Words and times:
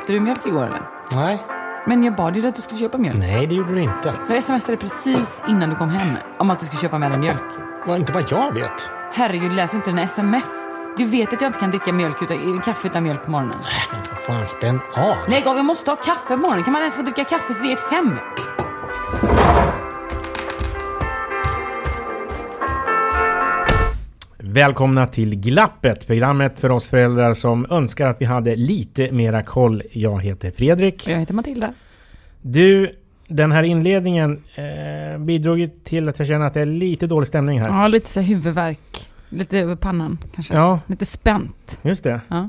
köpte 0.00 0.12
du 0.12 0.20
mjölk 0.20 0.46
igår 0.46 0.66
eller? 0.66 0.82
Nej. 1.12 1.46
Men 1.86 2.04
jag 2.04 2.16
bad 2.16 2.36
ju 2.36 2.42
dig 2.42 2.48
att 2.48 2.54
du 2.54 2.62
skulle 2.62 2.80
köpa 2.80 2.98
mjölk. 2.98 3.18
Nej, 3.18 3.46
det 3.46 3.54
gjorde 3.54 3.72
du 3.74 3.80
inte. 3.80 4.14
Jag 4.28 4.42
smsade 4.42 4.76
precis 4.76 5.42
innan 5.48 5.70
du 5.70 5.76
kom 5.76 5.88
hem 5.88 6.16
om 6.38 6.50
att 6.50 6.60
du 6.60 6.66
skulle 6.66 6.80
köpa 6.80 6.98
med 6.98 7.10
dig 7.10 7.18
mjölk. 7.18 7.42
Var 7.86 7.96
inte 7.96 8.12
vad 8.12 8.24
jag 8.30 8.54
vet. 8.54 8.90
Herregud, 9.12 9.52
läs 9.52 9.74
inte 9.74 9.90
den 9.90 9.98
sms. 9.98 10.68
Du 10.96 11.04
vet 11.04 11.32
att 11.32 11.40
jag 11.40 11.48
inte 11.48 11.58
kan 11.58 11.70
dricka 11.70 11.92
mjölk 11.92 12.22
utan, 12.22 12.60
kaffe 12.60 12.88
utan 12.88 13.02
mjölk 13.02 13.24
på 13.24 13.30
morgonen. 13.30 13.58
Men 13.92 14.02
för 14.04 14.14
fan, 14.14 14.46
spänn 14.46 14.80
av. 14.96 15.16
Lägg 15.28 15.46
av, 15.46 15.56
jag 15.56 15.64
måste 15.64 15.90
ha 15.90 15.96
kaffe 15.96 16.26
på 16.26 16.36
morgonen. 16.36 16.64
Kan 16.64 16.72
man 16.72 16.82
ens 16.82 16.96
få 16.96 17.02
dricka 17.02 17.24
kaffe 17.24 17.54
så 17.54 17.62
det 17.62 17.68
är 17.68 17.72
ett 17.72 17.92
hem? 17.92 18.18
Välkomna 24.64 25.06
till 25.06 25.34
Glappet, 25.40 26.06
programmet 26.06 26.60
för 26.60 26.70
oss 26.70 26.88
föräldrar 26.88 27.34
som 27.34 27.66
önskar 27.70 28.06
att 28.06 28.20
vi 28.20 28.24
hade 28.24 28.56
lite 28.56 29.12
mera 29.12 29.42
koll. 29.42 29.82
Jag 29.92 30.22
heter 30.22 30.50
Fredrik. 30.50 31.02
Och 31.06 31.12
jag 31.12 31.18
heter 31.18 31.34
Matilda. 31.34 31.74
Du, 32.42 32.90
den 33.28 33.52
här 33.52 33.62
inledningen 33.62 34.42
eh, 34.54 35.18
bidrog 35.20 35.70
till 35.84 36.08
att 36.08 36.18
jag 36.18 36.28
känner 36.28 36.46
att 36.46 36.54
det 36.54 36.60
är 36.60 36.66
lite 36.66 37.06
dålig 37.06 37.26
stämning 37.28 37.60
här. 37.60 37.68
Ja, 37.68 37.88
lite 37.88 38.10
så 38.10 38.20
här 38.20 38.26
huvudvärk. 38.26 39.08
Lite 39.28 39.58
över 39.58 39.76
pannan 39.76 40.18
kanske. 40.34 40.54
Ja, 40.54 40.80
Lite 40.86 41.06
spänt. 41.06 41.78
just 41.82 42.04
det. 42.04 42.20
Ja. 42.28 42.48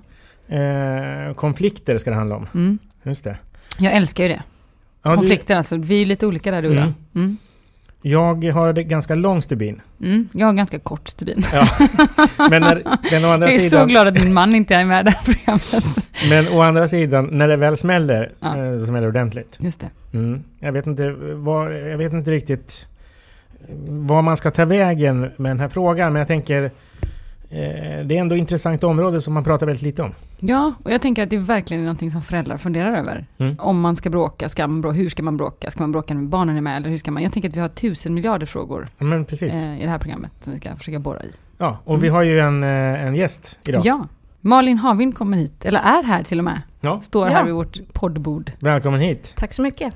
Eh, 0.55 1.33
konflikter 1.33 1.97
ska 1.97 2.09
det 2.09 2.15
handla 2.15 2.35
om. 2.35 2.47
Mm. 2.53 2.79
Just 3.03 3.23
det. 3.23 3.37
Jag 3.77 3.93
älskar 3.93 4.23
ju 4.23 4.29
det. 4.29 4.43
Ja, 5.03 5.09
du- 5.11 5.15
Konflikter 5.17 5.55
alltså. 5.55 5.77
Vi 5.77 6.01
är 6.01 6.05
lite 6.05 6.27
olika 6.27 6.51
där 6.51 6.61
du 6.61 6.67
och 6.69 6.75
jag. 6.75 6.93
Mm. 7.15 7.37
Jag 8.01 8.45
har 8.45 8.73
ganska 8.73 9.15
lång 9.15 9.41
stubin. 9.41 9.81
Mm. 10.03 10.29
Jag 10.33 10.47
har 10.47 10.53
ganska 10.53 10.79
kort 10.79 11.07
stubin. 11.07 11.45
Ja. 11.53 11.67
Men 12.49 12.61
när, 12.61 12.83
den 13.11 13.25
å 13.25 13.27
andra 13.27 13.47
Jag 13.47 13.55
är 13.55 13.59
så 13.59 13.69
sidan... 13.69 13.87
glad 13.87 14.07
att 14.07 14.13
min 14.13 14.33
man 14.33 14.55
inte 14.55 14.75
är 14.75 14.85
med 14.85 15.01
i 15.01 15.03
det 15.03 15.11
här 15.11 15.33
programmet. 15.33 15.85
Men 16.29 16.47
å 16.57 16.61
andra 16.61 16.87
sidan, 16.87 17.29
när 17.31 17.47
det 17.47 17.55
väl 17.55 17.77
smäller, 17.77 18.31
Ja. 18.39 18.57
eh, 18.57 18.79
så 18.79 18.85
smäller 18.85 19.01
det 19.01 19.07
ordentligt. 19.07 19.57
Just 19.61 19.79
det. 19.79 20.17
Mm. 20.17 20.43
Jag, 20.59 20.71
vet 20.71 20.87
inte 20.87 21.15
vad, 21.35 21.73
jag 21.73 21.97
vet 21.97 22.13
inte 22.13 22.31
riktigt 22.31 22.87
var 23.87 24.21
man 24.21 24.37
ska 24.37 24.51
ta 24.51 24.65
vägen 24.65 25.19
med 25.19 25.51
den 25.51 25.59
här 25.59 25.69
frågan, 25.69 26.13
men 26.13 26.19
jag 26.19 26.27
tänker 26.27 26.71
det 27.51 28.17
är 28.17 28.21
ändå 28.21 28.35
ett 28.35 28.39
intressant 28.39 28.83
område 28.83 29.21
som 29.21 29.33
man 29.33 29.43
pratar 29.43 29.65
väldigt 29.65 29.83
lite 29.83 30.01
om. 30.03 30.11
Ja, 30.39 30.73
och 30.83 30.91
jag 30.91 31.01
tänker 31.01 31.23
att 31.23 31.29
det 31.29 31.35
är 31.35 31.39
verkligen 31.39 31.83
någonting 31.83 32.11
som 32.11 32.21
föräldrar 32.21 32.57
funderar 32.57 32.97
över. 32.97 33.25
Mm. 33.37 33.55
Om 33.59 33.81
man 33.81 33.95
ska 33.95 34.09
bråka, 34.09 34.49
ska 34.49 34.67
man 34.67 34.81
bråka, 34.81 34.95
hur 34.97 35.09
ska 35.09 35.23
man 35.23 35.37
bråka? 35.37 35.71
Ska 35.71 35.83
man 35.83 35.91
bråka 35.91 36.13
när 36.13 36.21
barnen 36.21 36.57
är 36.57 36.61
med? 36.61 36.77
Eller 36.77 36.89
hur 36.89 36.97
ska 36.97 37.11
man? 37.11 37.23
Jag 37.23 37.31
tänker 37.33 37.49
att 37.49 37.55
vi 37.55 37.59
har 37.59 37.67
tusen 37.67 38.13
miljarder 38.13 38.45
frågor 38.45 38.85
Ja, 38.97 39.05
men 39.05 39.25
precis. 39.25 39.53
eh, 39.53 39.79
i 39.81 39.83
det 39.83 39.89
här 39.89 39.97
programmet 39.99 40.31
som 40.41 40.53
vi 40.53 40.59
ska 40.59 40.75
försöka 40.75 40.99
borra 40.99 41.23
i. 41.23 41.29
Ja, 41.57 41.77
och 41.83 42.03
vi 42.03 42.07
har 42.09 42.21
ju 42.21 42.39
en, 42.39 42.63
eh, 42.63 43.05
en 43.05 43.15
gäst 43.15 43.57
idag. 43.67 43.81
Ja, 43.85 44.07
Malin 44.41 44.77
Havind 44.77 45.15
kommer 45.15 45.37
hit, 45.37 45.65
eller 45.65 45.79
är 45.79 46.03
här 46.03 46.23
till 46.23 46.37
och 46.37 46.43
med. 46.45 46.61
Ja, 46.81 47.01
Står 47.01 47.27
Ja. 47.27 47.33
här 47.33 47.43
vid 47.45 47.53
vårt 47.53 47.93
poddbord. 47.93 48.51
välkommen 48.59 48.99
hit. 48.99 49.33
Tack 49.37 49.53
så 49.53 49.61
mycket. 49.61 49.95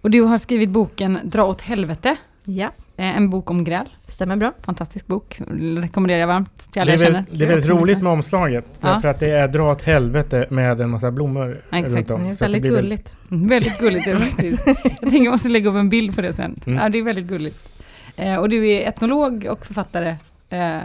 Och 0.00 0.10
du 0.10 0.20
har 0.22 0.38
skrivit 0.38 0.70
boken 0.70 1.18
Dra 1.24 1.44
åt 1.44 1.60
helvete, 1.60 2.16
Ja, 2.44 2.64
eh, 2.64 2.70
en 2.96 3.30
bok 3.30 3.50
om 3.50 3.64
gräl. 3.64 3.88
stämmer 4.06 4.36
bra. 4.36 4.52
Fantastisk 4.62 5.06
bok, 5.06 5.40
rekommenderar 5.78 6.20
jag 6.20 6.26
varmt 6.26 6.58
till 6.58 6.68
Det 6.74 6.80
alla 6.80 6.90
är, 6.92 6.98
jag 6.98 7.06
känner. 7.06 7.24
det 7.30 7.44
är 7.44 7.48
väldigt 7.48 7.68
roligt 7.70 8.02
med 8.02 8.12
omslaget. 8.12 8.64
Ja. 8.80 8.88
Därför 8.88 9.08
att 9.08 9.20
det 9.20 9.30
är 9.30 9.48
dra 9.48 9.70
åt 9.72 9.82
helvete 9.82 10.46
med 10.50 10.80
en 10.80 10.90
massa 10.90 11.10
blommor 11.10 11.62
Ja, 11.70 11.78
exakt. 11.78 11.94
runt 11.96 12.10
om. 12.10 12.20
Det 12.24 12.30
är 12.30 12.38
väldigt 12.44 12.62
blir 12.62 12.70
gulligt. 12.70 13.14
Mm, 13.30 13.48
Väldigt 13.48 13.78
gulligt 13.78 14.06
är 14.06 14.14
det 14.14 14.20
faktiskt. 14.20 14.66
Jag 14.66 15.00
tänker 15.00 15.22
jag 15.24 15.30
måste 15.30 15.48
lägga 15.48 15.70
upp 15.70 15.76
en 15.76 15.88
bild 15.90 16.14
på 16.14 16.20
det 16.20 16.32
sen. 16.32 16.60
Mm. 16.66 16.78
Ja, 16.82 16.88
det 16.88 16.98
är 16.98 17.02
väldigt 17.02 17.26
gulligt. 17.26 17.68
Eh, 18.16 18.36
och 18.36 18.48
du 18.48 18.68
är 18.68 18.88
etnolog 18.88 19.46
och 19.50 19.66
författare. 19.66 20.16
Eh, 20.48 20.78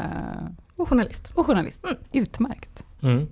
Och 0.75 0.89
journalist. 0.89 1.31
och 1.33 1.45
journalist. 1.45 1.85
Utmärkt. 2.11 2.83
Mm. 3.03 3.27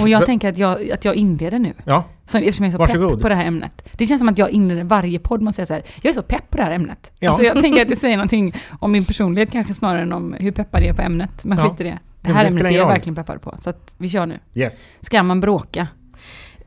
Och 0.00 0.08
jag 0.08 0.20
Så- 0.20 0.26
tänker 0.26 0.48
att 0.48 0.58
jag, 0.58 0.90
att 0.90 1.04
jag 1.04 1.14
inleder 1.14 1.58
nu. 1.58 1.72
Ja, 1.84 2.04
Så, 2.26 2.38
eftersom 2.38 2.64
jag 2.64 2.68
är 2.68 2.72
så 2.72 2.78
Varsågod. 2.78 3.10
pepp 3.10 3.20
på 3.20 3.28
det 3.28 3.34
här 3.34 3.44
ämnet. 3.46 3.88
Det 3.98 4.06
känns 4.06 4.20
som 4.20 4.28
att 4.28 4.38
jag 4.38 4.50
inleder 4.50 4.84
varje 4.84 5.18
podd 5.18 5.42
med 5.42 5.48
att 5.48 5.54
säga 5.54 5.66
så 5.66 5.74
här, 5.74 5.82
jag 6.02 6.10
är 6.10 6.14
så 6.14 6.22
pepp 6.22 6.50
på 6.50 6.56
det 6.56 6.62
här 6.62 6.70
ämnet. 6.70 7.12
Ja. 7.18 7.30
Alltså 7.30 7.44
jag 7.44 7.60
tänker 7.60 7.82
att 7.82 7.88
det 7.88 7.96
säger 7.96 8.16
någonting 8.16 8.54
om 8.80 8.92
min 8.92 9.04
personlighet 9.04 9.52
kanske 9.52 9.74
snarare 9.74 10.02
än 10.02 10.12
om 10.12 10.32
hur 10.40 10.50
peppad 10.52 10.82
jag 10.82 10.88
är 10.88 10.94
på 10.94 11.02
ämnet. 11.02 11.44
Men 11.44 11.58
Ja. 11.58 11.68
skit 11.70 11.80
i 11.80 11.84
det. 11.84 11.98
Det 12.20 12.32
här 12.32 12.44
det 12.44 12.48
ämnet 12.50 12.64
är 12.64 12.70
jag 12.70 12.86
verkligen 12.86 13.14
peppad 13.14 13.42
på. 13.42 13.56
Så 13.62 13.70
att 13.70 13.94
vi 13.98 14.08
kör 14.08 14.26
nu. 14.26 14.38
yes. 14.54 14.86
Ska 15.00 15.22
man 15.22 15.40
bråka? 15.40 15.88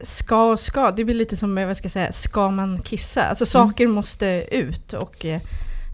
Ska 0.01 0.44
och 0.51 0.59
ska, 0.59 0.91
det 0.91 1.03
blir 1.06 1.16
lite 1.16 1.38
som, 1.38 1.56
vad 1.56 1.77
ska 1.77 1.85
jag 1.85 1.91
säga, 1.91 2.11
ska 2.11 2.50
man 2.50 2.81
kissa? 2.81 3.23
Alltså 3.23 3.45
saker 3.45 3.88
måste 3.88 4.45
ut 4.51 4.94
och 4.94 5.25
eh, 5.25 5.41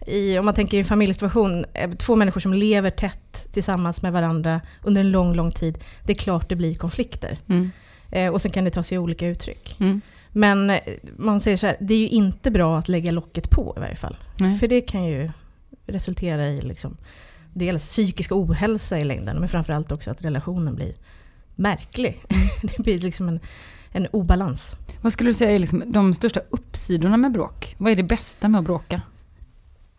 i, 0.06 0.38
om 0.38 0.44
man 0.44 0.54
tänker 0.54 0.76
i 0.76 0.80
en 0.80 0.86
familjesituation, 0.86 1.64
eh, 1.74 1.90
två 1.90 2.16
människor 2.16 2.40
som 2.40 2.54
lever 2.54 2.90
tätt 2.90 3.48
tillsammans 3.52 4.02
med 4.02 4.12
varandra 4.12 4.60
under 4.82 5.00
en 5.00 5.10
lång, 5.10 5.34
lång 5.34 5.52
tid, 5.52 5.78
det 6.04 6.12
är 6.12 6.16
klart 6.16 6.48
det 6.48 6.56
blir 6.56 6.74
konflikter. 6.74 7.38
Mm. 7.48 7.70
Eh, 8.10 8.32
och 8.32 8.42
sen 8.42 8.50
kan 8.50 8.64
det 8.64 8.70
ta 8.70 8.82
sig 8.82 8.98
olika 8.98 9.26
uttryck. 9.26 9.76
Mm. 9.80 10.00
Men 10.30 10.70
eh, 10.70 10.80
man 11.16 11.40
säger 11.40 11.56
så 11.56 11.66
här, 11.66 11.76
det 11.80 11.94
är 11.94 11.98
ju 11.98 12.08
inte 12.08 12.50
bra 12.50 12.78
att 12.78 12.88
lägga 12.88 13.10
locket 13.10 13.50
på 13.50 13.74
i 13.76 13.80
varje 13.80 13.96
fall. 13.96 14.16
Nej. 14.40 14.58
För 14.58 14.68
det 14.68 14.80
kan 14.80 15.04
ju 15.04 15.30
resultera 15.86 16.48
i 16.48 16.60
liksom, 16.60 16.96
dels 17.52 17.88
psykisk 17.88 18.32
ohälsa 18.32 18.98
i 18.98 19.04
längden, 19.04 19.40
men 19.40 19.48
framförallt 19.48 19.92
också 19.92 20.10
att 20.10 20.24
relationen 20.24 20.74
blir 20.74 20.94
märklig. 21.54 22.22
det 22.62 22.82
blir 22.82 22.98
liksom 22.98 23.28
en, 23.28 23.40
en 23.90 24.06
obalans. 24.06 24.76
Vad 25.00 25.12
skulle 25.12 25.30
du 25.30 25.34
säga 25.34 25.50
är 25.50 25.58
liksom 25.58 25.82
de 25.86 26.14
största 26.14 26.40
uppsidorna 26.50 27.16
med 27.16 27.32
bråk? 27.32 27.74
Vad 27.78 27.92
är 27.92 27.96
det 27.96 28.02
bästa 28.02 28.48
med 28.48 28.58
att 28.58 28.64
bråka? 28.64 29.02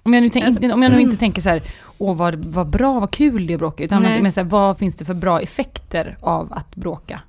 Om 0.06 0.14
jag 0.14 0.24
nu, 0.24 0.30
tänk, 0.30 0.46
Alltså, 0.46 0.62
inte, 0.62 0.74
om 0.74 0.82
jag 0.84 0.90
nu 0.90 0.96
mm. 0.98 1.10
inte 1.10 1.20
tänker 1.20 1.42
så 1.42 1.50
här, 1.50 1.62
åh 1.98 2.16
vad, 2.16 2.36
vad 2.36 2.68
bra, 2.68 3.00
vad 3.00 3.12
kul 3.12 3.48
det 3.48 3.54
är 3.54 3.56
att 3.56 3.60
bråka, 3.60 3.84
utan 3.84 4.04
men 4.22 4.32
så 4.32 4.40
här, 4.40 4.48
vad 4.48 4.78
finns 4.78 4.96
det 4.96 5.06
för 5.06 5.14
bra 5.14 5.42
effekter 5.42 6.18
av 6.22 6.54
att 6.54 6.76
bråka? 6.76 7.22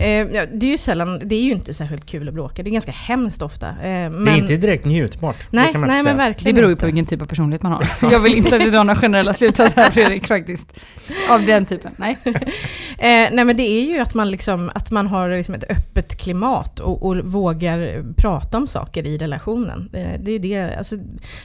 Eh, 0.00 0.08
ja, 0.08 0.46
det 0.52 0.66
är 0.66 0.70
ju 0.70 0.78
sällan, 0.78 1.20
det 1.24 1.34
är 1.34 1.42
ju 1.42 1.52
inte 1.52 1.74
särskilt 1.74 2.06
kul 2.06 2.28
att 2.28 2.34
bråka, 2.34 2.62
det 2.62 2.70
är 2.70 2.72
ganska 2.72 2.92
hemskt 2.92 3.42
ofta. 3.42 3.68
Eh, 3.68 3.74
men, 3.82 4.24
Det 4.24 4.30
är 4.30 4.36
inte 4.36 4.56
direkt 4.56 4.84
njutbart. 4.84 5.36
det 5.50 5.56
nej, 5.56 5.72
kan 5.72 5.80
man 5.80 5.88
nej 5.88 5.96
men 5.96 6.04
säga. 6.04 6.14
Det 6.14 6.18
verkligen 6.18 6.54
beror 6.54 6.70
ju 6.70 6.76
på 6.76 6.86
vilken 6.86 7.06
typ 7.06 7.22
av 7.22 7.26
personlighet 7.26 7.62
man 7.62 7.72
har. 7.72 7.86
Jag 8.12 8.20
vill 8.20 8.34
inte 8.34 8.56
att 8.56 8.62
du 8.62 8.70
drar 8.70 8.84
några 8.84 9.00
generella 9.00 9.34
slutsatser 9.34 9.82
här 9.82 9.90
Fredrik, 9.90 10.26
faktiskt. 10.26 10.80
Av 11.30 11.46
den 11.46 11.66
typen, 11.66 11.92
nej. 11.96 12.18
Eh, 12.98 13.28
nej 13.32 13.44
men 13.44 13.56
det 13.56 13.62
är 13.62 13.82
ju 13.82 13.98
att 13.98 14.14
man, 14.14 14.30
liksom, 14.30 14.70
att 14.74 14.90
man 14.90 15.06
har 15.06 15.30
liksom 15.30 15.54
ett 15.54 15.64
öppet 15.70 16.16
klimat 16.16 16.80
och, 16.80 17.02
och 17.06 17.16
vågar 17.16 18.04
prata 18.16 18.58
om 18.58 18.66
saker 18.66 19.06
i 19.06 19.18
relationen. 19.18 19.90
Eh, 19.92 20.20
det 20.20 20.32
är 20.32 20.38
det, 20.38 20.76
alltså, 20.76 20.96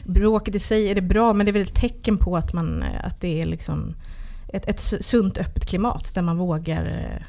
bråket 0.05 0.55
i 0.55 0.59
sig 0.59 0.89
är 0.89 0.95
det 0.95 1.01
bra 1.01 1.33
men 1.33 1.45
det 1.45 1.49
är 1.49 1.53
väl 1.53 1.61
ett 1.61 1.75
tecken 1.75 2.17
på 2.17 2.37
att, 2.37 2.53
man, 2.53 2.83
eh, 2.83 3.05
att 3.05 3.21
det 3.21 3.41
är 3.41 3.45
liksom 3.45 3.95
ett, 4.53 4.69
ett 4.69 4.79
sunt 4.79 5.37
öppet 5.37 5.65
klimat 5.65 6.11
där 6.13 6.21
man 6.21 6.37
vågar 6.37 6.85
eh, 6.85 7.23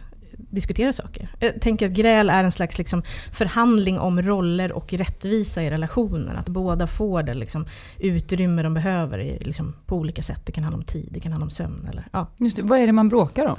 diskutera 0.51 0.93
saker. 0.93 1.29
Jag 1.39 1.61
tänker 1.61 1.87
att 1.87 1.93
gräl 1.93 2.31
är 2.31 2.45
en 2.45 2.53
slags 2.53 2.79
liksom 2.79 3.03
förhandling 3.33 3.99
om 3.99 4.23
roller 4.23 4.73
och 4.73 4.93
rättvisa 4.93 5.63
i 5.63 5.71
relationen. 5.71 6.37
Att 6.37 6.49
båda 6.49 6.87
får 6.87 7.23
det 7.23 7.35
liksom 7.35 7.67
utrymme 7.99 8.63
de 8.63 8.75
behöver 8.75 9.19
i, 9.19 9.39
liksom, 9.39 9.75
på 9.87 9.97
olika 9.97 10.23
sätt. 10.23 10.41
Det 10.47 10.53
kan 10.53 10.65
handla 10.65 10.79
om 10.79 10.85
tid, 10.85 11.09
det 11.11 11.21
kan 11.21 11.33
handla 11.33 11.45
om 11.45 11.51
sömn. 11.51 11.89
Eller, 11.91 12.09
ja. 12.13 12.27
Just 12.39 12.57
det, 12.57 12.63
vad 12.63 12.79
är 12.79 12.87
det 12.87 12.93
man 12.93 13.09
bråkar 13.09 13.47
om? 13.47 13.59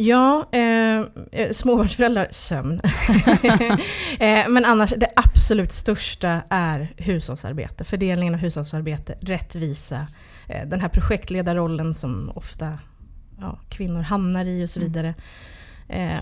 Ja, 0.00 0.48
eh, 0.52 1.00
eh, 1.32 1.52
småbarnsföräldrar, 1.52 2.28
sömn. 2.30 2.80
eh, 4.18 4.48
men 4.48 4.64
annars, 4.64 4.94
det 4.96 5.08
absolut 5.16 5.72
största 5.72 6.42
är 6.48 6.92
hushållsarbete. 6.96 7.84
Fördelningen 7.84 8.34
av 8.34 8.40
hushållsarbete, 8.40 9.18
rättvisa, 9.20 10.06
eh, 10.48 10.68
den 10.68 10.80
här 10.80 10.88
projektledarrollen 10.88 11.94
som 11.94 12.30
ofta 12.34 12.78
ja, 13.40 13.58
kvinnor 13.68 14.00
hamnar 14.00 14.44
i 14.44 14.64
och 14.64 14.70
så 14.70 14.80
vidare. 14.80 15.14
Eh, 15.88 16.18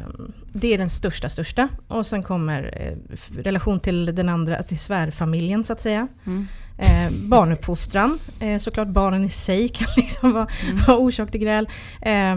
det 0.52 0.74
är 0.74 0.78
den 0.78 0.90
största, 0.90 1.28
största. 1.28 1.68
Och 1.88 2.06
sen 2.06 2.22
kommer 2.22 2.78
eh, 2.82 3.16
relation 3.42 3.80
till 3.80 4.14
den 4.14 4.28
andra, 4.28 4.62
till 4.62 4.78
svärfamiljen 4.78 5.64
så 5.64 5.72
att 5.72 5.80
säga. 5.80 6.08
Mm. 6.26 6.46
Eh, 6.78 7.12
barnuppfostran, 7.28 8.18
eh, 8.40 8.58
såklart 8.58 8.88
barnen 8.88 9.24
i 9.24 9.28
sig 9.28 9.68
kan 9.74 9.88
liksom 9.96 10.32
vara, 10.32 10.48
Mm. 10.70 10.82
vara 10.86 10.96
orsak 10.98 11.30
till 11.30 11.40
gräl. 11.40 11.68
Eh, 12.02 12.36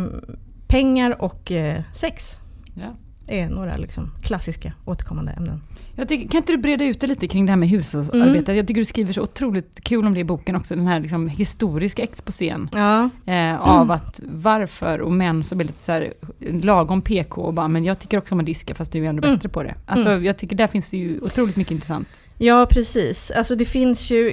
pengar 0.67 1.21
och 1.21 1.51
eh, 1.51 1.81
sex 1.93 2.35
Ja. 2.75 2.95
Är 3.29 3.49
några 3.49 3.77
liksom, 3.77 4.11
klassiska 4.23 4.73
återkommande 4.85 5.31
ämnen. 5.31 5.61
Jag 5.95 6.07
tycker, 6.09 6.29
kan 6.29 6.37
inte 6.37 6.51
du 6.53 6.57
breda 6.57 6.85
ut 6.85 6.99
det 6.99 7.07
lite 7.07 7.27
kring 7.27 7.45
det 7.45 7.51
här 7.51 7.57
med 7.57 7.69
hushållsarbete? 7.69 8.53
Jag 8.53 8.67
tycker 8.67 8.81
du 8.81 8.85
skriver 8.85 9.13
så 9.13 9.21
otroligt 9.21 9.79
kul 9.83 10.05
om 10.05 10.13
det 10.13 10.19
i 10.19 10.23
boken 10.23 10.55
också, 10.55 10.75
den 10.75 10.87
här 10.87 10.99
liksom 10.99 11.27
historiska 11.27 12.03
exposén. 12.03 12.69
Ja, 12.73 13.09
Eh, 13.25 13.61
av 13.61 13.91
att 13.91 14.19
varför 14.25 15.01
och 15.01 15.11
män 15.11 15.43
som 15.43 15.59
är 15.59 15.63
lite 15.63 15.79
så 15.79 15.91
här 15.91 16.13
lagom 16.39 17.01
PK 17.01 17.41
och 17.41 17.53
bara, 17.53 17.67
men 17.67 17.85
jag 17.85 17.99
tycker 17.99 18.17
också 18.17 18.35
om 18.35 18.39
att 18.39 18.45
diska 18.45 18.75
fast 18.75 18.91
du 18.91 19.05
är 19.05 19.09
ändå 19.09 19.23
Mm. 19.23 19.35
bättre 19.37 19.49
på 19.49 19.63
det. 19.63 19.75
Alltså 19.85 20.09
jag 20.11 20.37
tycker 20.37 20.55
där 20.55 20.67
finns 20.67 20.89
det 20.89 20.97
ju 20.97 21.19
otroligt 21.21 21.55
mycket 21.55 21.71
intressant. 21.71 22.07
Ja, 22.41 22.67
precis. 22.69 23.31
Alltså 23.31 23.55
det 23.55 23.65
finns 23.65 24.11
ju, 24.11 24.29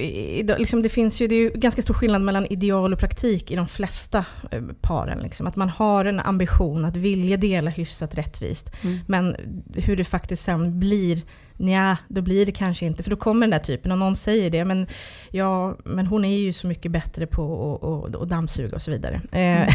liksom 0.58 0.82
det 0.82 0.88
finns 0.88 1.20
ju, 1.20 1.26
det 1.28 1.34
är 1.34 1.40
ju 1.40 1.50
ganska 1.50 1.82
stor 1.82 1.94
skillnad 1.94 2.22
mellan 2.22 2.46
ideal 2.46 2.92
och 2.92 2.98
praktik 2.98 3.50
i 3.50 3.56
de 3.56 3.66
flesta 3.66 4.24
eh, 4.50 4.62
paren. 4.80 5.18
Liksom. 5.18 5.46
Att 5.46 5.56
man 5.56 5.68
har 5.68 6.04
en 6.04 6.20
ambition 6.20 6.84
att 6.84 6.96
vilja 6.96 7.36
dela 7.36 7.70
hyfsat 7.70 8.14
rättvist. 8.14 8.70
Mm. 8.82 8.98
Men 9.06 9.36
hur 9.74 9.96
det 9.96 10.04
faktiskt 10.04 10.44
sen 10.44 10.78
blir 10.78 11.22
Nja, 11.58 11.98
då 12.08 12.22
blir 12.22 12.46
det 12.46 12.52
kanske 12.52 12.86
inte, 12.86 13.02
för 13.02 13.10
då 13.10 13.16
kommer 13.16 13.40
den 13.40 13.50
där 13.50 13.58
typen 13.58 13.92
och 13.92 13.98
någon 13.98 14.16
säger 14.16 14.50
det, 14.50 14.64
men, 14.64 14.86
ja, 15.30 15.76
men 15.84 16.06
hon 16.06 16.24
är 16.24 16.38
ju 16.38 16.52
så 16.52 16.66
mycket 16.66 16.92
bättre 16.92 17.26
på 17.26 18.12
att 18.22 18.28
dammsuga 18.28 18.76
och 18.76 18.82
så 18.82 18.90
vidare. 18.90 19.20
Eh, 19.32 19.68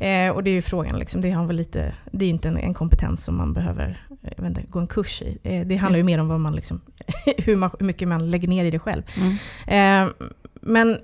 mm. 0.00 0.28
eh, 0.30 0.36
och 0.36 0.44
det 0.44 0.50
är 0.50 0.54
ju 0.54 0.62
frågan, 0.62 0.98
liksom, 0.98 1.20
det, 1.20 1.30
har 1.30 1.46
väl 1.46 1.56
lite, 1.56 1.94
det 2.12 2.24
är 2.24 2.28
inte 2.28 2.48
en, 2.48 2.58
en 2.58 2.74
kompetens 2.74 3.24
som 3.24 3.36
man 3.36 3.52
behöver 3.52 4.06
jag 4.20 4.42
vet 4.42 4.58
inte, 4.58 4.62
gå 4.70 4.78
en 4.78 4.86
kurs 4.86 5.22
i. 5.22 5.38
Eh, 5.42 5.66
det 5.66 5.76
handlar 5.76 5.98
Just. 5.98 6.10
ju 6.10 6.12
mer 6.12 6.20
om 6.20 6.28
vad 6.28 6.40
man 6.40 6.54
liksom, 6.54 6.80
hur, 7.38 7.56
man, 7.56 7.70
hur 7.78 7.86
mycket 7.86 8.08
man 8.08 8.30
lägger 8.30 8.48
ner 8.48 8.64
i 8.64 8.70
det 8.70 8.78
själv. 8.78 9.02
Mm. 9.16 10.08
Eh, 10.08 10.12
men 10.60 10.98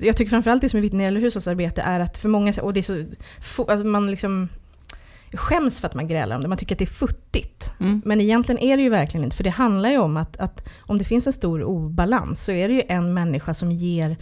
jag 0.00 0.16
tycker 0.16 0.30
framförallt 0.30 0.62
det 0.62 0.68
som 0.68 0.78
är 0.78 0.82
viktigt 0.82 0.96
när 0.96 1.04
det 1.04 1.08
gäller 1.08 1.20
hushållsarbete 1.20 1.82
är 1.82 2.00
att 2.00 2.18
för 2.18 2.28
många, 2.28 2.52
och 2.62 2.72
det 2.72 2.80
är 2.80 2.82
så, 2.82 3.04
alltså 3.70 3.86
man 3.86 4.10
liksom 4.10 4.48
skäms 5.32 5.80
för 5.80 5.86
att 5.86 5.94
man 5.94 6.08
grälar 6.08 6.36
om 6.36 6.42
det, 6.42 6.48
man 6.48 6.58
tycker 6.58 6.74
att 6.74 6.78
det 6.78 6.84
är 6.84 6.86
futtigt. 6.86 7.72
Mm. 7.80 8.02
Men 8.04 8.20
egentligen 8.20 8.58
är 8.58 8.76
det 8.76 8.82
ju 8.82 8.88
verkligen 8.88 9.24
inte, 9.24 9.36
för 9.36 9.44
det 9.44 9.50
handlar 9.50 9.90
ju 9.90 9.98
om 9.98 10.16
att, 10.16 10.36
att 10.36 10.68
om 10.80 10.98
det 10.98 11.04
finns 11.04 11.26
en 11.26 11.32
stor 11.32 11.62
obalans 11.62 12.44
så 12.44 12.52
är 12.52 12.68
det 12.68 12.74
ju 12.74 12.82
en 12.88 13.14
människa 13.14 13.54
som 13.54 13.72
ger 13.72 14.16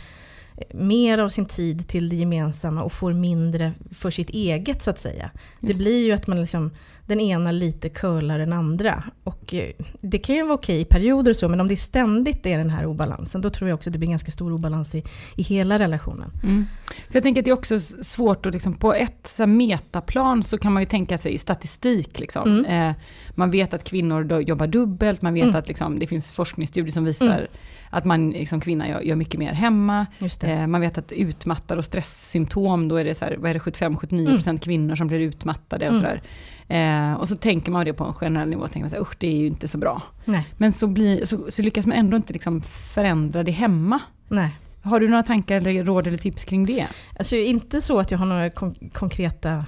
mer 0.75 1.19
av 1.19 1.29
sin 1.29 1.47
tid 1.47 1.89
till 1.89 2.09
det 2.09 2.17
gemensamma 2.17 2.83
och 2.83 2.93
får 2.93 3.13
mindre 3.13 3.73
för 3.91 4.11
sitt 4.11 4.31
eget 4.31 4.83
så 4.83 4.91
att 4.91 4.99
säga. 4.99 5.31
Just. 5.61 5.79
Det 5.79 5.85
blir 5.85 6.05
ju 6.05 6.13
att 6.13 6.27
man 6.27 6.41
liksom 6.41 6.71
den 7.09 7.21
ena 7.21 7.51
lite 7.51 7.89
curlar 7.89 8.39
den 8.39 8.53
andra. 8.53 9.05
Och 9.25 9.55
eh, 9.55 9.71
det 10.01 10.19
kan 10.19 10.37
ju 10.37 10.43
vara 10.43 10.55
okej 10.55 10.81
i 10.81 10.85
perioder 10.85 11.31
och 11.31 11.37
så, 11.37 11.49
men 11.49 11.61
om 11.61 11.69
det 11.69 11.77
ständigt 11.77 12.47
är 12.47 12.59
den 12.59 12.71
här 12.71 12.87
obalansen, 12.87 13.41
då 13.41 13.51
tror 13.51 13.71
jag 13.71 13.77
också 13.77 13.91
att 13.91 13.93
det 13.93 13.99
blir 13.99 14.09
ganska 14.09 14.31
stor 14.31 14.53
obalans 14.53 14.95
i, 14.95 15.03
i 15.37 15.43
hela 15.43 15.79
relationen. 15.79 16.31
Mm. 16.43 16.67
För 17.07 17.15
jag 17.15 17.23
tänker 17.23 17.41
att 17.41 17.45
det 17.45 17.51
är 17.51 17.55
också 17.55 17.81
svårt 17.81 18.47
att 18.47 18.53
liksom, 18.53 18.75
på 18.75 18.95
ett 18.95 19.27
så 19.27 19.47
metaplan 19.47 20.43
så 20.43 20.59
kan 20.59 20.73
man 20.73 20.83
ju 20.83 20.87
tänka 20.87 21.19
sig 21.19 21.39
statistik. 21.39 22.19
Liksom. 22.19 22.59
Mm. 22.59 22.91
Eh, 22.91 22.97
man 23.31 23.51
vet 23.51 23.75
att 23.75 23.85
kvinnor 23.85 24.41
jobbar 24.41 24.67
dubbelt, 24.67 25.23
man 25.23 25.35
vet 25.35 25.43
mm. 25.43 25.57
att 25.57 25.69
liksom, 25.69 25.99
det 25.99 26.07
finns 26.07 26.33
forskningsstudier 26.33 26.93
som 26.93 27.05
visar 27.05 27.39
mm. 27.39 27.47
att 27.91 28.05
man 28.05 28.31
liksom, 28.31 28.61
kvinna 28.61 28.89
gör, 28.89 29.01
gör 29.01 29.17
mycket 29.17 29.41
mer 29.41 29.53
hemma. 29.53 30.07
Eh, 30.43 30.67
man 30.67 30.81
vet 30.81 30.99
att 30.99 31.13
utmattad 31.13 31.79
och 31.79 31.85
stresssymptom, 31.85 32.89
då 32.89 32.97
är 32.97 33.05
det, 33.05 33.15
så 33.15 33.25
här, 33.25 33.37
vad 33.39 33.51
är 33.51 33.55
det 33.55 33.61
75-79% 33.61 34.49
mm. 34.49 34.59
kvinnor 34.59 34.97
som 34.97 35.07
blir 35.07 35.21
utmattade 35.21 35.89
och 35.89 35.97
mm. 35.97 36.03
sådär. 36.03 36.23
Eh, 36.69 37.13
och 37.13 37.29
så 37.29 37.37
tänker 37.37 37.73
man 37.73 37.85
det 37.85 37.93
på 37.93 38.05
en 38.05 38.13
generell 38.13 38.49
nivå, 38.49 38.69
tänker 38.69 38.81
man 38.81 38.91
så 38.91 38.97
här, 38.97 39.03
usch 39.03 39.17
det 39.19 39.27
är 39.27 39.37
ju 39.37 39.47
inte 39.47 39.69
så 39.69 39.79
bra. 39.79 40.03
Nej. 40.25 40.47
Men 40.57 40.73
så, 40.73 40.87
blir, 40.87 41.25
så, 41.25 41.51
så, 41.51 41.63
lyckas 41.63 41.87
man 41.87 41.97
ändå 41.97 42.17
inte 42.17 42.33
liksom 42.33 42.63
förändra 42.95 43.43
det 43.43 43.51
hemma. 43.51 44.01
Nej. 44.29 44.51
Har 44.83 45.01
du 45.01 45.09
några 45.09 45.23
tankar, 45.23 45.57
eller 45.57 45.85
råd 45.85 46.07
eller 46.07 46.19
tips 46.19 46.45
kring 46.45 46.67
det? 46.67 46.87
Alltså 47.19 47.37
inte 47.37 47.81
så 47.81 48.01
att 48.01 48.11
jag 48.11 48.19
har 48.19 48.27
några 48.27 48.51
kon 48.51 48.75
konkreta 48.93 49.65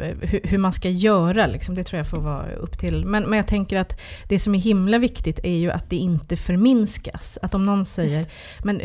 eh, 0.00 0.16
hur, 0.42 0.58
man 0.58 0.72
ska 0.72 0.88
göra, 0.88 1.46
liksom. 1.46 1.74
det 1.74 1.84
tror 1.84 1.98
jag 1.98 2.10
får 2.10 2.20
vara 2.20 2.52
upp 2.52 2.78
till. 2.78 3.06
Men, 3.06 3.22
men 3.22 3.36
jag 3.36 3.46
tänker 3.46 3.76
att 3.76 4.00
det 4.28 4.38
som 4.38 4.54
är 4.54 4.58
himla 4.58 4.98
viktigt 4.98 5.40
är 5.42 5.56
ju 5.56 5.70
att 5.70 5.90
det 5.90 5.96
inte 5.96 6.36
förminskas. 6.36 7.38
Att 7.42 7.54
om 7.54 7.66
någon 7.66 7.84
säger, 7.84 8.26
men 8.64 8.80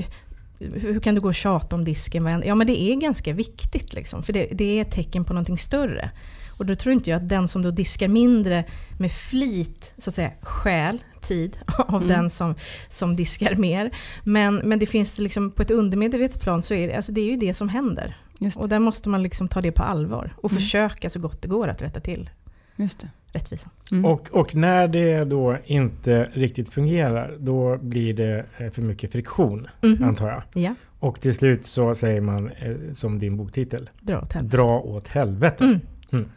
hur 0.60 1.00
kan 1.00 1.16
du 1.16 1.22
gå 1.22 1.28
och 1.28 1.36
tjata 1.36 1.76
om 1.76 1.86
disken? 1.86 2.42
Ja 2.46 2.56
men 2.56 2.68
det 2.68 2.82
är 2.82 2.96
ganska 2.96 3.34
viktigt 3.34 3.94
liksom, 3.94 4.24
för 4.24 4.34
det, 4.34 4.48
det 4.52 4.78
är 4.78 4.82
ett 4.82 4.92
tecken 4.92 5.24
på 5.26 5.34
någonting 5.34 5.58
större. 5.58 6.12
Och 6.60 6.66
då 6.66 6.76
tror 6.76 6.94
inte 6.94 7.10
jag 7.10 7.18
att 7.18 7.30
den 7.30 7.48
som 7.48 7.62
då 7.62 7.72
diskar 7.72 8.08
mindre 8.08 8.66
med 9.00 9.12
flit, 9.12 9.94
så 9.98 10.10
att 10.10 10.16
säga, 10.16 10.32
stjäl 10.42 11.00
tid 11.22 11.58
av 11.78 12.04
mm. 12.04 12.08
den 12.08 12.30
som, 12.30 12.56
som 12.90 13.16
diskar 13.16 13.56
mer. 13.56 13.92
Men, 14.24 14.56
men 14.56 14.80
det 14.80 14.86
finns 14.86 15.18
liksom 15.18 15.52
på 15.52 15.62
ett 15.62 15.72
undermedvetet 15.72 16.42
plan 16.42 16.62
så 16.62 16.74
är 16.74 16.88
det, 16.88 16.96
alltså 16.96 17.12
det 17.12 17.22
är 17.22 17.26
ju 17.26 17.38
det 17.38 17.54
som 17.54 17.70
händer. 17.70 18.18
Och 18.56 18.70
där 18.70 18.80
måste 18.80 19.10
man 19.10 19.24
liksom 19.24 19.48
ta 19.48 19.62
det 19.62 19.72
på 19.72 19.84
allvar 19.84 20.34
och 20.38 20.52
mm. 20.52 20.62
försöka 20.62 21.10
så 21.10 21.20
gott 21.20 21.42
det 21.42 21.48
går 21.48 21.68
att 21.68 21.82
rätta 21.82 22.00
till. 22.00 22.30
Just 22.76 23.00
det. 23.00 23.10
Rättvisa. 23.32 23.70
Mm. 23.92 24.06
Och, 24.06 24.30
och 24.32 24.56
när 24.56 24.88
det 24.88 25.26
då 25.26 25.58
inte 25.66 26.30
riktigt 26.34 26.74
fungerar, 26.74 27.36
då 27.40 27.78
blir 27.78 28.14
det 28.14 28.46
eh, 28.58 28.72
för 28.72 28.82
mycket 28.82 29.12
friktion, 29.12 29.68
mm. 29.82 30.04
antar 30.04 30.28
jag. 30.28 30.64
Ja. 30.64 30.76
Och 31.00 31.22
till 31.22 31.34
slut 31.34 31.66
så 31.66 31.96
säger 31.96 32.22
man, 32.22 32.52
eh, 32.52 32.76
som 32.96 33.20
din 33.20 33.38
boktitel, 33.38 33.90
Dra 34.02 34.22
åt 34.22 34.34
helvete. 34.34 34.58
Dra 34.58 34.80
åt 34.80 35.08
helvete. 35.08 35.80
Mm. 36.12 36.30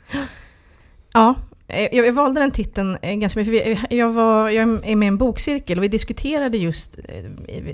Ja, 1.13 1.35
eh, 1.69 1.97
jag, 1.97 2.13
valde 2.13 2.41
den 2.41 2.51
titeln 2.51 2.99
eh, 3.03 3.15
ganska 3.15 3.41
mycket. 3.41 3.67
Eh, 3.67 3.99
jag, 3.99 4.13
var, 4.13 4.49
jag 4.49 4.63
är 4.63 4.97
med 4.97 5.07
i 5.07 5.09
en 5.09 5.19
bokcirkel 5.19 5.79
och 5.79 5.85
vi 5.85 5.89
diskuterade 5.89 6.59
just, 6.59 6.99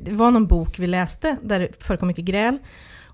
det 0.02 0.12
var 0.12 0.30
någon 0.30 0.46
bok 0.46 0.78
vi 0.78 0.86
läste 0.86 1.36
där 1.42 1.60
det 1.60 1.84
förekom 1.84 2.08
mycket 2.08 2.24
gräl. 2.24 2.58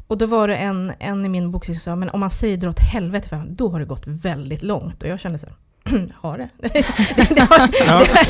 Och 0.06 0.18
då 0.18 0.26
var 0.26 0.48
det 0.48 0.56
en, 0.56 0.92
en 0.98 1.24
i 1.24 1.28
min 1.28 1.50
bokcirkel 1.50 1.80
som 1.80 1.92
sa, 1.92 1.96
men 1.96 2.10
om 2.10 2.20
man 2.20 2.30
säger 2.30 2.56
dra 2.56 2.68
åt 2.68 2.80
helvete 2.80 3.28
för 3.28 3.36
honom, 3.36 3.54
då 3.54 3.68
har 3.68 3.80
det 3.80 3.86
gått 3.86 4.06
väldigt 4.06 4.62
långt. 4.62 5.02
Och 5.02 5.08
jag 5.08 5.20
kände 5.20 5.38
så 5.38 5.46
här, 5.46 5.56
har 6.14 6.38
det. 6.38 6.48
det, 7.34 7.40
har, 7.40 7.66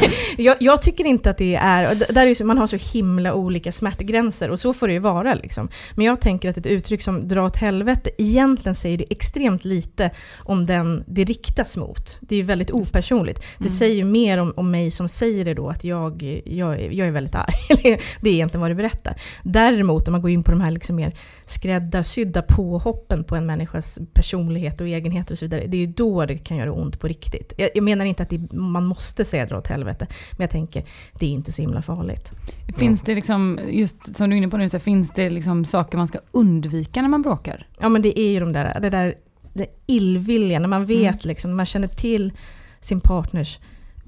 det 0.01 0.43
jag, 0.43 0.57
jag, 0.61 0.83
tycker 0.83 1.07
inte 1.07 1.31
att 1.31 1.39
det 1.39 1.55
är, 1.55 1.95
där 1.95 2.27
är 2.27 2.45
man 2.45 2.59
har 2.59 2.67
så 2.67 2.77
himla 2.77 3.35
olika 3.35 3.73
smärtgränser 3.73 4.51
och 4.51 4.61
så 4.61 4.73
får 4.73 4.87
det 4.87 4.93
ju 4.93 4.99
vara. 4.99 5.35
Liksom. 5.35 5.69
Men 5.95 6.07
jag 6.07 6.21
tänker 6.21 6.51
att 6.51 6.59
ett 6.59 6.67
uttryck 6.67 7.03
som 7.03 7.29
dra 7.29 7.45
åt 7.45 7.57
helvete 7.57 8.11
egentligen 8.19 8.75
säger 8.75 8.99
det 8.99 9.05
extremt 9.11 9.65
lite 9.65 10.11
om 10.39 10.67
den 10.67 11.05
det 11.07 11.25
riktas 11.25 11.77
mot. 11.77 12.19
Det 12.21 12.35
är 12.35 12.37
ju 12.37 12.45
väldigt 12.45 12.71
opersonligt. 12.71 13.41
Det 13.59 13.65
mm. 13.65 13.73
säger 13.73 13.95
ju 13.95 14.05
mer 14.05 14.39
om, 14.39 14.53
om 14.57 14.71
mig 14.71 14.91
som 14.91 15.09
säger 15.09 15.45
det 15.45 15.55
då, 15.55 15.69
att 15.69 15.85
jag, 15.85 16.43
jag, 16.45 16.95
jag 16.95 17.07
är 17.07 17.13
väldigt 17.13 17.35
arg. 17.35 17.55
det 18.21 18.29
är 18.31 18.35
egentligen 18.35 18.61
vad 18.61 18.71
det 18.71 18.75
berättar. 18.75 19.21
Däremot 19.43 20.09
om 20.09 20.13
man 20.13 20.23
går 20.23 20.31
in 20.31 20.43
på 20.43 20.51
de 20.51 20.61
här 20.61 20.71
liksom 20.71 20.97
mer 20.97 21.13
skräddarsydda 21.47 22.43
påhoppen 22.43 23.25
på 23.25 23.37
en 23.37 23.47
människas 23.47 23.99
personlighet 24.13 24.81
och 24.81 24.89
egenheter 24.89 25.35
och 25.35 25.39
så 25.39 25.45
vidare, 25.45 25.67
det 25.67 25.77
är 25.77 25.81
ju 25.81 25.87
då 25.87 26.27
det 26.27 26.39
kan 26.39 26.57
göra 26.57 26.73
ont 26.73 27.01
på 27.01 27.09
riktigt 27.09 27.42
riktigt. 27.43 27.59
Jag, 27.59 27.71
jag 27.75 27.85
menar 27.85 28.05
inte 28.05 28.23
att 28.23 28.31
det, 28.31 28.53
man 28.53 28.85
måste 28.85 29.25
säga 29.25 29.47
dra 29.47 29.59
åt 29.59 29.67
helvete, 29.67 30.07
men 30.33 30.45
jag 30.45 30.51
tänker 30.51 30.85
det 31.19 31.27
är 31.27 31.31
inte 31.31 31.53
så 31.53 31.63
himla 31.63 31.83
farligt. 31.83 32.33
Finns 32.77 33.03
det 33.03 33.15
liksom, 33.15 33.59
just 33.71 34.17
som 34.17 34.31
du 34.31 34.37
är 34.37 34.39
inne 34.39 34.49
på 34.49 34.57
nu, 34.57 34.69
så 34.69 34.79
finns 34.79 35.11
det 35.11 35.31
liksom 35.31 35.65
saker 35.65 35.99
man 35.99 36.09
ska 36.09 36.19
undvika 36.33 37.03
när 37.03 37.09
man 37.09 37.23
bråkar? 37.23 37.67
Ja 37.81 37.89
men 37.89 38.03
det 38.03 38.21
är 38.21 38.31
ju 38.31 38.41
de 38.41 38.53
där, 38.53 38.81
det 38.81 38.91
där 38.91 39.15
det 39.55 39.67
illvilja, 39.87 40.59
när 40.59 40.69
man 40.69 40.87
vet 40.87 41.25
mm. 41.25 41.29
liksom, 41.29 41.57
man 41.57 41.67
känner 41.67 41.89
till 41.89 42.33
sin 42.81 43.01
partners 43.01 43.59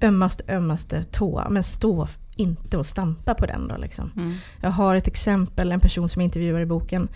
ömmaste, 0.03 0.45
ömmaste 0.49 1.05
tå, 1.05 1.47
men 1.51 1.65
stå 1.65 2.09
inte 2.37 2.77
och 2.79 2.87
stampa 2.87 3.35
på 3.35 3.47
den 3.47 3.69
då 3.69 3.77
liksom. 3.77 4.11
Mm. 4.17 4.35
Jag 4.61 4.71
har 4.71 4.97
ett 4.97 5.07
exempel, 5.07 5.73
en 5.73 5.81
person 5.81 6.09
som 6.09 6.23
jag 6.23 6.27
intervjuar 6.27 6.61
i 6.61 6.67
boken, 6.67 7.09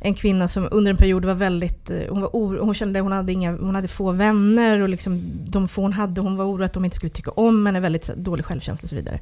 en 0.00 0.14
kvinna 0.14 0.48
som 0.48 0.68
under 0.70 0.90
en 0.90 0.96
period 0.96 1.24
var 1.24 1.34
väldigt, 1.34 1.90
eh, 1.90 2.00
hon, 2.08 2.20
var 2.20 2.30
or, 2.32 2.58
hon 2.58 2.74
kände 2.74 3.00
hon 3.00 3.12
hade, 3.12 3.32
inga, 3.32 3.56
hon 3.56 3.74
hade 3.74 3.88
få 3.88 4.12
vänner 4.12 4.80
och 4.80 4.88
liksom 4.88 5.22
de 5.46 5.68
få 5.68 5.82
hon 5.82 5.92
hade, 5.92 6.20
hon 6.20 6.36
var 6.36 6.44
orolig 6.44 6.64
att 6.64 6.72
de 6.72 6.84
inte 6.84 6.96
skulle 6.96 7.10
tycka 7.10 7.30
om 7.30 7.66
henne, 7.66 7.80
väldigt 7.80 8.06
dålig 8.16 8.44
självkänsla 8.44 8.86
och 8.86 8.90
så 8.90 8.96
vidare. 8.96 9.20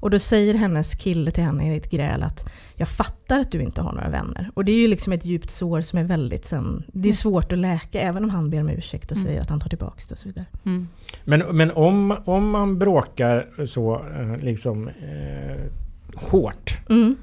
Och 0.00 0.10
då 0.10 0.18
säger 0.18 0.54
hennes 0.54 0.94
kille 0.94 1.30
till 1.30 1.44
henne 1.44 1.74
i 1.74 1.76
ett 1.76 1.90
gräl 1.90 2.22
att 2.22 2.50
jag 2.74 2.88
fattar 2.88 3.38
att 3.38 3.50
du 3.50 3.62
inte 3.62 3.80
har 3.80 3.92
några 3.92 4.08
vänner. 4.08 4.50
Och 4.54 4.64
det 4.64 4.72
är 4.72 4.76
ju 4.76 4.88
liksom 4.88 5.12
ett 5.12 5.24
djupt 5.24 5.50
sår 5.50 5.80
som 5.80 5.98
är 5.98 6.04
väldigt 6.04 6.46
sen, 6.46 6.84
det 6.92 7.08
är 7.08 7.12
svårt 7.12 7.52
att 7.52 7.58
läka 7.58 8.00
även 8.00 8.24
om 8.24 8.30
han 8.30 8.50
ber 8.50 8.60
om 8.60 8.68
ursäkt 8.68 9.10
och 9.10 9.16
mm. 9.16 9.28
säger 9.28 9.42
att 9.42 9.50
han 9.50 9.60
tar 9.60 9.68
tillbaka 9.68 10.02
det 10.08 10.12
och 10.12 10.18
så 10.18 10.28
vidare. 10.28 10.46
Mm. 10.64 10.88
Men, 11.24 11.42
men 11.52 11.70
om, 11.70 12.16
om 12.24 12.50
man 12.50 12.78
bråkar 12.78 13.66
så 13.66 13.94
eh, 13.94 14.44
liksom 14.44 14.88
eh, 14.88 15.58
hårt 16.14 16.80
mm. 16.88 17.16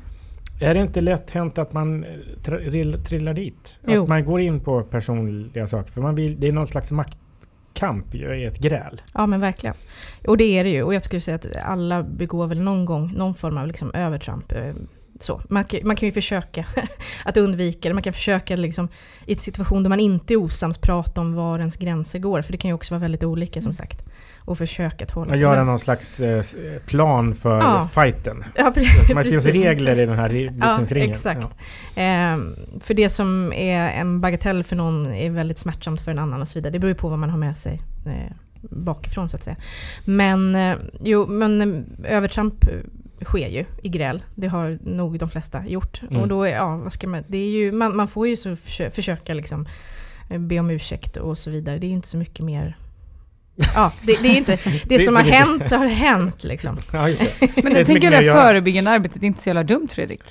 Är 0.60 0.74
det 0.74 0.80
inte 0.80 1.02
lätt 1.02 1.32
hänt 1.32 1.58
att 1.58 1.74
man 1.74 2.04
eh, 2.04 3.02
trillar 3.04 3.34
dit? 3.34 3.80
Jo. 3.88 4.04
Att 4.04 4.10
man 4.10 4.26
går 4.26 4.40
in 4.40 4.60
på 4.60 4.84
personliga 4.84 5.68
saker? 5.68 5.92
För 5.92 6.02
man 6.02 6.16
vill, 6.16 6.40
det 6.40 6.48
är 6.48 6.52
någon 6.52 6.68
slags 6.68 6.92
maktkamp 6.92 8.16
i 8.16 8.44
ett 8.46 8.60
gräl. 8.60 9.02
Ja 9.14 9.26
men 9.26 9.42
verkligen. 9.42 9.76
Och 10.28 10.38
det 10.38 10.60
är 10.60 10.64
det 10.64 10.70
ju. 10.70 10.84
Och 10.84 10.94
jag 10.94 11.04
skulle 11.04 11.22
säga 11.22 11.36
att 11.36 11.56
alla 11.56 12.04
begår 12.04 12.48
väl 12.48 12.60
någon 12.62 12.86
gång 12.86 13.14
någon 13.14 13.36
form 13.36 13.58
av 13.58 13.68
liksom 13.68 13.92
övertramp. 13.94 14.54
Eh, 15.16 15.20
så. 15.20 15.42
Man, 15.50 15.64
kan, 15.64 15.80
man 15.84 15.96
kan 15.96 16.08
ju 16.08 16.12
försöka 16.12 16.66
att 17.26 17.38
undvika 17.38 17.90
det. 17.90 17.94
Man 17.94 18.04
kan 18.04 18.14
försöka 18.14 18.56
liksom, 18.56 18.88
i 19.26 19.34
en 19.34 19.40
situation 19.40 19.84
där 19.84 19.90
man 19.90 20.00
inte 20.00 20.34
är 20.34 20.38
osams 20.38 20.78
prata 20.78 21.22
om 21.22 21.34
var 21.34 21.60
ens 21.60 21.78
gränser 21.78 22.20
går. 22.20 22.42
För 22.42 22.52
det 22.52 22.58
kan 22.58 22.70
ju 22.70 22.76
också 22.76 22.94
vara 22.94 23.02
väldigt 23.02 23.24
olika 23.24 23.62
som 23.62 23.74
sagt 23.74 24.04
och 24.46 24.58
försöka 24.58 25.06
att 25.06 25.12
hålla 25.12 25.30
sig 25.30 25.40
Göra 25.40 25.64
någon 25.64 25.80
slags 25.80 26.22
eh, 26.22 26.44
plan 26.86 27.36
för 27.36 27.58
ja. 27.58 27.90
fighten. 27.94 28.44
Ja, 28.56 28.72
precis. 28.76 29.08
Det 29.08 29.24
finns 29.24 29.46
regler 29.46 30.00
i 30.00 30.06
den 30.06 30.16
här 30.16 30.50
boxningsringen. 30.52 31.10
Ja, 31.10 31.16
exakt. 31.16 31.48
Ja. 31.96 32.02
Eh, 32.02 32.40
för 32.80 32.94
det 32.94 33.10
som 33.10 33.54
är 33.54 33.90
en 33.90 34.22
bagatell 34.22 34.64
för 34.64 34.76
någon 34.76 35.14
är 35.14 35.30
väldigt 35.30 35.58
smärtsamt 35.58 36.02
för 36.02 36.12
en 36.12 36.20
annan 36.20 36.42
och 36.42 36.48
så 36.48 36.60
vidare. 36.60 36.72
Det 36.72 36.80
beror 36.80 36.90
ju 36.90 36.96
på 36.96 37.10
vad 37.10 37.20
man 37.20 37.30
har 37.30 37.38
med 37.38 37.58
sig 37.58 37.82
eh, 38.06 38.32
bakifrån 38.62 39.30
så 39.30 39.38
att 39.38 39.44
säga. 39.44 39.56
Men, 40.06 40.56
eh, 40.56 40.76
jo, 41.00 41.28
men 41.28 41.62
eh, 41.62 42.16
övertramp 42.18 42.66
sker 43.24 43.48
ju 43.48 43.66
i 43.84 43.90
gräl. 43.90 44.24
Det 44.36 44.48
har 44.48 44.80
nog 44.84 45.20
de 45.20 45.30
flesta 45.30 45.68
gjort. 45.68 46.02
Mm. 46.02 46.22
Och 46.22 46.28
då, 46.28 46.48
ja, 46.48 46.78
vad 46.78 46.94
ska 46.94 47.08
man, 47.08 47.24
det 47.28 47.38
är 47.38 47.50
ju, 47.50 47.72
man, 47.72 47.96
man 47.96 48.08
får 48.08 48.28
ju 48.28 48.38
så 48.38 48.56
försöka, 48.56 48.92
försöka 48.92 49.34
liksom, 49.34 49.68
eh, 50.30 50.40
be 50.40 50.60
om 50.60 50.70
ursäkt 50.70 51.18
och 51.18 51.38
så 51.38 51.52
vidare. 51.52 51.78
Det 51.78 51.88
är 51.88 51.92
inte 51.92 52.08
så 52.08 52.18
mycket 52.18 52.46
mer 52.46 52.78
Ja, 53.76 53.92
det, 54.02 54.22
det 54.22 54.28
är 54.28 54.38
inte... 54.38 54.58
Det, 54.66 54.82
det 54.86 55.00
som 55.00 55.16
har 55.16 55.24
hänt 55.24 55.72
har 55.72 55.86
hänt 55.86 56.44
liksom. 56.44 56.80
Ja, 56.92 57.10
just 57.10 57.22
det. 57.40 57.64
Men 57.64 57.76
jag 57.76 57.86
tänker 57.86 58.12
det 58.12 58.34
förebyggande 58.34 58.92
arbetet 58.92 59.24
är 59.24 59.28
inte 59.28 59.42
så 59.42 59.50
jävla 59.50 59.64
dumt 59.64 59.88
Fredrik. 59.92 60.22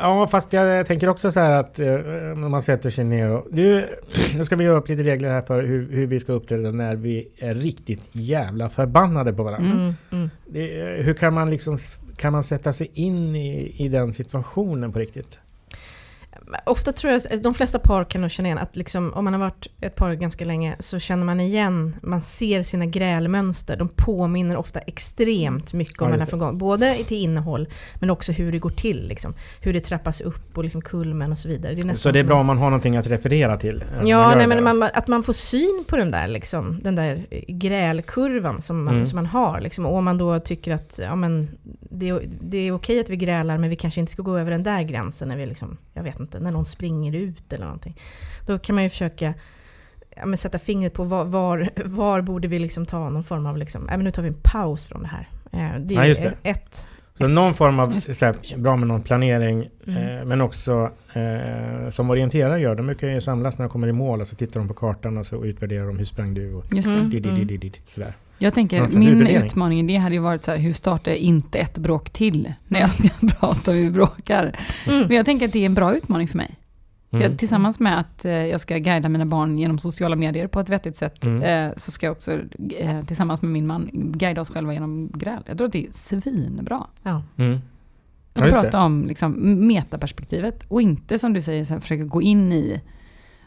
Ja, 0.00 0.26
fast 0.26 0.52
jag 0.52 0.86
tänker 0.86 1.08
också 1.08 1.32
så 1.32 1.40
här 1.40 1.50
att 1.50 1.80
eh, 1.80 1.94
om 2.32 2.50
man 2.50 2.62
sätter 2.62 2.90
sig 2.90 3.04
ner 3.04 3.30
och... 3.30 3.46
Nu, 3.50 3.88
nu 4.36 4.44
ska 4.44 4.56
vi 4.56 4.64
göra 4.64 4.78
upp 4.78 4.88
lite 4.88 5.02
regler 5.02 5.30
här 5.30 5.42
för 5.42 5.62
hur, 5.62 5.92
hur 5.92 6.06
vi 6.06 6.20
ska 6.20 6.32
uppträda 6.32 6.70
när 6.70 6.96
vi 6.96 7.28
är 7.38 7.54
riktigt 7.54 8.10
jävla 8.12 8.68
förbannade 8.68 9.32
på 9.32 9.42
varandra. 9.42 9.72
Mm, 9.72 9.94
mm. 10.10 10.30
Det, 10.46 10.66
hur 11.02 11.14
kan 11.14 11.34
man 11.34 11.50
liksom... 11.50 11.78
Kan 12.16 12.32
man 12.32 12.44
sätta 12.44 12.72
sig 12.72 12.90
in 12.94 13.36
i, 13.36 13.74
i 13.84 13.88
den 13.88 14.12
situationen 14.12 14.92
på 14.92 14.98
riktigt? 14.98 15.38
Ofta 16.66 16.92
tror 16.92 17.12
jag 17.12 17.34
att 17.34 17.42
de 17.42 17.54
flesta 17.54 17.78
par 17.78 18.04
kan 18.04 18.20
nog 18.20 18.30
känna 18.30 18.48
igen 18.48 18.58
att 18.58 18.76
liksom, 18.76 19.12
om 19.12 19.24
man 19.24 19.32
har 19.32 19.40
varit 19.40 19.66
ett 19.80 19.96
par 19.96 20.14
ganska 20.14 20.44
länge 20.44 20.76
så 20.78 20.98
känner 20.98 21.24
man 21.24 21.40
igen, 21.40 21.96
man 22.02 22.22
ser 22.22 22.62
sina 22.62 22.86
grälmönster. 22.86 23.76
De 23.76 23.88
påminner 23.88 24.56
ofta 24.56 24.80
extremt 24.80 25.72
mycket 25.72 26.02
om 26.02 26.10
ja, 26.10 26.18
här 26.18 26.52
Både 26.52 26.94
till 26.94 27.16
innehåll 27.16 27.68
men 27.94 28.10
också 28.10 28.32
hur 28.32 28.52
det 28.52 28.58
går 28.58 28.70
till. 28.70 29.08
Liksom. 29.08 29.34
Hur 29.60 29.72
det 29.72 29.80
trappas 29.80 30.20
upp 30.20 30.58
och 30.58 30.64
liksom 30.64 30.80
kulmen 30.80 31.32
och 31.32 31.38
så 31.38 31.48
vidare. 31.48 31.74
Det 31.74 31.96
så 31.96 32.10
det 32.10 32.18
är 32.18 32.24
bra 32.24 32.40
om 32.40 32.46
man 32.46 32.58
har 32.58 32.70
någonting 32.70 32.96
att 32.96 33.06
referera 33.06 33.56
till? 33.56 33.84
Ja, 34.04 34.34
nej, 34.34 34.46
men 34.46 34.64
man, 34.64 34.82
att 34.82 35.08
man 35.08 35.22
får 35.22 35.32
syn 35.32 35.84
på 35.88 35.96
den 35.96 36.10
där, 36.10 36.28
liksom, 36.28 36.80
den 36.82 36.94
där 36.94 37.26
grälkurvan 37.48 38.62
som 38.62 38.84
man, 38.84 38.94
mm. 38.94 39.06
som 39.06 39.16
man 39.16 39.26
har. 39.26 39.60
Liksom. 39.60 39.86
Och 39.86 39.96
om 39.96 40.04
man 40.04 40.18
då 40.18 40.40
tycker 40.40 40.74
att 40.74 41.00
ja, 41.02 41.16
men, 41.16 41.48
det, 41.80 42.20
det 42.40 42.58
är 42.58 42.72
okej 42.72 43.00
att 43.00 43.10
vi 43.10 43.16
grälar 43.16 43.58
men 43.58 43.70
vi 43.70 43.76
kanske 43.76 44.00
inte 44.00 44.12
ska 44.12 44.22
gå 44.22 44.38
över 44.38 44.50
den 44.50 44.62
där 44.62 44.82
gränsen 44.82 45.28
när 45.28 45.36
vi 45.36 45.46
liksom, 45.46 45.76
jag 45.94 46.02
vet 46.02 46.20
inte, 46.20 46.39
när 46.40 46.50
någon 46.50 46.64
springer 46.64 47.14
ut 47.14 47.52
eller 47.52 47.64
någonting. 47.64 47.96
Då 48.46 48.58
kan 48.58 48.74
man 48.74 48.82
ju 48.82 48.90
försöka 48.90 49.34
ja, 50.16 50.36
sätta 50.36 50.58
fingret 50.58 50.94
på 50.94 51.04
var, 51.04 51.24
var, 51.24 51.70
var, 51.84 52.20
borde 52.20 52.48
vi 52.48 52.58
liksom 52.58 52.86
ta 52.86 53.08
någon 53.08 53.24
form 53.24 53.46
av, 53.46 53.56
liksom, 53.56 53.86
ja, 53.90 53.96
men 53.96 54.04
nu 54.04 54.10
tar 54.10 54.22
vi 54.22 54.28
en 54.28 54.40
paus 54.42 54.86
från 54.86 55.02
det 55.02 55.08
här. 55.08 55.28
Eh, 55.52 55.80
det 55.80 55.94
är 55.94 55.98
ja, 55.98 56.06
just 56.06 56.22
det. 56.22 56.34
ett 56.42 56.86
så 57.20 57.28
någon 57.28 57.54
form 57.54 57.80
av, 57.80 57.92
här, 57.92 58.58
bra 58.58 58.76
med 58.76 58.88
någon 58.88 59.02
planering, 59.02 59.68
mm. 59.86 60.18
eh, 60.18 60.24
men 60.24 60.40
också 60.40 60.90
eh, 61.12 61.90
som 61.90 62.10
orienterare 62.10 62.60
gör, 62.60 62.74
de 62.74 62.86
brukar 62.86 63.08
ju 63.08 63.20
samlas 63.20 63.58
när 63.58 63.66
de 63.66 63.70
kommer 63.70 63.88
i 63.88 63.92
mål 63.92 64.20
och 64.20 64.28
så 64.28 64.36
tittar 64.36 64.60
de 64.60 64.68
på 64.68 64.74
kartan 64.74 65.18
och 65.18 65.26
så 65.26 65.44
utvärderar 65.44 65.86
de 65.86 65.98
hur 65.98 66.04
sprang 66.04 66.34
du 66.34 66.54
och 66.54 66.64
Just 66.72 66.88
det. 66.88 67.20
Di, 67.20 67.44
di, 67.44 67.56
di, 67.56 67.72
sådär. 67.84 68.14
Jag 68.42 68.54
tänker, 68.54 68.88
min 68.88 69.26
utmaning 69.26 69.80
i 69.80 69.82
det 69.82 69.96
hade 69.96 70.14
ju 70.14 70.20
varit 70.20 70.44
så 70.44 70.50
här, 70.50 70.58
hur 70.58 70.72
startar 70.72 71.10
jag 71.10 71.18
inte 71.18 71.58
ett 71.58 71.78
bråk 71.78 72.10
till 72.10 72.52
när 72.68 72.80
jag 72.80 72.90
ska 72.90 73.08
prata 73.40 73.70
om 73.70 73.76
hur 73.76 73.84
vi 73.84 73.90
bråkar? 73.90 74.58
Mm. 74.86 75.06
Men 75.06 75.16
jag 75.16 75.26
tänker 75.26 75.46
att 75.46 75.52
det 75.52 75.58
är 75.58 75.66
en 75.66 75.74
bra 75.74 75.96
utmaning 75.96 76.28
för 76.28 76.36
mig. 76.36 76.56
Mm. 77.10 77.22
Jag, 77.22 77.38
tillsammans 77.38 77.78
med 77.80 78.00
att 78.00 78.24
eh, 78.24 78.32
jag 78.32 78.60
ska 78.60 78.78
guida 78.78 79.08
mina 79.08 79.26
barn 79.26 79.58
genom 79.58 79.78
sociala 79.78 80.16
medier 80.16 80.46
på 80.46 80.60
ett 80.60 80.68
vettigt 80.68 80.96
sätt, 80.96 81.24
mm. 81.24 81.42
eh, 81.42 81.76
så 81.76 81.90
ska 81.90 82.06
jag 82.06 82.12
också 82.12 82.32
eh, 82.78 83.04
tillsammans 83.04 83.42
med 83.42 83.50
min 83.50 83.66
man 83.66 83.90
guida 83.92 84.40
oss 84.40 84.50
själva 84.50 84.72
genom 84.72 85.10
gräl. 85.14 85.42
Jag 85.46 85.56
tror 85.56 85.66
att 85.66 85.72
det 85.72 85.86
är 85.86 85.92
svinbra. 85.92 86.86
Ja. 87.02 87.22
Mm. 87.36 87.58
Att 88.32 88.40
ja, 88.40 88.60
prata 88.60 88.84
om 88.84 89.06
liksom, 89.06 89.32
metaperspektivet 89.66 90.64
och 90.68 90.82
inte 90.82 91.18
som 91.18 91.32
du 91.32 91.42
säger, 91.42 91.64
så 91.64 91.72
här, 91.72 91.80
försöka 91.80 92.04
gå 92.04 92.22
in 92.22 92.52
i 92.52 92.80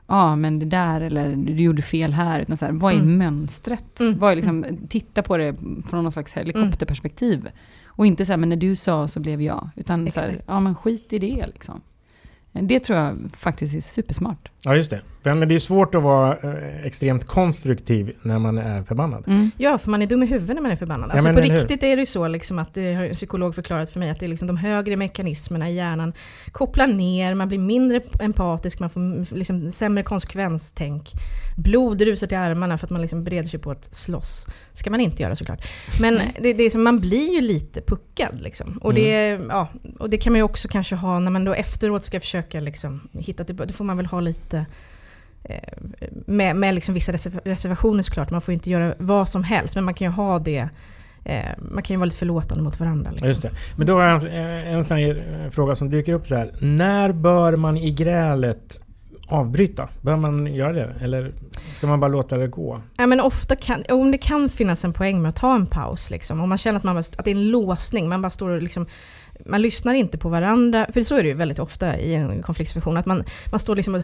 ja 0.08 0.36
men 0.36 0.60
det 0.60 0.66
där 0.66 1.02
eller 1.02 1.36
du 1.36 1.64
gjorde 1.64 1.82
fel 1.82 2.14
här. 2.14 2.40
Utan 2.40 2.58
så 2.58 2.66
här, 2.66 2.74
vad 2.74 2.94
är 2.94 2.98
mm. 2.98 3.18
mönstret? 3.18 4.00
Mm. 4.00 4.20
Vad 4.20 4.32
är 4.32 4.36
liksom, 4.36 4.66
titta 4.90 5.24
på 5.24 5.38
det 5.38 5.56
från 5.90 6.04
någon 6.04 6.12
slags 6.12 6.34
helikopterperspektiv. 6.34 7.40
Mm. 7.40 7.52
Och 7.86 8.06
inte 8.06 8.26
så 8.26 8.32
här, 8.32 8.38
men 8.38 8.50
när 8.50 8.56
du 8.56 8.76
sa 8.76 9.08
så 9.08 9.20
blev 9.20 9.42
jag. 9.42 9.70
Utan 9.76 10.08
Exakt. 10.08 10.26
så 10.26 10.32
här, 10.32 10.42
ja 10.48 10.60
men 10.60 10.76
skit 10.76 11.14
i 11.14 11.20
det 11.20 11.48
liksom. 11.48 11.82
Det 12.52 12.80
tror 12.80 13.00
jag 13.00 13.32
faktiskt 13.38 13.76
är 13.76 13.82
supersmart. 13.82 14.50
Ja, 14.66 14.76
just 14.76 14.90
det. 14.90 15.02
Men 15.24 15.48
det 15.48 15.56
är 15.56 15.60
svårt 15.60 15.96
att 15.96 16.04
vara 16.04 16.38
eh, 16.38 16.86
extremt 16.86 17.26
konstruktiv 17.26 18.16
när 18.22 18.40
man 18.40 18.58
är 18.58 18.84
förbannad. 18.84 19.24
Mm. 19.28 19.52
Ja, 19.58 19.78
för 19.78 19.92
man 19.92 20.02
är 20.02 20.08
dum 20.08 20.24
i 20.24 20.26
huvudet 20.26 20.56
när 20.56 20.62
man 20.62 20.72
är 20.72 20.76
förbannad. 20.76 21.12
Alltså 21.12 21.28
ja, 21.28 21.34
på 21.34 21.40
riktigt 21.40 21.84
är 21.84 21.96
det 21.96 22.00
ju 22.00 22.06
så 22.06 22.28
liksom 22.28 22.60
att 22.60 22.74
det 22.74 22.94
har 22.94 23.04
en 23.04 23.14
psykolog 23.14 23.56
förklarat 23.56 23.90
för 23.90 24.00
mig 24.00 24.10
att 24.10 24.20
det 24.20 24.26
är 24.26 24.28
liksom 24.28 24.48
de 24.48 24.58
högre 24.58 24.96
mekanismerna 24.96 25.70
i 25.70 25.76
hjärnan 25.76 26.14
kopplar 26.52 26.88
ner, 26.88 27.34
man 27.36 27.48
blir 27.48 27.58
mindre 27.58 28.02
empatisk, 28.20 28.80
man 28.80 28.90
får 28.90 29.36
liksom 29.36 29.72
sämre 29.72 30.04
konsekvenstänk. 30.04 31.12
Blod 31.58 32.02
rusar 32.02 32.28
till 32.28 32.38
armarna 32.38 32.78
för 32.78 32.88
att 32.88 32.92
man 32.92 33.02
liksom 33.02 33.24
bereder 33.24 33.50
sig 33.50 33.60
på 33.60 33.72
att 33.72 33.96
slåss. 33.96 34.46
ska 34.74 34.90
man 34.90 35.00
inte 35.00 35.24
göra 35.24 35.36
såklart. 35.36 35.68
Men 36.02 36.20
det, 36.40 36.54
det 36.54 36.64
är 36.64 36.70
som, 36.70 36.84
man 36.84 37.00
blir 37.00 37.34
ju 37.34 37.42
lite 37.42 37.82
puckad. 37.82 38.42
Liksom. 38.42 38.78
Och, 38.82 38.92
mm. 38.92 39.04
det, 39.04 39.46
ja, 39.50 39.68
och 40.00 40.10
det 40.10 40.18
kan 40.18 40.34
man 40.34 40.40
ju 40.40 40.44
också 40.44 40.68
kanske 40.68 40.96
ha 40.96 41.20
när 41.20 41.32
man 41.32 41.46
då 41.46 41.54
efteråt 41.54 42.04
ska 42.04 42.20
försöka 42.20 42.60
liksom 42.60 43.10
hitta 43.12 43.44
tillbaka. 43.44 43.68
Då 43.68 43.74
får 43.74 43.86
man 43.86 43.98
väl 43.98 44.06
ha 44.06 44.20
lite 44.20 44.53
Eh, 45.44 45.74
med, 46.26 46.56
med 46.56 46.76
liksom 46.76 46.94
vissa 46.94 47.12
reservationer 47.12 48.04
såklart, 48.04 48.32
man 48.32 48.42
får 48.42 48.54
inte 48.54 48.70
göra 48.70 48.96
vad 49.00 49.30
som 49.30 49.44
helst, 49.44 49.76
men 49.76 49.84
man 49.84 49.94
kan 49.94 50.08
ju 50.08 50.12
ha 50.12 50.40
det 50.40 50.70
eh, 51.26 51.46
man 51.58 51.84
kan 51.84 51.94
ju 51.94 51.98
vara 51.98 52.06
lite 52.06 52.18
förlåtande 52.18 52.64
mot 52.64 52.80
varandra. 52.80 53.12
Liksom. 53.12 53.28
Just 53.28 53.42
det. 53.42 53.52
Men 53.76 53.88
då 53.88 53.94
har 53.94 54.04
jag 54.04 54.24
en, 54.24 54.30
en 54.66 54.84
här 54.84 55.50
fråga 55.50 55.76
som 55.76 55.90
dyker 55.90 56.14
upp 56.14 56.28
så 56.28 56.36
här. 56.36 56.52
När 56.60 57.12
bör 57.12 57.56
man 57.56 57.78
i 57.78 57.92
grälet 57.92 58.82
avbryta? 59.28 59.90
Bör 60.02 60.16
man 60.16 60.54
göra 60.56 60.74
det? 60.74 60.96
Eller 61.02 61.32
ska 61.78 61.88
man 61.88 62.00
bara 62.00 62.08
låta 62.08 62.38
det 62.38 62.48
gå? 62.48 62.82
Ja, 62.98 63.08
men 63.08 63.20
ofta 63.20 63.56
kan, 63.56 63.84
om 63.90 64.12
det 64.12 64.18
kan 64.18 64.50
finnas 64.50 64.86
en 64.86 64.94
poäng 64.94 65.22
med 65.22 65.30
att 65.30 65.36
ta 65.36 65.56
en 65.56 65.66
paus. 65.66 66.10
Liksom. 66.10 66.42
Om 66.42 66.50
man 66.50 66.58
känner 66.58 66.78
att, 66.78 66.84
man, 66.84 66.98
att 66.98 67.26
det 67.26 67.32
är 67.32 67.36
en 67.36 67.50
låsning, 67.50 68.10
man 68.10 68.22
bara 68.22 68.30
står 68.30 68.50
och 68.50 68.62
liksom 68.62 68.86
man 69.46 69.62
lyssnar 69.62 69.94
inte 69.94 70.18
på 70.18 70.30
varandra, 70.30 70.88
för 70.94 71.02
så 71.02 71.16
är 71.16 71.24
det 71.24 71.30
ju 71.30 71.36
väldigt 71.36 71.60
ofta 71.60 72.00
i 72.00 72.16
en 72.16 72.42
konfliktsituation, 72.42 72.98
att 72.98 73.06
man, 73.06 73.24
man 73.52 73.60
står 73.60 73.76
liksom 73.76 73.96
och 73.96 74.04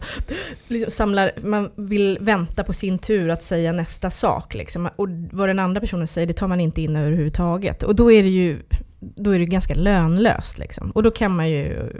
liksom 0.68 0.90
samlar, 0.90 1.32
man 1.42 1.70
vill 1.76 2.18
vänta 2.20 2.64
på 2.64 2.72
sin 2.72 2.98
tur 2.98 3.28
att 3.28 3.42
säga 3.42 3.72
nästa 3.72 4.10
sak. 4.10 4.54
Liksom. 4.54 4.88
Och 4.96 5.08
vad 5.32 5.48
den 5.48 5.58
andra 5.58 5.80
personen 5.80 6.06
säger, 6.06 6.26
det 6.26 6.32
tar 6.32 6.48
man 6.48 6.60
inte 6.60 6.82
in 6.82 6.96
överhuvudtaget. 6.96 7.82
Och 7.82 7.94
då 7.94 8.12
är 8.12 8.22
det 8.22 8.28
ju 8.28 8.62
då 9.00 9.30
är 9.30 9.38
det 9.38 9.46
ganska 9.46 9.74
lönlöst. 9.74 10.58
Liksom. 10.58 10.90
Och 10.90 11.02
då 11.02 11.10
kan 11.10 11.36
man 11.36 11.50
ju 11.50 11.92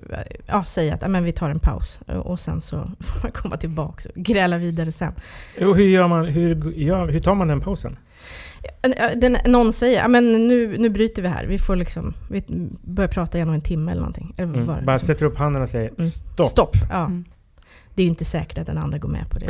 ja, 0.47 0.65
säga 0.65 0.95
att 0.95 1.11
men 1.11 1.25
vi 1.25 1.33
tar 1.33 1.51
en 1.51 1.59
paus 1.59 2.01
och 2.07 2.41
sen 2.41 2.61
så 2.61 2.77
får 3.01 3.23
man 3.23 3.33
komma 3.33 3.57
tillbaka 3.57 4.09
och 4.09 4.23
gräla 4.23 4.59
vidare 4.59 4.93
sen. 4.93 5.13
Och 5.61 5.77
hur, 5.77 5.89
gör 5.89 6.09
man, 6.09 6.25
hur, 6.25 6.73
gör, 6.73 7.09
hur 7.09 7.21
tar 7.21 7.35
man 7.35 7.49
den 7.49 7.61
pausen? 7.61 7.97
Den, 9.17 9.37
någon 9.47 9.73
säger, 9.73 10.09
men 10.09 10.49
nu, 10.49 10.79
nu 10.79 10.89
bryter 10.89 11.23
vi 11.23 11.29
här. 11.29 11.45
Vi 11.45 11.59
får 11.59 11.77
liksom, 11.77 12.15
vi 12.31 12.43
börjar 12.83 13.09
prata 13.09 13.39
igen 13.39 13.49
om 13.49 13.55
en 13.55 13.61
timme 13.61 13.91
eller 13.91 14.01
någonting. 14.01 14.35
Eller 14.39 14.55
mm. 14.55 14.67
Bara, 14.67 14.81
bara 14.83 14.93
liksom. 14.93 15.07
sätter 15.07 15.27
upp 15.27 15.39
handen 15.39 15.63
och 15.63 15.69
säger 15.69 15.89
mm. 15.89 16.07
stopp. 16.11 16.47
Stopp, 16.47 16.77
ja. 16.91 17.05
Mm. 17.05 17.25
Det 17.95 18.03
är 18.03 18.05
ju 18.05 18.11
inte 18.11 18.25
säkert 18.25 18.59
att 18.59 18.67
den 18.67 18.79
andra 18.79 18.99
går 18.99 19.09
med 19.09 19.31
på 19.31 19.39
det. 19.39 19.47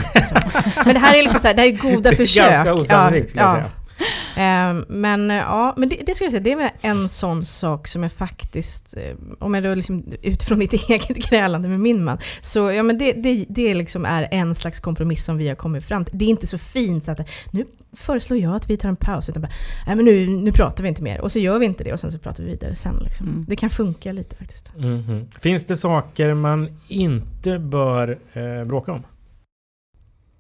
men 0.85 0.95
det 0.95 1.01
här 1.01 1.19
är 1.19 1.23
liksom 1.23 1.41
så 1.41 1.47
här, 1.47 1.55
det 1.55 1.63
här 1.63 1.69
är 1.69 1.95
goda 1.95 2.13
försök. 2.13 2.45
Det 2.45 2.51
är 2.51 2.65
ganska 2.65 2.75
osannolikt 2.75 3.29
skulle 3.29 3.45
jag 3.45 3.55
säga. 3.55 3.71
Ehm, 4.37 4.85
men 4.89 5.31
ja, 5.31 5.75
men 5.77 5.89
det, 5.89 5.97
det 6.07 6.15
skulle 6.15 6.27
jag 6.27 6.43
säga, 6.43 6.57
det 6.57 6.65
är 6.65 6.73
en 6.81 7.09
sån 7.09 7.43
sak 7.43 7.89
som 7.89 8.03
jag 8.03 8.13
faktiskt, 8.13 8.97
eh, 8.97 9.17
om 9.39 9.55
jag 9.55 9.65
då 9.65 9.75
liksom 9.75 10.05
utifrån 10.23 10.59
mitt 10.59 10.73
eget 10.89 11.31
grälande 11.31 11.69
med 11.69 11.81
min 11.81 12.05
man, 12.05 12.19
så 12.43 12.71
ja 12.71 12.83
men 12.83 12.99
det, 12.99 13.13
det, 13.13 13.47
det 13.49 13.75
liksom 13.75 14.05
är 14.05 14.29
en 14.31 14.55
slags 14.55 14.81
kompromiss 14.81 15.25
som 15.25 15.37
vi 15.37 15.49
har 15.49 15.55
kommit 15.55 15.85
fram 15.85 16.05
till. 16.05 16.19
Det 16.19 16.25
är 16.25 16.29
inte 16.29 16.47
så 16.47 16.59
fint 16.59 17.05
så 17.05 17.13
att 17.13 17.29
nu 17.51 17.67
föreslår 17.93 18.39
jag 18.39 18.55
att 18.55 18.71
vi 18.71 18.77
tar 18.77 18.89
en 18.89 18.97
paus, 18.97 19.29
utan 19.29 19.43
bara, 19.43 19.53
nej 19.87 19.97
men 19.97 20.05
nu, 20.05 20.27
nu 20.27 20.53
pratar 20.53 20.83
vi 20.83 20.89
inte 20.89 21.03
mer. 21.03 21.21
Och 21.21 21.33
så 21.33 21.39
gör 21.39 21.59
vi 21.59 21.67
inte 21.67 21.85
det 21.85 21.93
och 21.93 22.01
sen 22.01 22.13
så 22.13 22.19
pratar 22.19 22.45
vi 22.45 22.51
vidare 22.51 22.75
sen. 22.75 22.97
Liksom. 23.05 23.29
Mm. 23.29 23.45
Det 23.49 23.57
kan 23.57 23.71
funka 23.71 24.13
lite 24.13 24.37
faktiskt. 24.37 24.73
Mm 24.77 25.03
-hmm. 25.03 25.41
Finns 25.41 25.65
det 25.65 25.77
saker 25.77 26.35
man 26.35 26.69
inte 26.89 27.59
bör 27.59 28.19
eh, 28.33 28.65
bråka 28.65 28.93
om? 28.93 29.03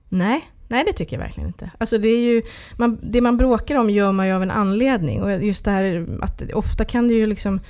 Nej, 0.08 0.50
Nej, 0.70 0.84
det 0.84 0.92
tycker 0.92 1.16
jag 1.16 1.22
verkligen 1.24 1.48
inte. 1.48 1.70
Alltså 1.78 1.98
det, 1.98 2.08
är 2.08 2.18
ju, 2.18 2.42
man, 2.76 2.98
det 3.02 3.20
man 3.20 3.36
bråkar 3.36 3.76
om 3.76 3.90
gör 3.90 4.12
man 4.12 4.26
ju 4.26 4.32
av 4.32 4.42
en 4.42 4.50
anledning. 4.50 5.22
Och 5.22 5.44
just 5.44 5.64
det 5.64 5.70
här 5.70 6.06
att 6.22 6.42
ofta 6.52 6.84
kan 6.84 7.08
det 7.08 7.14
ju 7.14 7.26
liksom... 7.26 7.60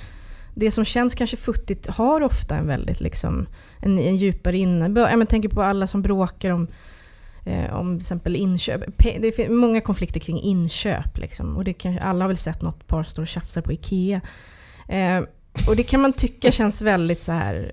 Det 0.55 0.71
som 0.71 0.85
känns 0.85 1.15
kanske 1.15 1.37
futtigt 1.37 1.87
har 1.87 2.21
ofta 2.21 2.55
en 2.55 2.67
väldigt 2.67 3.01
liksom, 3.01 3.47
en, 3.79 3.99
en 3.99 4.15
djupare 4.15 4.57
innebörd. 4.57 5.19
Jag 5.19 5.29
tänker 5.29 5.49
på 5.49 5.63
alla 5.63 5.87
som 5.87 6.01
bråkar 6.01 6.49
om, 6.49 6.67
eh, 7.45 7.73
om 7.73 7.97
till 7.97 8.03
exempel 8.03 8.35
inköp. 8.35 8.81
Det 8.97 9.31
finns 9.31 9.49
många 9.49 9.81
konflikter 9.81 10.19
kring 10.19 10.41
inköp. 10.41 11.17
Liksom. 11.17 11.57
Och 11.57 11.63
det 11.63 11.73
kan, 11.73 11.99
alla 11.99 12.23
har 12.23 12.27
väl 12.27 12.37
sett 12.37 12.61
något 12.61 12.87
par 12.87 13.03
står 13.03 13.23
och 13.23 13.27
tjafsar 13.27 13.61
på 13.61 13.71
IKEA. 13.71 14.21
Eh, 14.87 15.23
och 15.67 15.75
det 15.75 15.83
kan 15.83 16.01
man 16.01 16.13
tycka 16.13 16.51
känns 16.51 16.81
väldigt 16.81 17.21
så 17.21 17.31
här 17.31 17.71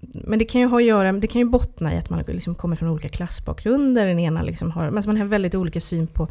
men 0.00 0.38
det 0.38 0.44
kan 0.44 0.60
ju 0.60 0.66
ha 0.66 0.76
att 0.76 0.84
göra, 0.84 1.12
det 1.12 1.26
kan 1.26 1.40
ju 1.40 1.48
bottna 1.48 1.94
i 1.94 1.98
att 1.98 2.10
man 2.10 2.24
liksom 2.26 2.54
kommer 2.54 2.76
från 2.76 2.88
olika 2.88 3.08
klassbakgrunder. 3.08 4.06
Den 4.06 4.18
ena 4.18 4.42
liksom 4.42 4.70
har, 4.70 4.90
men 4.90 5.02
man 5.06 5.16
har 5.16 5.24
väldigt 5.24 5.54
olika 5.54 5.80
syn 5.80 6.06
på, 6.06 6.28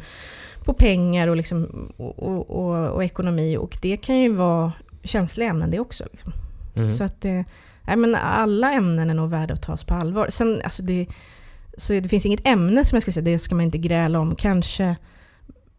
på 0.64 0.72
pengar 0.72 1.28
och, 1.28 1.36
liksom, 1.36 1.88
och, 1.96 2.18
och, 2.18 2.50
och, 2.50 2.88
och 2.88 3.04
ekonomi. 3.04 3.56
Och 3.56 3.78
det 3.82 3.96
kan 3.96 4.18
ju 4.20 4.32
vara 4.32 4.72
känsliga 5.02 5.48
ämnen 5.48 5.70
det 5.70 5.80
också. 5.80 6.04
Liksom. 6.10 6.32
Mm. 6.76 6.90
Så 6.90 7.04
att 7.04 7.20
det, 7.20 7.44
nej 7.86 7.96
men 7.96 8.14
alla 8.14 8.72
ämnen 8.72 9.10
är 9.10 9.14
nog 9.14 9.30
värda 9.30 9.54
att 9.54 9.62
tas 9.62 9.84
på 9.84 9.94
allvar. 9.94 10.28
Sen, 10.30 10.60
alltså 10.64 10.82
det, 10.82 11.06
så 11.76 11.92
det 11.92 12.08
finns 12.08 12.26
inget 12.26 12.46
ämne 12.46 12.84
som 12.84 12.96
jag 12.96 13.02
skulle 13.02 13.12
säga, 13.12 13.24
det 13.24 13.38
ska 13.38 13.54
man 13.54 13.64
inte 13.64 13.78
gräla 13.78 14.18
om. 14.18 14.36
Kanske 14.36 14.96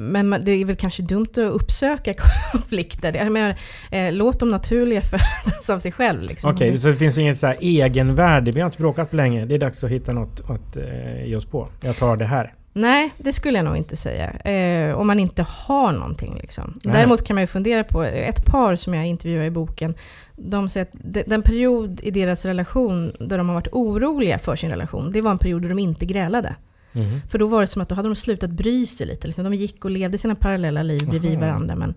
men 0.02 0.30
det 0.30 0.52
är 0.52 0.66
väl 0.66 0.76
kanske 0.76 1.04
dumt 1.04 1.28
att 1.32 1.38
uppsöka 1.38 2.14
konflikter. 2.52 3.14
Jag 3.14 3.32
menar, 3.32 3.56
eh, 3.92 4.14
låt 4.14 4.40
dem 4.40 4.50
naturliga 4.50 5.02
födas 5.46 5.70
av 5.70 5.80
sig 5.80 5.92
själv. 5.92 6.22
Liksom. 6.22 6.52
Okej, 6.52 6.70
okay, 6.70 6.80
så 6.80 6.88
det 6.88 6.96
finns 6.96 7.18
inget 7.18 7.38
så 7.38 7.48
här 7.48 7.58
egenvärde. 7.62 8.52
Vi 8.52 8.60
har 8.60 8.66
inte 8.66 8.78
bråkat 8.78 9.10
på 9.10 9.16
länge. 9.16 9.46
Det 9.46 9.56
är 9.56 9.60
dags 9.60 9.84
att 9.84 9.90
hitta 9.90 10.14
något 10.14 10.42
att 10.50 10.78
eh, 10.78 11.26
ge 11.26 11.36
oss 11.36 11.46
på. 11.46 11.68
Jag 11.82 11.96
tar 11.96 12.18
det 12.18 12.26
här. 12.26 12.54
Nej, 12.74 13.14
det 13.18 13.34
skulle 13.34 13.58
jag 13.58 13.66
nog 13.66 13.78
inte 13.78 13.96
säga. 13.96 14.32
Eh, 14.32 15.00
om 15.00 15.08
man 15.08 15.20
inte 15.20 15.46
har 15.50 15.92
någonting. 15.92 16.38
Liksom. 16.42 16.80
Däremot 16.84 17.24
kan 17.24 17.36
man 17.36 17.44
ju 17.44 17.48
fundera 17.48 17.84
på, 17.84 18.04
ett 18.04 18.46
par 18.46 18.76
som 18.76 18.94
jag 18.94 19.06
intervjuar 19.06 19.44
i 19.44 19.50
boken, 19.50 19.94
de 20.36 20.70
säger 20.70 20.86
att 20.86 21.30
den 21.30 21.42
period 21.42 22.00
i 22.04 22.12
deras 22.12 22.46
relation 22.46 23.14
där 23.20 23.38
de 23.38 23.48
har 23.50 23.56
varit 23.56 23.68
oroliga 23.72 24.40
för 24.40 24.56
sin 24.56 24.70
relation, 24.70 25.12
det 25.12 25.22
var 25.22 25.32
en 25.32 25.38
period 25.38 25.62
då 25.62 25.68
de 25.68 25.80
inte 25.80 26.06
grälade. 26.06 26.56
Mm. 26.94 27.22
För 27.30 27.40
då 27.40 27.48
var 27.48 27.62
det 27.62 27.68
som 27.68 27.82
att 27.82 27.90
då 27.90 27.96
hade 27.96 28.10
de 28.10 28.16
slutat 28.16 28.50
bry 28.50 28.86
sig 28.86 29.08
lite. 29.08 29.28
Liksom. 29.28 29.44
De 29.44 29.54
gick 29.54 29.86
och 29.86 29.92
levde 29.92 30.18
sina 30.18 30.36
parallella 30.36 30.84
liv 30.84 31.00
bredvid 31.10 31.40
varandra. 31.40 31.76
Men, 31.76 31.94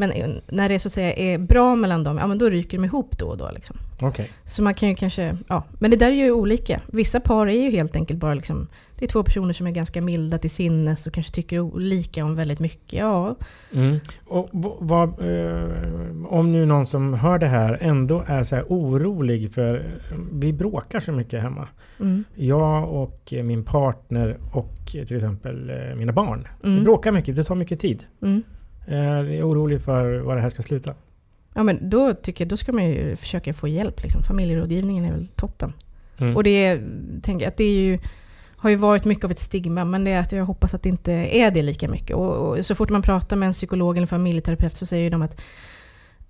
men 0.00 0.40
när 0.46 0.68
det 0.68 0.78
så 0.78 0.88
att 0.88 0.92
säga 0.92 1.12
är 1.12 1.38
bra 1.38 1.76
mellan 1.76 2.04
dem, 2.04 2.18
ja 2.18 2.26
men 2.26 2.38
då 2.38 2.48
ryker 2.48 2.78
de 2.78 2.84
ihop 2.84 3.18
då 3.18 3.26
och 3.26 3.36
då. 3.36 3.50
Liksom. 3.54 3.76
Okay. 4.00 4.26
Så 4.44 4.62
man 4.62 4.74
kan 4.74 4.88
ju 4.88 4.94
kanske, 4.94 5.36
ja. 5.48 5.64
Men 5.78 5.90
det 5.90 5.96
där 5.96 6.06
är 6.06 6.14
ju 6.14 6.30
olika. 6.30 6.80
Vissa 6.86 7.20
par 7.20 7.46
är 7.46 7.62
ju 7.62 7.70
helt 7.70 7.96
enkelt 7.96 8.18
bara 8.18 8.34
liksom, 8.34 8.68
det 8.98 9.04
är 9.04 9.08
två 9.08 9.22
personer 9.22 9.52
som 9.52 9.66
är 9.66 9.70
ganska 9.70 10.00
milda 10.00 10.38
till 10.38 10.50
sinnes 10.50 11.06
och 11.06 11.12
kanske 11.12 11.32
tycker 11.32 11.60
olika 11.60 12.24
om 12.24 12.34
väldigt 12.34 12.60
mycket. 12.60 12.98
Ja. 12.98 13.36
Mm. 13.74 14.00
Och 14.26 14.48
vad, 14.80 15.08
eh, 15.08 15.70
om 16.26 16.52
nu 16.52 16.66
någon 16.66 16.86
som 16.86 17.14
hör 17.14 17.38
det 17.38 17.46
här 17.46 17.78
ändå 17.80 18.24
är 18.26 18.44
så 18.44 18.56
här 18.56 18.64
orolig 18.68 19.52
för 19.52 19.84
vi 20.32 20.52
bråkar 20.52 21.00
så 21.00 21.12
mycket 21.12 21.42
hemma. 21.42 21.68
Mm. 22.00 22.24
Jag 22.34 22.88
och 22.88 23.32
min 23.44 23.64
partner 23.64 24.38
och 24.52 24.76
till 24.86 25.16
exempel 25.16 25.70
eh, 25.70 25.96
mina 25.96 26.12
barn. 26.12 26.48
Mm. 26.64 26.78
Vi 26.78 26.84
bråkar 26.84 27.12
mycket, 27.12 27.36
det 27.36 27.44
tar 27.44 27.54
mycket 27.54 27.80
tid. 27.80 28.04
Mm. 28.22 28.42
Eh, 28.90 28.98
jag 28.98 29.34
är 29.34 29.48
orolig 29.48 29.82
för 29.82 30.18
var 30.18 30.36
det 30.36 30.42
här 30.42 30.50
ska 30.50 30.62
sluta. 30.62 30.94
Ja 31.54 31.62
men 31.62 31.90
då 31.90 32.14
tycker 32.14 32.44
jag, 32.44 32.48
då 32.48 32.56
ska 32.56 32.72
man 32.72 32.84
ju 32.84 33.16
försöka 33.16 33.54
få 33.54 33.68
hjälp. 33.68 34.02
Liksom. 34.02 34.22
Familjerådgivningen 34.22 35.04
är 35.04 35.12
väl 35.12 35.28
toppen. 35.36 35.72
Mm. 36.18 36.36
Och 36.36 36.42
det 36.42 36.80
jag 37.44 37.48
att 37.48 37.56
det 37.56 37.64
är 37.64 37.80
ju, 37.80 37.98
har 38.56 38.70
ju 38.70 38.76
varit 38.76 39.04
mycket 39.04 39.24
av 39.24 39.30
ett 39.30 39.40
stigma, 39.40 39.84
men 39.84 40.04
det 40.04 40.10
är 40.10 40.20
att 40.20 40.32
jag 40.32 40.44
hoppas 40.44 40.74
att 40.74 40.82
det 40.82 40.88
inte 40.88 41.12
är 41.12 41.50
det 41.50 41.62
lika 41.62 41.88
mycket. 41.88 42.16
Och, 42.16 42.34
och 42.36 42.66
så 42.66 42.74
fort 42.74 42.90
man 42.90 43.02
pratar 43.02 43.36
med 43.36 43.46
en 43.46 43.52
psykolog 43.52 43.96
eller 43.96 44.06
familjeterapeut 44.06 44.76
så 44.76 44.86
säger 44.86 45.10
de 45.10 45.22
att, 45.22 45.40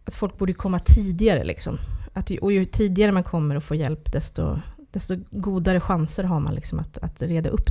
att 0.05 0.15
folk 0.15 0.39
borde 0.39 0.53
komma 0.53 0.79
tidigare. 0.79 1.45
Liksom. 1.45 1.79
Att, 2.13 2.31
och 2.31 2.53
ju 2.53 2.65
tidigare 2.65 3.13
man 3.13 3.23
kommer 3.23 3.57
och 3.57 3.65
får 3.65 3.77
hjälp, 3.77 4.13
desto, 4.13 4.59
desto 4.93 5.17
godare 5.31 5.81
chanser 5.81 6.25
har 6.25 6.41
man 6.41 6.55
liksom 6.55 6.79
att, 6.79 6.99
att 6.99 7.23
reda 7.23 7.51
upp 7.51 7.71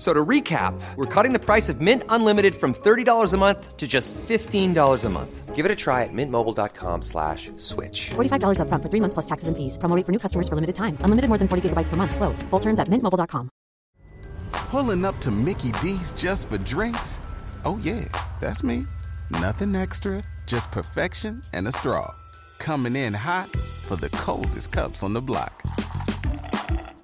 So 0.00 0.14
to 0.14 0.24
recap, 0.24 0.80
we're 0.96 1.04
cutting 1.14 1.34
the 1.34 1.38
price 1.38 1.68
of 1.68 1.82
Mint 1.82 2.04
Unlimited 2.08 2.54
from 2.54 2.72
$30 2.72 3.34
a 3.34 3.36
month 3.36 3.76
to 3.76 3.86
just 3.86 4.14
$15 4.14 5.04
a 5.04 5.08
month. 5.10 5.54
Give 5.54 5.66
it 5.66 5.70
a 5.70 5.76
try 5.76 6.04
at 6.04 6.08
mintmobile.com 6.14 7.02
slash 7.02 7.50
switch. 7.58 8.08
$45 8.08 8.60
up 8.60 8.68
front 8.68 8.82
for 8.82 8.88
three 8.88 9.00
months 9.00 9.12
plus 9.12 9.26
taxes 9.26 9.48
and 9.48 9.56
fees. 9.58 9.76
Promoting 9.76 10.04
for 10.04 10.12
new 10.12 10.18
customers 10.18 10.48
for 10.48 10.54
limited 10.54 10.74
time. 10.74 10.96
Unlimited 11.00 11.28
more 11.28 11.36
than 11.36 11.48
40 11.48 11.68
gigabytes 11.68 11.90
per 11.90 11.96
month. 11.96 12.16
Slows. 12.16 12.40
Full 12.44 12.60
terms 12.60 12.80
at 12.80 12.88
mintmobile.com. 12.88 13.50
Pulling 14.52 15.04
up 15.04 15.18
to 15.18 15.30
Mickey 15.30 15.72
D's 15.82 16.14
just 16.14 16.48
for 16.48 16.56
drinks? 16.56 17.20
Oh 17.66 17.78
yeah, 17.82 18.08
that's 18.40 18.62
me. 18.62 18.86
Nothing 19.28 19.76
extra, 19.76 20.22
just 20.46 20.70
perfection 20.70 21.42
and 21.52 21.68
a 21.68 21.72
straw. 21.72 22.14
Coming 22.58 22.96
in 22.96 23.12
hot 23.12 23.50
for 23.86 23.96
the 23.96 24.08
coldest 24.10 24.72
cups 24.72 25.02
on 25.02 25.12
the 25.12 25.20
block. 25.20 25.62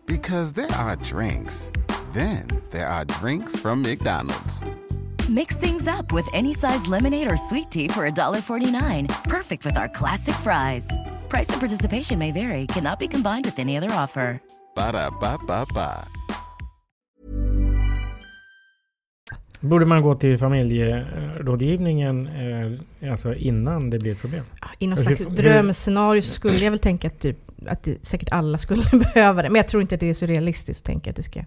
Because 0.06 0.52
there 0.52 0.72
are 0.72 0.96
drinks 0.96 1.70
then 2.16 2.46
there 2.70 2.88
are 2.88 3.04
drinks 3.04 3.58
from 3.58 3.82
McDonald's. 3.82 4.62
Mix 5.28 5.56
things 5.56 5.86
up 5.86 6.12
with 6.12 6.26
any 6.32 6.54
size 6.54 6.86
lemonade 6.86 7.30
or 7.30 7.36
sweet 7.36 7.70
tea 7.70 7.88
for 7.88 8.10
$1.49. 8.10 9.08
Perfect 9.24 9.64
with 9.64 9.76
our 9.76 9.88
classic 9.88 10.34
fries. 10.34 10.88
Price 11.28 11.50
and 11.52 11.60
participation 11.60 12.18
may 12.18 12.32
vary, 12.32 12.66
cannot 12.66 12.98
be 12.98 13.08
combined 13.08 13.44
with 13.44 13.58
any 13.58 13.76
other 13.76 13.90
offer. 13.90 14.40
Ba 14.74 14.92
da 14.92 15.10
ba 15.10 15.38
ba 15.46 15.66
ba. 15.74 16.04
Borde 19.60 19.86
man 19.86 20.02
gå 20.02 20.14
till 20.14 20.38
familjerådgivningen 20.38 22.26
eh, 22.26 23.10
alltså 23.10 23.34
innan 23.34 23.90
det 23.90 23.98
blir 23.98 24.12
ett 24.12 24.20
problem? 24.20 24.44
I 24.78 24.86
någon 24.86 24.98
slags 24.98 25.20
drömscenario 25.20 26.22
så 26.22 26.32
skulle 26.32 26.58
jag 26.58 26.70
väl 26.70 26.80
tänka 26.80 27.06
att, 27.06 27.20
typ, 27.20 27.38
att 27.66 27.84
det, 27.84 28.06
säkert 28.06 28.28
alla 28.32 28.58
skulle 28.58 28.82
behöva 29.14 29.42
det. 29.42 29.48
Men 29.48 29.56
jag 29.56 29.68
tror 29.68 29.82
inte 29.82 29.94
att 29.94 30.00
det 30.00 30.10
är 30.10 30.14
så 30.14 30.26
realistiskt 30.26 30.80
att 30.80 30.86
tänka 30.86 31.10
att 31.10 31.16
det 31.16 31.22
ska 31.22 31.42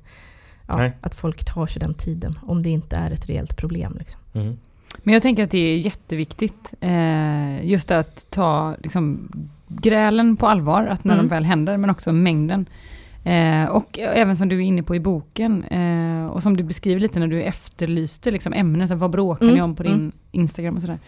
ja, 0.78 0.92
att 1.02 1.16
folk 1.16 1.46
tar 1.46 1.68
sig 1.68 1.80
den 1.80 1.94
tiden, 1.94 2.40
om 2.42 2.64
det 2.64 2.70
inte 2.70 2.96
är 2.96 3.12
ett 3.12 3.30
reellt 3.30 3.58
problem. 3.58 3.96
Liksom. 4.00 4.22
Mm. 4.34 4.58
Men 5.04 5.14
jag 5.14 5.24
tänker 5.24 5.44
att 5.44 5.52
det 5.52 5.58
är 5.58 5.78
jätteviktigt, 5.78 6.74
eh, 6.82 7.66
just 7.66 7.92
att 7.92 8.26
ta 8.30 8.76
liksom, 8.84 9.32
grälen 9.68 10.38
på 10.38 10.48
allvar, 10.48 10.86
att 10.86 11.04
när 11.04 11.14
mm. 11.14 11.26
de 11.26 11.30
väl 11.36 11.44
händer, 11.44 11.78
men 11.78 11.90
också 11.90 12.12
mängden. 12.12 12.66
Eh, 13.24 13.66
och 13.66 14.00
även 14.00 14.38
som 14.38 14.50
du 14.50 14.56
är 14.56 14.62
inne 14.62 14.84
på 14.84 14.96
i 14.96 15.00
boken, 15.00 15.64
eh, 15.64 16.28
och 16.28 16.44
som 16.44 16.58
du 16.58 16.64
beskriver 16.64 17.02
lite 17.02 17.20
när 17.20 17.28
du 17.28 17.42
efterlyste 17.42 18.32
liksom, 18.32 18.54
ämnen, 18.54 18.88
så 18.88 18.96
vad 18.96 19.12
bråkar 19.12 19.46
mm. 19.46 19.56
ni 19.56 19.62
om 19.62 19.76
på 19.76 19.84
din 19.84 19.94
mm. 19.94 20.12
Instagram 20.32 20.76
och 20.76 20.82
sådär. 20.82 21.00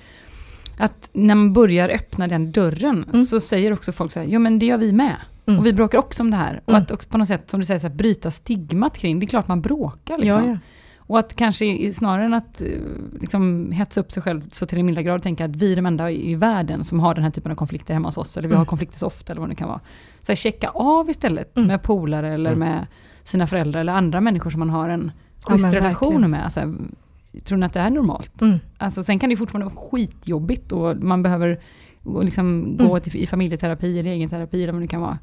Att 0.77 1.09
när 1.13 1.35
man 1.35 1.53
börjar 1.53 1.89
öppna 1.89 2.27
den 2.27 2.51
dörren, 2.51 3.05
mm. 3.13 3.23
så 3.23 3.39
säger 3.39 3.73
också 3.73 3.91
folk 3.91 4.11
så 4.11 4.19
här, 4.19 4.27
jo 4.29 4.39
men 4.39 4.59
det 4.59 4.65
gör 4.65 4.77
vi 4.77 4.91
med. 4.91 5.15
Mm. 5.45 5.59
Och 5.59 5.65
vi 5.65 5.73
bråkar 5.73 5.97
också 5.97 6.23
om 6.23 6.31
det 6.31 6.37
här. 6.37 6.61
Och 6.65 6.69
mm. 6.69 6.81
att 6.81 6.91
också 6.91 7.09
på 7.09 7.17
något 7.17 7.27
sätt, 7.27 7.49
som 7.49 7.59
du 7.59 7.65
säger, 7.65 7.79
så 7.79 7.87
här, 7.87 7.95
bryta 7.95 8.31
stigmat 8.31 8.97
kring, 8.97 9.19
det 9.19 9.25
är 9.25 9.27
klart 9.27 9.47
man 9.47 9.61
bråkar. 9.61 10.17
Liksom. 10.17 10.45
Ja, 10.45 10.49
ja. 10.51 10.57
Och 10.97 11.19
att 11.19 11.35
kanske 11.35 11.93
snarare 11.93 12.25
än 12.25 12.33
att 12.33 12.61
eh, 12.61 12.67
liksom, 13.19 13.71
hetsa 13.71 13.99
upp 14.01 14.11
sig 14.11 14.23
själv 14.23 14.49
så 14.51 14.65
till 14.65 14.77
den 14.77 14.85
milda 14.85 15.01
grad 15.01 15.23
tänka 15.23 15.45
att 15.45 15.55
vi 15.55 15.71
är 15.71 15.75
de 15.75 15.85
enda 15.85 16.11
i 16.11 16.35
världen 16.35 16.85
som 16.85 16.99
har 16.99 17.15
den 17.15 17.23
här 17.23 17.31
typen 17.31 17.51
av 17.51 17.55
konflikter 17.55 17.93
hemma 17.93 18.07
hos 18.07 18.17
oss, 18.17 18.37
eller 18.37 18.47
vi 18.47 18.53
har 18.53 18.59
mm. 18.59 18.65
konflikter 18.65 18.99
så 18.99 19.07
ofta, 19.07 19.33
eller 19.33 19.41
vad 19.41 19.49
det 19.49 19.55
kan 19.55 19.67
vara. 19.67 19.79
Så 20.21 20.31
här, 20.31 20.35
checka 20.35 20.69
av 20.69 21.09
istället 21.09 21.57
mm. 21.57 21.67
med 21.67 21.83
polare 21.83 22.33
eller 22.33 22.51
mm. 22.51 22.59
med 22.59 22.87
sina 23.23 23.47
föräldrar 23.47 23.81
eller 23.81 23.93
andra 23.93 24.21
människor 24.21 24.49
som 24.49 24.59
man 24.59 24.69
har 24.69 24.89
en 24.89 25.11
schysst 25.43 25.65
ja, 25.65 25.71
relation 25.71 26.31
med. 26.31 26.43
Alltså, 26.43 26.73
tror 27.43 27.57
ni 27.57 27.65
att 27.65 27.73
det 27.73 27.79
är 27.79 27.89
normalt? 27.89 28.41
Mm. 28.41 28.59
Alltså, 28.77 29.03
sen 29.03 29.19
kan 29.19 29.29
det 29.29 29.37
fortfarande 29.37 29.75
vara 29.75 29.89
skitjobbigt 29.89 30.71
och 30.71 30.97
man 30.97 31.23
behöver 31.23 31.59
och 32.03 32.25
liksom 32.25 32.77
gå 32.77 32.89
mm. 32.89 33.01
till, 33.01 33.15
i 33.15 33.27
familjeterapi 33.27 33.99
eller 33.99 34.11
egenterapi 34.11 34.63
eller 34.63 34.73
vad 34.73 34.81
det 34.81 34.87
kan 34.87 35.01
vara. 35.01 35.19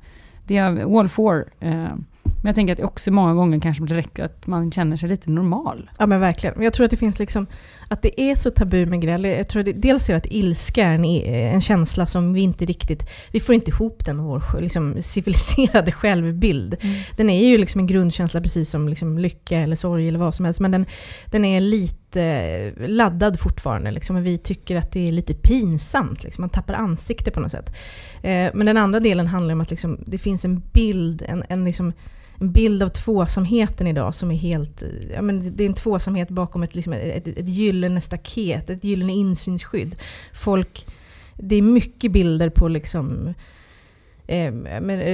Det 0.47 0.57
är 0.57 0.99
all 0.99 1.09
for. 1.09 1.45
Eh, 1.61 1.95
men 2.43 2.49
jag 2.49 2.55
tänker 2.55 2.73
att 2.73 2.81
också 2.81 3.11
många 3.11 3.35
gånger 3.35 3.61
kanske 3.61 3.85
det 3.85 3.95
räcker 3.95 4.25
att 4.25 4.47
man 4.47 4.73
känner 4.73 4.97
sig 4.97 5.09
lite 5.09 5.31
normal. 5.31 5.91
Ja 5.99 6.07
men 6.07 6.21
verkligen. 6.21 6.63
Jag 6.63 6.73
tror 6.73 6.85
att 6.85 6.91
det 6.91 6.97
finns 6.97 7.19
liksom, 7.19 7.47
att 7.91 8.03
det 8.03 8.21
är 8.21 8.35
så 8.35 8.51
tabu 8.51 8.87
med 8.87 9.01
gräl. 9.01 9.25
Jag 9.25 9.49
tror 9.49 9.61
att 9.61 9.67
det, 9.67 9.73
dels 9.73 10.09
är 10.09 10.13
det 10.13 10.19
att 10.19 10.27
ilska 10.27 10.87
är 10.87 10.95
en, 10.95 11.05
en 11.55 11.61
känsla 11.61 12.07
som 12.07 12.33
vi 12.33 12.41
inte 12.41 12.65
riktigt, 12.65 13.09
vi 13.33 13.41
får 13.41 13.55
inte 13.55 13.71
ihop 13.71 14.05
den 14.05 14.17
med 14.17 14.25
vår 14.25 14.61
liksom, 14.61 15.03
civiliserade 15.03 15.93
självbild. 15.93 16.77
Mm. 16.81 17.01
Den 17.17 17.31
är 17.31 17.49
ju 17.49 17.59
liksom 17.59 17.79
en 17.79 17.87
grundkänsla 17.87 18.41
precis 18.41 18.71
som 18.71 18.89
liksom 18.89 19.19
lycka 19.19 19.61
eller 19.61 19.77
sorg 19.77 20.09
eller 20.09 20.19
vad 20.19 20.35
som 20.35 20.45
helst. 20.45 20.61
Men 20.61 20.71
den, 20.71 20.87
den 21.27 21.45
är 21.45 21.61
lite 21.61 22.73
laddad 22.87 23.41
fortfarande. 23.41 23.91
Liksom, 23.91 24.23
vi 24.23 24.39
tycker 24.39 24.77
att 24.77 24.93
det 24.93 25.09
är 25.09 25.13
lite 25.13 25.35
pinsamt. 25.35 26.25
Liksom. 26.25 26.43
Man 26.43 26.51
tappar 26.51 26.75
ansikte 26.75 27.31
på 27.31 27.41
något 27.41 27.53
sätt. 27.53 27.75
Eh, 28.23 28.51
men 28.55 28.67
den 28.67 28.77
andra 28.77 29.01
delen 29.01 29.27
handlar 29.27 29.55
om 29.55 29.61
att 29.61 29.71
liksom, 29.71 29.99
det 30.07 30.19
finns 30.19 30.45
en 30.45 30.63
bild, 30.73 31.23
en, 31.29 31.45
en 31.49 31.65
liksom, 31.65 31.93
en 32.41 32.53
bild 32.53 32.83
av 32.83 32.89
tvåsamheten 32.89 33.87
idag 33.87 34.15
som 34.15 34.31
är 34.31 34.37
helt... 34.37 34.83
Ja, 35.15 35.23
men 35.23 35.57
det 35.57 35.65
är 35.65 35.69
en 35.69 35.75
tvåsamhet 35.75 36.29
bakom 36.29 36.63
ett, 36.63 36.75
liksom 36.75 36.93
ett, 36.93 37.27
ett, 37.27 37.39
ett 37.39 37.49
gyllene 37.49 38.01
staket, 38.01 38.71
ett 38.71 38.85
gyllene 38.85 39.13
insynsskydd. 39.13 39.97
Folk, 40.33 40.87
det 41.37 41.57
är 41.57 41.63
mycket 41.63 42.13
bilder 42.13 42.49
på 42.51 42.69
liksom 42.69 43.35
eh, 44.27 44.53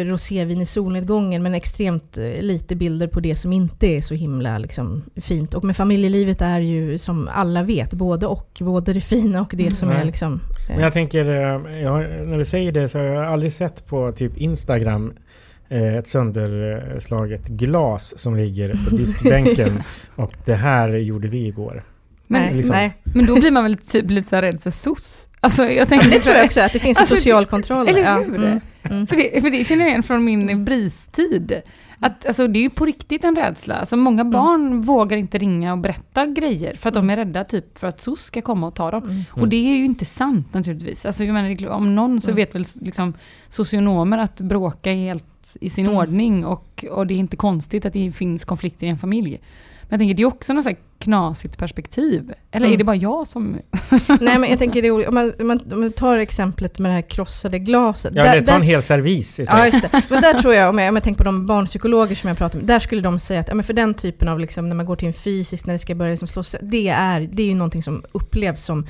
rosévin 0.04 0.60
i 0.60 0.66
solnedgången 0.66 1.42
men 1.42 1.54
extremt 1.54 2.18
eh, 2.18 2.42
lite 2.42 2.76
bilder 2.76 3.06
på 3.06 3.20
det 3.20 3.36
som 3.36 3.52
inte 3.52 3.86
är 3.86 4.00
så 4.00 4.14
himla 4.14 4.58
liksom, 4.58 5.02
fint. 5.16 5.54
Och 5.54 5.64
med 5.64 5.76
familjelivet 5.76 6.42
är 6.42 6.60
ju 6.60 6.98
som 6.98 7.28
alla 7.28 7.62
vet 7.62 7.92
både 7.92 8.26
och. 8.26 8.58
Både 8.60 8.92
det 8.92 9.00
fina 9.00 9.40
och 9.40 9.52
det 9.56 9.70
som 9.70 9.88
mm. 9.88 10.00
är 10.00 10.04
liksom... 10.04 10.34
Eh. 10.68 10.74
Men 10.74 10.84
jag 10.84 10.92
tänker, 10.92 11.24
eh, 11.24 11.80
jag, 11.82 12.28
när 12.28 12.38
du 12.38 12.44
säger 12.44 12.72
det 12.72 12.88
så 12.88 12.98
har 12.98 13.04
jag 13.04 13.24
aldrig 13.24 13.52
sett 13.52 13.86
på 13.86 14.12
typ 14.12 14.36
Instagram 14.36 15.12
Eh, 15.16 15.23
ett 15.68 16.06
sönderslaget 16.06 17.48
glas 17.48 18.18
som 18.18 18.36
ligger 18.36 18.78
på 18.88 18.96
diskbänken. 18.96 19.82
och 20.16 20.32
det 20.44 20.54
här 20.54 20.88
gjorde 20.88 21.28
vi 21.28 21.46
igår. 21.46 21.82
Men, 22.26 22.56
liksom. 22.56 22.76
nej. 22.76 22.92
men 23.02 23.26
då 23.26 23.40
blir 23.40 23.50
man 23.50 23.62
väl 23.62 23.76
typ 23.76 24.10
lite 24.10 24.28
så 24.28 24.36
rädd 24.36 24.62
för 24.62 24.70
SOS? 24.70 25.28
Alltså, 25.40 25.64
jag 25.64 25.88
tänker, 25.88 26.10
det 26.10 26.20
tror 26.20 26.36
jag 26.36 26.44
också, 26.44 26.60
att 26.60 26.72
det 26.72 26.78
finns 26.78 26.98
alltså, 26.98 27.14
en 27.14 27.18
social 27.18 27.46
kontroll. 27.46 27.88
Eller 27.88 27.98
hur? 27.98 28.34
Ja. 28.34 28.44
Mm. 28.44 28.60
Mm. 28.82 29.06
För, 29.06 29.16
det, 29.16 29.40
för 29.40 29.50
det 29.50 29.64
känner 29.64 29.84
jag 29.84 29.90
igen 29.90 30.02
från 30.02 30.24
min 30.24 30.64
bristid. 30.64 31.62
Att, 32.00 32.26
alltså, 32.26 32.46
det 32.46 32.58
är 32.58 32.62
ju 32.62 32.70
på 32.70 32.86
riktigt 32.86 33.24
en 33.24 33.36
rädsla. 33.36 33.74
Alltså, 33.74 33.96
många 33.96 34.20
mm. 34.20 34.32
barn 34.32 34.66
mm. 34.66 34.82
vågar 34.82 35.16
inte 35.16 35.38
ringa 35.38 35.72
och 35.72 35.78
berätta 35.78 36.26
grejer 36.26 36.76
för 36.76 36.88
att 36.88 36.94
de 36.94 37.10
är 37.10 37.16
rädda 37.16 37.44
typ, 37.44 37.78
för 37.78 37.86
att 37.86 38.00
SOS 38.00 38.20
ska 38.20 38.40
komma 38.40 38.66
och 38.66 38.74
ta 38.74 38.90
dem. 38.90 39.02
Mm. 39.04 39.22
Och 39.30 39.48
det 39.48 39.56
är 39.56 39.76
ju 39.76 39.84
inte 39.84 40.04
sant 40.04 40.54
naturligtvis. 40.54 41.06
Alltså, 41.06 41.24
jag 41.24 41.34
menar, 41.34 41.68
om 41.68 41.94
någon 41.94 42.20
så 42.20 42.32
vet 42.32 42.54
väl 42.54 42.64
liksom, 42.80 43.14
socionomer 43.48 44.18
att 44.18 44.40
bråka 44.40 44.90
är 44.90 44.96
helt 44.96 45.24
i 45.60 45.70
sin 45.70 45.86
mm. 45.86 45.98
ordning 45.98 46.44
och, 46.44 46.84
och 46.90 47.06
det 47.06 47.14
är 47.14 47.18
inte 47.18 47.36
konstigt 47.36 47.86
att 47.86 47.92
det 47.92 48.12
finns 48.12 48.44
konflikter 48.44 48.86
i 48.86 48.90
en 48.90 48.98
familj. 48.98 49.40
Men 49.82 49.88
jag 49.90 49.98
tänker, 49.98 50.14
det 50.14 50.22
är 50.22 50.26
också 50.26 50.52
något 50.52 50.64
så 50.64 50.70
här 50.70 50.78
knasigt 50.98 51.58
perspektiv. 51.58 52.32
Eller 52.50 52.66
mm. 52.66 52.74
är 52.74 52.78
det 52.78 52.84
bara 52.84 52.96
jag 52.96 53.26
som... 53.26 53.58
Nej, 54.20 54.38
men 54.38 54.50
jag 54.50 54.58
tänker, 54.58 54.82
det, 54.82 54.90
om, 54.90 55.14
man, 55.14 55.32
om, 55.40 55.46
man, 55.46 55.72
om 55.72 55.80
man 55.80 55.92
tar 55.92 56.18
exemplet 56.18 56.78
med 56.78 56.90
det 56.90 56.94
här 56.94 57.02
krossade 57.02 57.58
glaset. 57.58 58.12
Ja, 58.16 58.24
där, 58.24 58.40
det 58.40 58.46
tar 58.46 58.56
en 58.56 58.62
hel 58.62 58.82
servis. 58.82 59.40
Ja, 59.46 59.66
just 59.66 59.82
det. 59.82 60.02
Men 60.10 60.22
där 60.22 60.34
tror 60.42 60.54
jag, 60.54 60.68
om 60.68 60.78
jag, 60.78 60.88
om 60.88 60.96
jag 60.96 61.04
tänker 61.04 61.18
på 61.18 61.24
de 61.24 61.46
barnpsykologer 61.46 62.16
som 62.16 62.28
jag 62.28 62.38
pratar 62.38 62.58
med, 62.58 62.66
där 62.66 62.78
skulle 62.78 63.02
de 63.02 63.18
säga 63.18 63.40
att 63.40 63.48
ja, 63.48 63.54
men 63.54 63.64
för 63.64 63.72
den 63.72 63.94
typen 63.94 64.28
av, 64.28 64.40
liksom, 64.40 64.68
när 64.68 64.76
man 64.76 64.86
går 64.86 64.96
till 64.96 65.08
en 65.08 65.14
fysisk, 65.14 65.66
när 65.66 65.72
det 65.72 65.78
ska 65.78 65.94
börja 65.94 66.10
liksom 66.10 66.28
slåss, 66.28 66.56
det 66.62 66.88
är, 66.88 67.20
det 67.20 67.42
är 67.42 67.46
ju 67.46 67.54
någonting 67.54 67.82
som 67.82 68.04
upplevs 68.12 68.64
som 68.64 68.86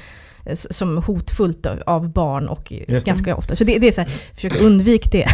som 0.53 0.99
hotfullt 0.99 1.67
av 1.87 2.09
barn 2.09 2.49
och 2.49 2.73
ganska 2.89 3.37
ofta. 3.37 3.57
Så 3.57 3.65
det, 3.65 3.79
det 3.79 3.89
är 3.89 3.93
så 3.93 4.01
här, 4.01 4.11
försöka 4.35 4.59
undvika 4.59 5.09
det. 5.13 5.27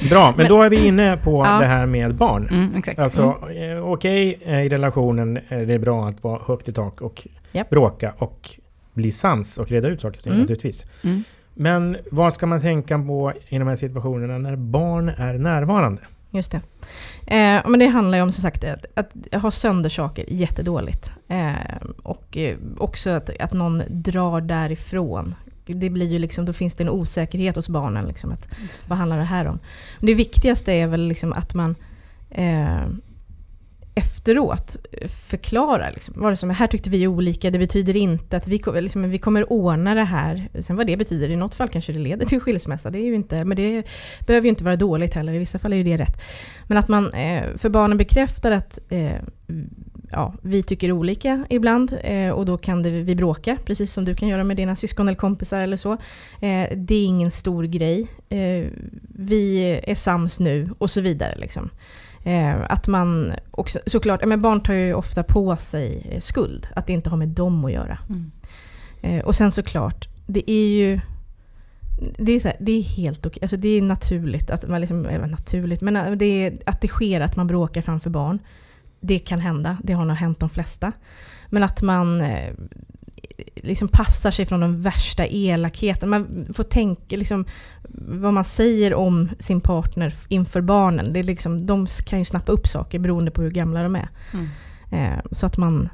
Bra, 0.10 0.34
men, 0.36 0.48
då 0.48 0.62
är 0.62 0.70
vi 0.70 0.86
inne 0.86 1.16
på 1.16 1.44
ja. 1.44 1.58
det 1.58 1.66
här 1.66 1.86
med 1.86 2.14
barn. 2.14 2.48
Mm, 2.48 2.74
exakt. 2.76 2.98
Alltså, 2.98 3.22
mm. 3.22 3.82
okej, 3.82 4.36
okay, 4.36 4.54
eh, 4.54 4.62
i 4.62 4.68
relationen 4.68 5.38
är 5.48 5.66
det 5.66 5.78
bra 5.78 6.08
att 6.08 6.22
vara 6.22 6.40
högt 6.46 6.68
i 6.68 6.72
tak 6.72 7.00
och 7.00 7.28
yep. 7.52 7.70
bråka 7.70 8.14
och 8.18 8.50
bli 8.94 9.12
sams 9.12 9.58
och 9.58 9.70
reda 9.70 9.88
ut 9.88 10.00
saker 10.00 10.18
och 10.18 10.22
ting 10.22 10.32
mm. 10.32 10.40
naturligtvis. 10.40 10.86
Mm. 11.04 11.24
Men 11.54 11.96
vad 12.10 12.34
ska 12.34 12.46
man 12.46 12.60
tänka 12.60 12.98
på 12.98 13.32
i 13.48 13.58
de 13.58 13.68
här 13.68 13.76
situationerna 13.76 14.38
när 14.38 14.56
barn 14.56 15.08
är 15.08 15.38
närvarande? 15.38 16.02
Just 16.30 16.52
det. 16.52 16.60
Eh, 17.26 17.62
men 17.68 17.78
det 17.78 17.86
handlar 17.86 18.18
ju 18.18 18.22
om 18.22 18.32
som 18.32 18.42
sagt 18.42 18.64
att, 18.64 18.86
att 18.94 19.42
ha 19.42 19.50
sönder 19.50 19.90
saker 19.90 20.24
jättedåligt. 20.28 21.10
Eh, 21.28 21.52
och 22.02 22.36
eh, 22.36 22.56
också 22.78 23.10
att, 23.10 23.30
att 23.40 23.52
någon 23.52 23.82
drar 23.88 24.40
därifrån. 24.40 25.34
Det 25.66 25.90
blir 25.90 26.06
ju 26.06 26.18
liksom, 26.18 26.44
då 26.44 26.52
finns 26.52 26.74
det 26.74 26.84
en 26.84 26.88
osäkerhet 26.88 27.56
hos 27.56 27.68
barnen. 27.68 28.06
Liksom, 28.06 28.32
att, 28.32 28.48
vad 28.86 28.98
handlar 28.98 29.18
det 29.18 29.24
här 29.24 29.44
om? 29.44 29.58
Men 29.98 30.06
det 30.06 30.14
viktigaste 30.14 30.72
är 30.72 30.86
väl 30.86 31.08
liksom 31.08 31.32
att 31.32 31.54
man 31.54 31.74
eh, 32.30 32.86
efteråt 33.98 34.76
förklara. 35.28 35.90
Liksom, 35.90 36.14
vad 36.16 36.32
det 36.32 36.36
som, 36.36 36.50
här 36.50 36.66
tyckte 36.66 36.90
vi 36.90 37.06
olika, 37.06 37.50
det 37.50 37.58
betyder 37.58 37.96
inte 37.96 38.36
att 38.36 38.48
vi, 38.48 38.62
liksom, 38.80 39.10
vi 39.10 39.18
kommer 39.18 39.52
ordna 39.52 39.94
det 39.94 40.04
här. 40.04 40.48
Sen 40.60 40.76
vad 40.76 40.86
det 40.86 40.96
betyder, 40.96 41.30
i 41.30 41.36
något 41.36 41.54
fall 41.54 41.68
kanske 41.68 41.92
det 41.92 41.98
leder 41.98 42.26
till 42.26 42.40
skilsmässa, 42.40 42.90
det 42.90 42.98
är 42.98 43.04
ju 43.04 43.14
inte, 43.14 43.44
men 43.44 43.56
det 43.56 43.86
behöver 44.26 44.44
ju 44.44 44.48
inte 44.48 44.64
vara 44.64 44.76
dåligt 44.76 45.14
heller, 45.14 45.32
i 45.32 45.38
vissa 45.38 45.58
fall 45.58 45.72
är 45.72 45.76
ju 45.76 45.82
det 45.82 45.96
rätt. 45.96 46.22
Men 46.66 46.78
att 46.78 46.88
man 46.88 47.12
eh, 47.12 47.44
för 47.56 47.68
barnen 47.68 47.98
bekräftar 47.98 48.50
att 48.50 48.78
eh, 48.88 49.16
ja, 50.10 50.34
vi 50.42 50.62
tycker 50.62 50.92
olika 50.92 51.46
ibland 51.50 51.98
eh, 52.02 52.30
och 52.30 52.46
då 52.46 52.58
kan 52.58 52.82
det, 52.82 52.90
vi 52.90 53.14
bråka, 53.14 53.58
precis 53.64 53.92
som 53.92 54.04
du 54.04 54.14
kan 54.14 54.28
göra 54.28 54.44
med 54.44 54.56
dina 54.56 54.76
syskon 54.76 55.08
eller 55.08 55.18
kompisar 55.18 55.60
eller 55.60 55.76
så. 55.76 55.92
Eh, 56.40 56.68
det 56.76 56.94
är 56.94 57.04
ingen 57.04 57.30
stor 57.30 57.64
grej. 57.64 58.06
Eh, 58.28 58.66
vi 59.14 59.80
är 59.86 59.94
sams 59.94 60.40
nu 60.40 60.68
och 60.78 60.90
så 60.90 61.00
vidare. 61.00 61.34
Liksom. 61.38 61.70
Eh, 62.28 62.56
att 62.68 62.86
man 62.86 63.34
också, 63.50 63.78
såklart, 63.86 64.24
men 64.24 64.42
barn 64.42 64.60
tar 64.60 64.74
ju 64.74 64.94
ofta 64.94 65.22
på 65.22 65.56
sig 65.56 66.06
eh, 66.10 66.20
skuld. 66.20 66.68
Att 66.76 66.86
det 66.86 66.92
inte 66.92 67.10
har 67.10 67.16
med 67.16 67.28
dem 67.28 67.64
att 67.64 67.72
göra. 67.72 67.98
Mm. 68.08 68.30
Eh, 69.02 69.24
och 69.24 69.34
sen 69.34 69.50
såklart, 69.50 70.08
det 70.26 70.50
är 70.50 70.68
ju 70.68 71.00
det 72.18 72.32
är, 72.32 72.40
så 72.40 72.48
här, 72.48 72.56
det 72.60 72.72
är 72.72 72.82
helt 72.82 73.26
okej, 73.26 73.38
alltså 73.42 73.56
det 73.56 73.68
är 73.68 73.82
naturligt, 73.82 74.50
att 74.50 74.68
man 74.68 74.80
liksom, 74.80 75.02
naturligt, 75.02 75.80
men 75.80 76.18
det 76.18 76.24
är, 76.24 76.58
att 76.66 76.80
det 76.80 76.88
sker 76.88 77.20
att 77.20 77.36
man 77.36 77.46
bråkar 77.46 77.82
framför 77.82 78.10
barn. 78.10 78.38
Det 79.00 79.18
kan 79.18 79.40
hända, 79.40 79.76
det 79.82 79.92
har 79.92 80.04
nog 80.04 80.16
hänt 80.16 80.40
de 80.40 80.48
flesta. 80.48 80.92
Men 81.50 81.62
att 81.62 81.82
man 81.82 82.22
liksom 83.54 83.88
passar 83.88 84.30
sig 84.30 84.46
från 84.46 84.60
de 84.60 84.82
värsta 84.82 85.26
elakheten. 85.26 86.08
Man 86.08 86.46
får 86.54 86.64
tänka 86.64 87.16
liksom, 87.16 87.44
vad 88.08 88.34
man 88.34 88.44
säger 88.44 88.94
om 88.94 89.28
sin 89.38 89.60
partner 89.60 90.14
inför 90.28 90.60
barnen. 90.60 91.12
Det 91.12 91.18
är 91.18 91.24
liksom, 91.24 91.66
de 91.66 91.86
kan 92.06 92.18
ju 92.18 92.24
snappa 92.24 92.52
upp 92.52 92.66
saker 92.66 92.98
beroende 92.98 93.30
på 93.30 93.42
hur 93.42 93.50
gamla 93.50 93.82
de 93.82 93.96
är. 93.96 94.08
Mm. 94.32 94.48
Eh, 94.90 95.20
så 95.30 95.46
att 95.46 95.56
man 95.56 95.88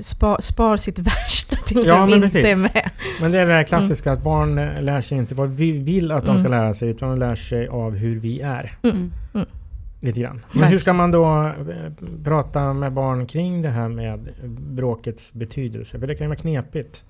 spar, 0.00 0.40
spar 0.40 0.76
sitt 0.76 0.98
värsta 0.98 1.56
till 1.56 1.86
ja, 1.86 1.96
de 1.96 2.14
inte 2.14 2.20
precis. 2.20 2.44
är 2.44 2.56
med. 2.56 2.90
Men 3.20 3.32
det 3.32 3.38
är 3.38 3.46
det 3.46 3.52
här 3.52 3.64
klassiska 3.64 4.10
mm. 4.10 4.18
att 4.18 4.24
barn 4.24 4.54
lär 4.84 5.00
sig 5.00 5.18
inte 5.18 5.34
vad 5.34 5.50
vi 5.50 5.72
vill 5.72 6.12
att 6.12 6.24
de 6.26 6.38
ska 6.38 6.46
mm. 6.46 6.60
lära 6.60 6.74
sig 6.74 6.88
utan 6.88 7.10
de 7.10 7.18
lär 7.18 7.34
sig 7.34 7.68
av 7.68 7.96
hur 7.96 8.20
vi 8.20 8.40
är. 8.40 8.72
Mm. 8.82 9.12
Lite 10.06 10.20
grann. 10.20 10.44
Men 10.52 10.64
hur 10.64 10.78
ska 10.78 10.92
man 10.92 11.10
då 11.10 11.24
eh, 11.24 11.92
prata 12.24 12.72
med 12.72 12.92
barn 12.92 13.26
kring 13.26 13.62
det 13.62 13.70
här 13.70 13.88
med 13.88 14.28
bråkets 14.58 15.34
betydelse? 15.34 16.00
För 16.00 16.06
det 16.06 16.14
kan 16.14 16.24
ju 16.24 16.28
vara 16.28 16.38
knepigt. 16.38 17.04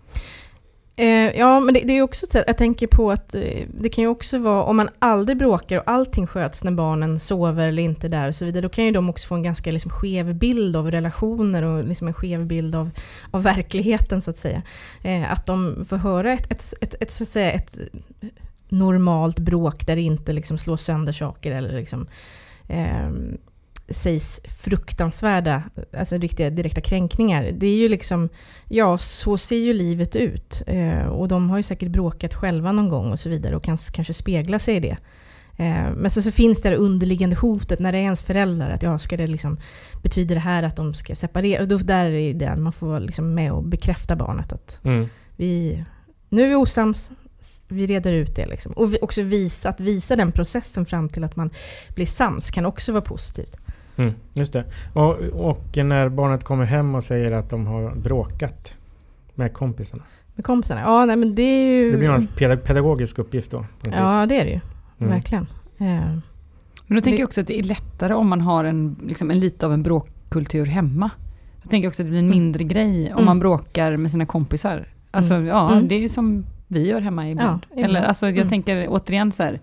Eh, 0.96 1.38
ja, 1.38 1.60
men 1.60 1.74
det, 1.74 1.80
det 1.80 1.92
är 1.92 2.02
också 2.02 2.26
så 2.30 2.42
jag 2.46 2.56
tänker 2.56 2.86
på 2.86 3.10
att 3.10 3.34
eh, 3.34 3.66
det 3.80 3.88
kan 3.88 4.04
ju 4.04 4.08
också 4.08 4.38
vara 4.38 4.62
om 4.62 4.76
man 4.76 4.88
aldrig 4.98 5.38
bråkar 5.38 5.78
och 5.78 5.90
allting 5.90 6.26
sköts 6.26 6.64
när 6.64 6.72
barnen 6.72 7.20
sover 7.20 7.68
eller 7.68 7.82
inte 7.82 8.08
där 8.08 8.28
och 8.28 8.34
så 8.34 8.44
vidare, 8.44 8.62
då 8.62 8.68
kan 8.68 8.84
ju 8.84 8.90
de 8.90 9.10
också 9.10 9.28
få 9.28 9.34
en 9.34 9.42
ganska 9.42 9.70
liksom, 9.70 9.90
skev 9.90 10.34
bild 10.34 10.76
av 10.76 10.90
relationer 10.90 11.62
och 11.62 11.84
liksom 11.84 12.08
en 12.08 12.14
skev 12.14 12.46
bild 12.46 12.74
av, 12.74 12.90
av 13.30 13.42
verkligheten 13.42 14.22
så 14.22 14.30
att 14.30 14.36
säga. 14.36 14.62
Eh, 15.02 15.32
att 15.32 15.46
de 15.46 15.84
får 15.88 15.96
höra 15.96 16.32
ett, 16.32 16.52
ett, 16.52 16.74
ett, 16.80 16.94
ett, 17.00 17.12
så 17.12 17.22
att 17.22 17.28
säga, 17.28 17.52
ett 17.52 17.78
normalt 18.68 19.38
bråk 19.38 19.86
där 19.86 19.96
det 19.96 20.02
inte 20.02 20.32
liksom 20.32 20.58
slår 20.58 20.76
sönder 20.76 21.12
saker 21.12 21.52
eller 21.52 21.72
liksom 21.72 22.06
eh, 22.68 23.10
sägs 23.88 24.40
fruktansvärda, 24.64 25.62
alltså 25.96 26.16
riktiga 26.16 26.50
direkta 26.50 26.80
kränkningar. 26.80 27.50
Det 27.52 27.66
är 27.66 27.76
ju 27.76 27.88
liksom, 27.88 28.28
ja 28.68 28.98
så 28.98 29.38
ser 29.38 29.56
ju 29.56 29.72
livet 29.72 30.16
ut. 30.16 30.62
Eh, 30.66 31.06
och 31.06 31.28
de 31.28 31.50
har 31.50 31.56
ju 31.56 31.62
säkert 31.62 31.88
bråkat 31.88 32.34
själva 32.34 32.72
någon 32.72 32.88
gång 32.88 33.12
och 33.12 33.20
så 33.20 33.28
vidare 33.28 33.56
och 33.56 33.64
kan 33.64 33.78
kanske 33.92 34.14
spegla 34.14 34.58
sig 34.58 34.76
i 34.76 34.80
det. 34.80 34.96
Eh, 35.56 35.90
men 35.96 36.10
så, 36.10 36.22
så 36.22 36.30
finns 36.30 36.62
det, 36.62 36.70
det 36.70 36.76
underliggande 36.76 37.36
hotet 37.36 37.78
när 37.78 37.92
det 37.92 37.98
är 37.98 38.02
ens 38.02 38.22
föräldrar. 38.22 38.70
Att 38.70 38.82
ja, 38.82 38.98
ska 38.98 39.16
det 39.16 39.26
liksom, 39.26 39.58
betyder 40.02 40.34
det 40.34 40.40
här 40.40 40.62
att 40.62 40.76
de 40.76 40.94
ska 40.94 41.16
separera? 41.16 41.62
Och 41.62 41.68
då, 41.68 41.76
där 41.76 42.10
är 42.10 42.34
det 42.34 42.56
man 42.56 42.72
får 42.72 42.86
vara 42.86 42.98
liksom 42.98 43.34
med 43.34 43.52
och 43.52 43.62
bekräfta 43.62 44.16
barnet 44.16 44.52
att 44.52 44.84
mm. 44.84 45.08
vi, 45.36 45.84
nu 46.28 46.44
är 46.44 46.48
vi 46.48 46.54
osams, 46.54 47.10
vi 47.68 47.86
reder 47.86 48.12
ut 48.12 48.36
det. 48.36 48.46
Liksom. 48.46 48.72
Och 48.72 48.94
också 49.00 49.22
visa, 49.22 49.68
att 49.68 49.80
visa 49.80 50.16
den 50.16 50.32
processen 50.32 50.86
fram 50.86 51.08
till 51.08 51.24
att 51.24 51.36
man 51.36 51.50
blir 51.94 52.06
sams 52.06 52.50
kan 52.50 52.66
också 52.66 52.92
vara 52.92 53.02
positivt. 53.02 53.56
Mm, 53.96 54.14
just 54.34 54.52
det. 54.52 54.64
Och, 54.92 55.18
och, 55.18 55.76
när 55.76 56.08
barnet 56.08 56.44
kommer 56.44 56.64
hem 56.64 56.94
och 56.94 57.04
säger 57.04 57.32
att 57.32 57.50
de 57.50 57.66
har 57.66 57.94
bråkat 57.94 58.76
med 59.34 59.52
kompisarna. 59.52 60.02
Med 60.34 60.44
kompisarna? 60.44 60.80
Ja, 60.80 61.04
nej, 61.04 61.16
men 61.16 61.34
det 61.34 61.42
är 61.42 61.66
ju... 61.66 61.90
Det 61.90 61.98
blir 61.98 62.50
en 62.50 62.58
pedagogisk 62.58 63.18
uppgift 63.18 63.50
då? 63.50 63.64
Ja, 63.82 64.26
det 64.26 64.40
är 64.40 64.44
det 64.44 64.50
ju. 64.50 64.60
Mm. 64.98 65.12
Verkligen. 65.12 65.46
Ja. 65.76 66.20
Men 66.86 66.96
då 66.96 67.00
tänker 67.00 67.20
jag 67.20 67.26
också 67.26 67.40
att 67.40 67.46
det 67.46 67.58
är 67.58 67.62
lättare 67.62 68.14
om 68.14 68.28
man 68.28 68.40
har 68.40 68.64
en, 68.64 68.96
liksom 69.06 69.30
en 69.30 69.40
lite 69.40 69.66
av 69.66 69.72
en 69.72 69.82
bråkkultur 69.82 70.66
hemma. 70.66 71.10
Jag 71.62 71.70
tänker 71.70 71.88
också 71.88 72.02
att 72.02 72.06
det 72.06 72.10
blir 72.10 72.18
en 72.18 72.26
mm. 72.26 72.38
mindre 72.38 72.64
grej 72.64 73.06
om 73.06 73.12
mm. 73.12 73.24
man 73.24 73.38
bråkar 73.38 73.96
med 73.96 74.10
sina 74.10 74.26
kompisar. 74.26 74.88
Alltså 75.10 75.34
mm. 75.34 75.46
ja, 75.46 75.72
mm. 75.72 75.88
det 75.88 75.94
är 75.94 75.98
ju 75.98 76.08
som 76.08 76.44
vi 76.68 76.86
gör 76.86 77.00
hemma 77.00 77.30
ibland. 77.30 77.66
Ja, 77.74 77.84
Eller 77.84 78.02
alltså 78.02 78.30
jag 78.30 78.48
tänker 78.48 78.86
återigen 78.88 79.32
så 79.32 79.42
här, 79.42 79.60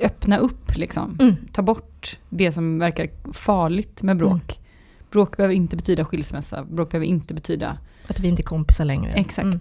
öppna 0.00 0.38
upp 0.38 0.76
liksom. 0.76 1.16
Mm. 1.20 1.34
Ta 1.52 1.62
bort 1.62 2.18
det 2.28 2.52
som 2.52 2.78
verkar 2.78 3.10
farligt 3.32 4.02
med 4.02 4.16
bråk. 4.16 4.32
Mm. 4.32 4.64
Bråk 5.10 5.36
behöver 5.36 5.54
inte 5.54 5.76
betyda 5.76 6.04
skilsmässa. 6.04 6.64
Bråk 6.64 6.90
behöver 6.90 7.06
inte 7.06 7.34
betyda... 7.34 7.78
Att 8.06 8.20
vi 8.20 8.28
inte 8.28 8.42
är 8.42 8.44
kompisar 8.44 8.84
längre. 8.84 9.12
Exakt. 9.12 9.44
Mm. 9.44 9.60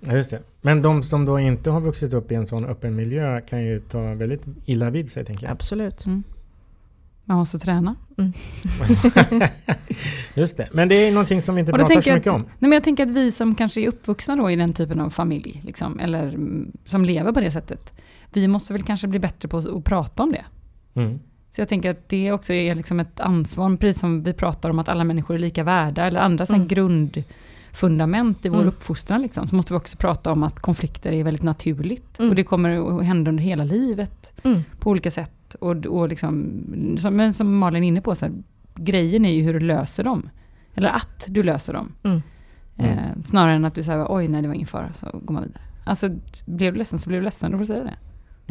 Ja, 0.00 0.12
just 0.12 0.30
det. 0.30 0.42
Men 0.60 0.82
de 0.82 1.02
som 1.02 1.24
då 1.24 1.38
inte 1.38 1.70
har 1.70 1.80
vuxit 1.80 2.14
upp 2.14 2.32
i 2.32 2.34
en 2.34 2.46
sån 2.46 2.64
öppen 2.64 2.96
miljö 2.96 3.40
kan 3.40 3.64
ju 3.64 3.80
ta 3.80 4.14
väldigt 4.14 4.44
illa 4.64 4.90
vid 4.90 5.10
sig, 5.10 5.24
tänker 5.24 5.46
jag. 5.46 5.52
Absolut. 5.52 6.04
Mm. 7.28 7.36
Man 7.36 7.38
måste 7.38 7.58
träna. 7.58 7.96
Mm. 8.18 8.32
Just 10.34 10.56
det. 10.56 10.68
Men 10.72 10.88
det 10.88 10.94
är 10.94 11.10
någonting 11.10 11.42
som 11.42 11.54
vi 11.54 11.60
inte 11.60 11.72
pratar 11.72 12.00
så 12.00 12.12
mycket 12.14 12.26
att, 12.26 12.34
om. 12.34 12.40
Nej, 12.40 12.50
men 12.58 12.72
jag 12.72 12.84
tänker 12.84 13.06
att 13.06 13.10
vi 13.10 13.32
som 13.32 13.54
kanske 13.54 13.80
är 13.80 13.88
uppvuxna 13.88 14.36
då 14.36 14.50
i 14.50 14.56
den 14.56 14.72
typen 14.72 15.00
av 15.00 15.10
familj, 15.10 15.60
liksom, 15.64 16.00
eller 16.00 16.38
som 16.86 17.04
lever 17.04 17.32
på 17.32 17.40
det 17.40 17.50
sättet, 17.50 17.92
vi 18.32 18.48
måste 18.48 18.72
väl 18.72 18.82
kanske 18.82 19.06
bli 19.06 19.18
bättre 19.18 19.48
på 19.48 19.58
att 19.58 19.84
prata 19.84 20.22
om 20.22 20.32
det. 20.32 20.44
Mm. 20.94 21.18
Så 21.50 21.60
jag 21.60 21.68
tänker 21.68 21.90
att 21.90 22.08
det 22.08 22.32
också 22.32 22.52
är 22.52 22.74
liksom 22.74 23.00
ett 23.00 23.20
ansvar, 23.20 23.76
precis 23.76 24.00
som 24.00 24.22
vi 24.22 24.32
pratar 24.32 24.70
om 24.70 24.78
att 24.78 24.88
alla 24.88 25.04
människor 25.04 25.34
är 25.34 25.38
lika 25.38 25.64
värda, 25.64 26.06
eller 26.06 26.20
andra 26.20 26.44
mm. 26.44 26.68
grundfundament 26.68 28.46
i 28.46 28.48
vår 28.48 28.56
mm. 28.56 28.68
uppfostran, 28.68 29.22
liksom, 29.22 29.46
så 29.46 29.56
måste 29.56 29.72
vi 29.72 29.78
också 29.78 29.96
prata 29.96 30.32
om 30.32 30.42
att 30.42 30.60
konflikter 30.60 31.12
är 31.12 31.24
väldigt 31.24 31.42
naturligt. 31.42 32.18
Mm. 32.18 32.30
Och 32.30 32.36
det 32.36 32.44
kommer 32.44 32.98
att 32.98 33.06
hända 33.06 33.28
under 33.28 33.42
hela 33.42 33.64
livet, 33.64 34.32
mm. 34.42 34.62
på 34.78 34.90
olika 34.90 35.10
sätt. 35.10 35.37
Och, 35.54 35.86
och 35.86 36.08
liksom, 36.08 36.62
som, 37.00 37.32
som 37.32 37.58
Malin 37.58 37.84
är 37.84 37.88
inne 37.88 38.00
på, 38.00 38.14
så 38.14 38.26
här, 38.26 38.34
grejen 38.74 39.24
är 39.24 39.32
ju 39.32 39.42
hur 39.42 39.54
du 39.54 39.60
löser 39.60 40.04
dem. 40.04 40.30
Eller 40.74 40.88
att 40.88 41.26
du 41.28 41.42
löser 41.42 41.72
dem. 41.72 41.92
Mm. 42.02 42.22
Eh, 42.76 43.22
snarare 43.22 43.54
än 43.54 43.64
att 43.64 43.74
du 43.74 43.82
säger, 43.82 44.06
oj 44.08 44.28
nej 44.28 44.42
det 44.42 44.48
var 44.48 44.54
ingen 44.54 44.66
fara, 44.66 44.92
så 44.92 45.06
går 45.22 45.34
man 45.34 45.42
vidare. 45.42 45.62
Alltså, 45.84 46.08
blev 46.46 46.72
du 46.72 46.78
ledsen 46.78 46.98
så 46.98 47.08
blev 47.08 47.20
du 47.20 47.24
ledsen, 47.24 47.50
då 47.50 47.56
får 47.56 47.62
du 47.62 47.66
säga 47.66 47.84
det. 47.84 47.96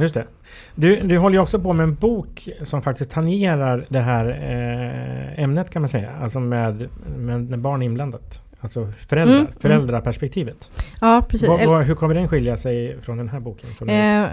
Just 0.01 0.13
det. 0.13 0.27
Du, 0.75 0.99
du 0.99 1.17
håller 1.17 1.35
ju 1.35 1.41
också 1.41 1.59
på 1.59 1.73
med 1.73 1.83
en 1.83 1.95
bok 1.95 2.49
som 2.63 2.81
faktiskt 2.81 3.09
tangerar 3.09 3.85
det 3.89 3.99
här 3.99 4.25
eh, 4.29 5.43
ämnet 5.43 5.69
kan 5.69 5.81
man 5.81 5.89
säga. 5.89 6.11
Alltså 6.21 6.39
med, 6.39 6.89
med, 7.17 7.49
med 7.49 7.59
barn 7.59 7.81
inblandat. 7.81 8.46
Alltså 8.61 8.91
föräldrar, 9.07 9.39
mm, 9.39 9.47
föräldraperspektivet. 9.59 10.71
Ja, 11.01 11.25
precis. 11.29 11.49
Vad, 11.49 11.65
vad, 11.65 11.83
hur 11.85 11.95
kommer 11.95 12.15
den 12.15 12.27
skilja 12.27 12.57
sig 12.57 13.01
från 13.01 13.17
den 13.17 13.29
här 13.29 13.39
boken? 13.39 13.69
Eh, 13.89 14.23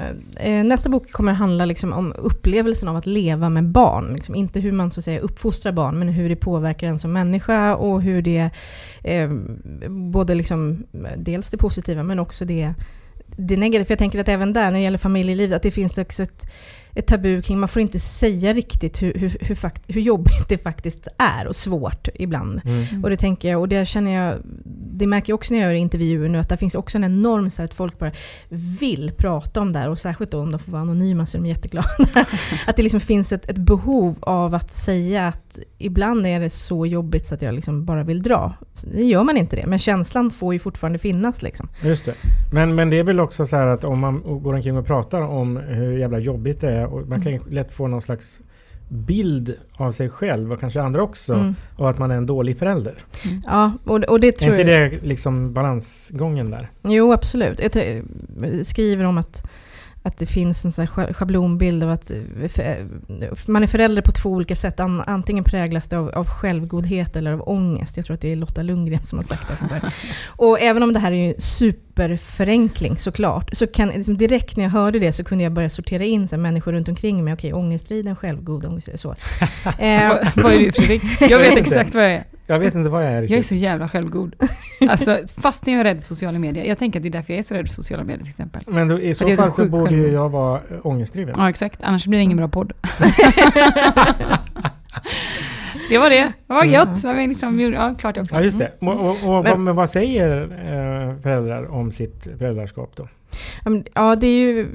eh, 0.48 0.64
nästa 0.64 0.88
bok 0.88 1.12
kommer 1.12 1.32
handla 1.32 1.64
liksom 1.64 1.92
om 1.92 2.12
upplevelsen 2.18 2.88
av 2.88 2.96
att 2.96 3.06
leva 3.06 3.48
med 3.48 3.64
barn. 3.64 4.14
Liksom 4.14 4.34
inte 4.34 4.60
hur 4.60 4.72
man 4.72 4.90
så 4.90 5.00
att 5.00 5.04
säga, 5.04 5.20
uppfostrar 5.20 5.72
barn, 5.72 5.98
men 5.98 6.08
hur 6.08 6.28
det 6.28 6.36
påverkar 6.36 6.86
en 6.86 6.98
som 6.98 7.12
människa 7.12 7.74
och 7.74 8.02
hur 8.02 8.22
det, 8.22 8.50
eh, 9.02 9.30
både 9.88 10.34
liksom, 10.34 10.84
dels 11.16 11.50
det 11.50 11.56
positiva 11.56 12.02
men 12.02 12.18
också 12.18 12.44
det, 12.44 12.74
det 13.26 13.56
negativa. 13.56 13.84
För 13.84 13.92
jag 13.92 13.98
tänker 13.98 14.20
att 14.20 14.28
även 14.28 14.52
där, 14.52 14.64
när 14.64 14.72
det 14.72 14.84
gäller 14.84 14.98
familjelivet, 14.98 15.56
att 15.56 15.62
det 15.62 15.70
finns 15.70 15.98
också 15.98 16.22
ett 16.22 16.46
ett 16.94 17.06
tabu 17.06 17.42
kring, 17.42 17.58
man 17.58 17.68
får 17.68 17.82
inte 17.82 18.00
säga 18.00 18.52
riktigt 18.52 19.02
hur, 19.02 19.14
hur, 19.14 19.36
hur, 19.40 19.54
fakt, 19.54 19.82
hur 19.86 20.00
jobbigt 20.00 20.48
det 20.48 20.58
faktiskt 20.58 21.08
är 21.18 21.46
och 21.46 21.56
svårt 21.56 22.08
ibland. 22.14 22.60
Mm. 22.64 23.04
Och 23.04 23.10
det 23.10 23.16
tänker 23.16 23.50
jag, 23.50 23.60
och 23.60 23.68
det 23.68 23.86
känner 23.86 24.10
jag, 24.10 24.38
det 24.96 25.06
märker 25.06 25.30
jag 25.30 25.34
också 25.34 25.54
när 25.54 25.60
jag 25.60 25.70
gör 25.70 25.74
intervjuer 25.74 26.28
nu, 26.28 26.38
att 26.38 26.48
det 26.48 26.56
finns 26.56 26.74
också 26.74 26.98
en 26.98 27.04
enorm 27.04 27.50
så 27.50 27.62
att 27.62 27.74
folk 27.74 27.98
bara 27.98 28.12
vill 28.80 29.12
prata 29.16 29.60
om 29.60 29.72
det 29.72 29.78
här, 29.78 29.90
och 29.90 29.98
särskilt 29.98 30.30
då 30.30 30.40
om 30.40 30.52
de 30.52 30.58
får 30.58 30.72
vara 30.72 30.82
anonyma 30.82 31.26
så 31.26 31.36
är 31.36 31.42
de 31.42 31.48
jätteglada. 31.48 31.88
att 32.66 32.76
det 32.76 32.82
liksom 32.82 33.00
finns 33.00 33.32
ett, 33.32 33.50
ett, 33.50 33.58
behov 33.58 34.16
av 34.20 34.54
att 34.54 34.72
säga 34.72 35.28
att 35.28 35.58
ibland 35.78 36.26
är 36.26 36.40
det 36.40 36.50
så 36.50 36.86
jobbigt 36.86 37.26
så 37.26 37.34
att 37.34 37.42
jag 37.42 37.54
liksom 37.54 37.84
bara 37.84 38.02
vill 38.02 38.22
dra. 38.22 38.54
Det 38.92 39.04
gör 39.04 39.24
man 39.24 39.36
inte 39.36 39.56
det, 39.56 39.66
men 39.66 39.78
känslan 39.78 40.30
får 40.30 40.52
ju 40.52 40.58
fortfarande 40.58 40.98
finnas. 40.98 41.42
Liksom. 41.42 41.68
Just 41.82 42.04
det. 42.04 42.14
Men, 42.52 42.74
men 42.74 42.90
det 42.90 42.98
är 42.98 43.04
väl 43.04 43.20
också 43.20 43.46
så 43.46 43.56
här 43.56 43.66
att 43.66 43.84
om 43.84 43.98
man 43.98 44.42
går 44.42 44.54
omkring 44.54 44.76
och 44.76 44.86
pratar 44.86 45.20
om 45.20 45.56
hur 45.56 45.98
jävla 45.98 46.18
jobbigt 46.18 46.60
det 46.60 46.70
är 46.70 46.83
och 46.86 47.08
man 47.08 47.22
kan 47.22 47.38
lätt 47.50 47.72
få 47.72 47.86
någon 47.86 48.02
slags 48.02 48.42
bild 48.88 49.56
av 49.76 49.92
sig 49.92 50.08
själv 50.08 50.52
och 50.52 50.60
kanske 50.60 50.82
andra 50.82 51.02
också 51.02 51.34
mm. 51.34 51.54
och 51.76 51.90
att 51.90 51.98
man 51.98 52.10
är 52.10 52.16
en 52.16 52.26
dålig 52.26 52.58
förälder. 52.58 52.94
Mm. 53.24 53.42
Ja, 53.46 53.72
och, 53.84 54.04
och 54.04 54.20
det 54.20 54.32
tror 54.32 54.54
Är 54.54 54.60
inte 54.60 54.72
det 54.72 55.02
liksom 55.02 55.52
balansgången 55.52 56.50
där? 56.50 56.70
Jo, 56.82 57.12
absolut. 57.12 57.60
Jag 57.60 58.66
skriver 58.66 59.04
om 59.04 59.18
att 59.18 59.44
att 60.06 60.18
det 60.18 60.26
finns 60.26 60.64
en 60.64 60.72
sån 60.72 60.86
schablonbild 60.86 61.82
av 61.82 61.90
att 61.90 62.10
eh, 62.10 62.74
man 63.46 63.62
är 63.62 63.66
förälder 63.66 64.02
på 64.02 64.12
två 64.12 64.30
olika 64.30 64.56
sätt. 64.56 64.80
Antingen 64.80 65.44
präglas 65.44 65.88
det 65.88 65.98
av, 65.98 66.08
av 66.08 66.26
självgodhet 66.26 67.16
eller 67.16 67.32
av 67.32 67.48
ångest. 67.48 67.96
Jag 67.96 68.06
tror 68.06 68.14
att 68.14 68.20
det 68.20 68.32
är 68.32 68.36
Lotta 68.36 68.62
Lundgren 68.62 69.04
som 69.04 69.18
har 69.18 69.24
sagt 69.24 69.48
det. 69.68 69.90
och 70.26 70.60
även 70.60 70.82
om 70.82 70.92
det 70.92 70.98
här 70.98 71.12
är 71.12 71.28
en 71.28 71.40
superförenkling 71.40 72.98
såklart, 72.98 73.50
så 73.52 73.66
kan 73.66 73.88
liksom 73.88 74.16
direkt 74.16 74.56
när 74.56 74.64
jag 74.64 74.70
hörde 74.70 74.98
det 74.98 75.12
så 75.12 75.24
kunde 75.24 75.44
jag 75.44 75.52
börja 75.52 75.70
sortera 75.70 76.04
in 76.04 76.28
så 76.28 76.36
här, 76.36 76.42
människor 76.42 76.72
runt 76.72 76.88
omkring 76.88 77.24
mig. 77.24 77.34
Okej, 77.34 77.52
ångestriden, 77.52 78.16
självgod 78.16 78.64
ångest, 78.64 78.88
så. 78.94 79.10
eh, 79.78 80.12
vad 80.36 80.52
är 80.52 80.58
du 80.58 80.72
Fredrik? 80.72 81.02
Jag 81.20 81.38
vet 81.38 81.58
exakt 81.58 81.94
vad 81.94 82.04
jag 82.04 82.12
är. 82.12 82.24
Jag 82.46 82.58
vet 82.58 82.74
inte 82.74 82.90
vad 82.90 83.04
jag 83.04 83.12
är 83.12 83.20
riktigt. 83.20 83.30
Jag 83.30 83.38
är 83.38 83.42
så 83.42 83.54
jävla 83.54 83.88
självgod. 83.88 84.34
Alltså, 84.88 85.18
fast 85.36 85.66
när 85.66 85.72
jag 85.72 85.80
är 85.80 85.84
rädd 85.84 85.98
för 85.98 86.06
sociala 86.06 86.38
medier. 86.38 86.64
Jag 86.64 86.78
tänker 86.78 86.98
att 86.98 87.02
det 87.02 87.08
är 87.08 87.10
därför 87.10 87.32
jag 87.32 87.38
är 87.38 87.42
så 87.42 87.54
rädd 87.54 87.68
för 87.68 87.74
sociala 87.74 88.04
medier 88.04 88.22
till 88.22 88.30
exempel. 88.30 88.62
Men 88.66 88.88
då, 88.88 89.00
i 89.00 89.14
så 89.14 89.36
fall 89.36 89.52
så 89.52 89.68
borde 89.68 89.94
ju 89.94 90.12
jag 90.12 90.28
vara 90.28 90.60
ångestdriven. 90.82 91.34
Ja, 91.38 91.50
exakt. 91.50 91.82
Annars 91.82 92.06
blir 92.06 92.18
det 92.18 92.22
ingen 92.22 92.36
bra 92.36 92.48
podd. 92.48 92.72
det 95.88 95.98
var 95.98 96.10
det. 96.10 96.32
Det 96.46 96.54
var 96.54 96.64
gött. 96.64 97.04
Mm. 97.04 97.28
Liksom, 97.28 97.60
ja, 97.60 97.94
klart 97.98 98.16
jag 98.16 98.22
också. 98.22 98.34
Ja, 98.34 98.40
just 98.40 98.58
det. 98.58 98.70
Och, 98.78 99.10
och, 99.10 99.38
och 99.38 99.44
men, 99.58 99.74
vad 99.74 99.90
säger 99.90 100.42
eh, 100.42 101.22
föräldrar 101.22 101.70
om 101.70 101.92
sitt 101.92 102.28
föräldraskap 102.38 102.96
då? 102.96 103.08
Ja, 103.94 104.16
det 104.16 104.26
är 104.26 104.38
ju... 104.38 104.68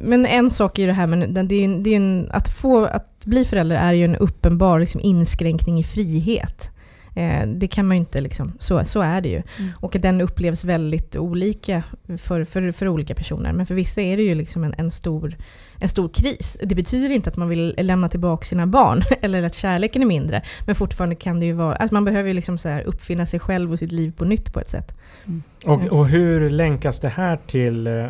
Men 0.00 0.26
en 0.26 0.50
sak 0.50 0.78
är 0.78 0.82
ju 0.82 0.86
det 0.86 0.94
här, 0.94 1.06
men 1.06 1.34
det 1.34 1.40
är, 1.40 1.82
det 1.82 1.90
är 1.90 1.96
en, 1.96 2.28
att, 2.32 2.48
få, 2.48 2.84
att 2.84 3.24
bli 3.24 3.44
förälder 3.44 3.76
är 3.76 3.92
ju 3.92 4.04
en 4.04 4.16
uppenbar 4.16 4.80
liksom, 4.80 5.00
inskränkning 5.00 5.78
i 5.78 5.84
frihet. 5.84 6.70
Eh, 7.14 7.46
det 7.46 7.68
kan 7.68 7.86
man 7.86 7.96
ju 7.96 8.00
inte, 8.00 8.20
liksom, 8.20 8.52
så, 8.58 8.84
så 8.84 9.00
är 9.00 9.20
det 9.20 9.28
ju. 9.28 9.42
Mm. 9.58 9.70
Och 9.76 9.96
den 10.00 10.20
upplevs 10.20 10.64
väldigt 10.64 11.16
olika 11.16 11.82
för, 12.18 12.44
för, 12.44 12.72
för 12.72 12.88
olika 12.88 13.14
personer. 13.14 13.52
Men 13.52 13.66
för 13.66 13.74
vissa 13.74 14.00
är 14.00 14.16
det 14.16 14.22
ju 14.22 14.34
liksom 14.34 14.64
en, 14.64 14.74
en, 14.78 14.90
stor, 14.90 15.36
en 15.78 15.88
stor 15.88 16.08
kris. 16.08 16.58
Det 16.62 16.74
betyder 16.74 17.10
inte 17.10 17.30
att 17.30 17.36
man 17.36 17.48
vill 17.48 17.74
lämna 17.78 18.08
tillbaka 18.08 18.44
sina 18.44 18.66
barn, 18.66 19.02
eller 19.20 19.42
att 19.42 19.54
kärleken 19.54 20.02
är 20.02 20.06
mindre. 20.06 20.42
Men 20.66 20.74
fortfarande 20.74 21.16
kan 21.16 21.40
det 21.40 21.46
ju 21.46 21.52
vara, 21.52 21.76
att 21.76 21.90
man 21.90 22.04
behöver 22.04 22.34
liksom 22.34 22.58
så 22.58 22.68
här 22.68 22.82
uppfinna 22.82 23.26
sig 23.26 23.40
själv 23.40 23.72
och 23.72 23.78
sitt 23.78 23.92
liv 23.92 24.12
på 24.16 24.24
nytt 24.24 24.52
på 24.52 24.60
ett 24.60 24.70
sätt. 24.70 24.98
Mm. 25.26 25.42
Och, 25.64 25.98
och 25.98 26.08
hur 26.08 26.50
länkas 26.50 26.98
det 26.98 27.08
här 27.08 27.38
till 27.46 27.86
eh, 27.86 28.06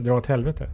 Dra 0.00 0.16
åt 0.16 0.26
helvete? 0.26 0.68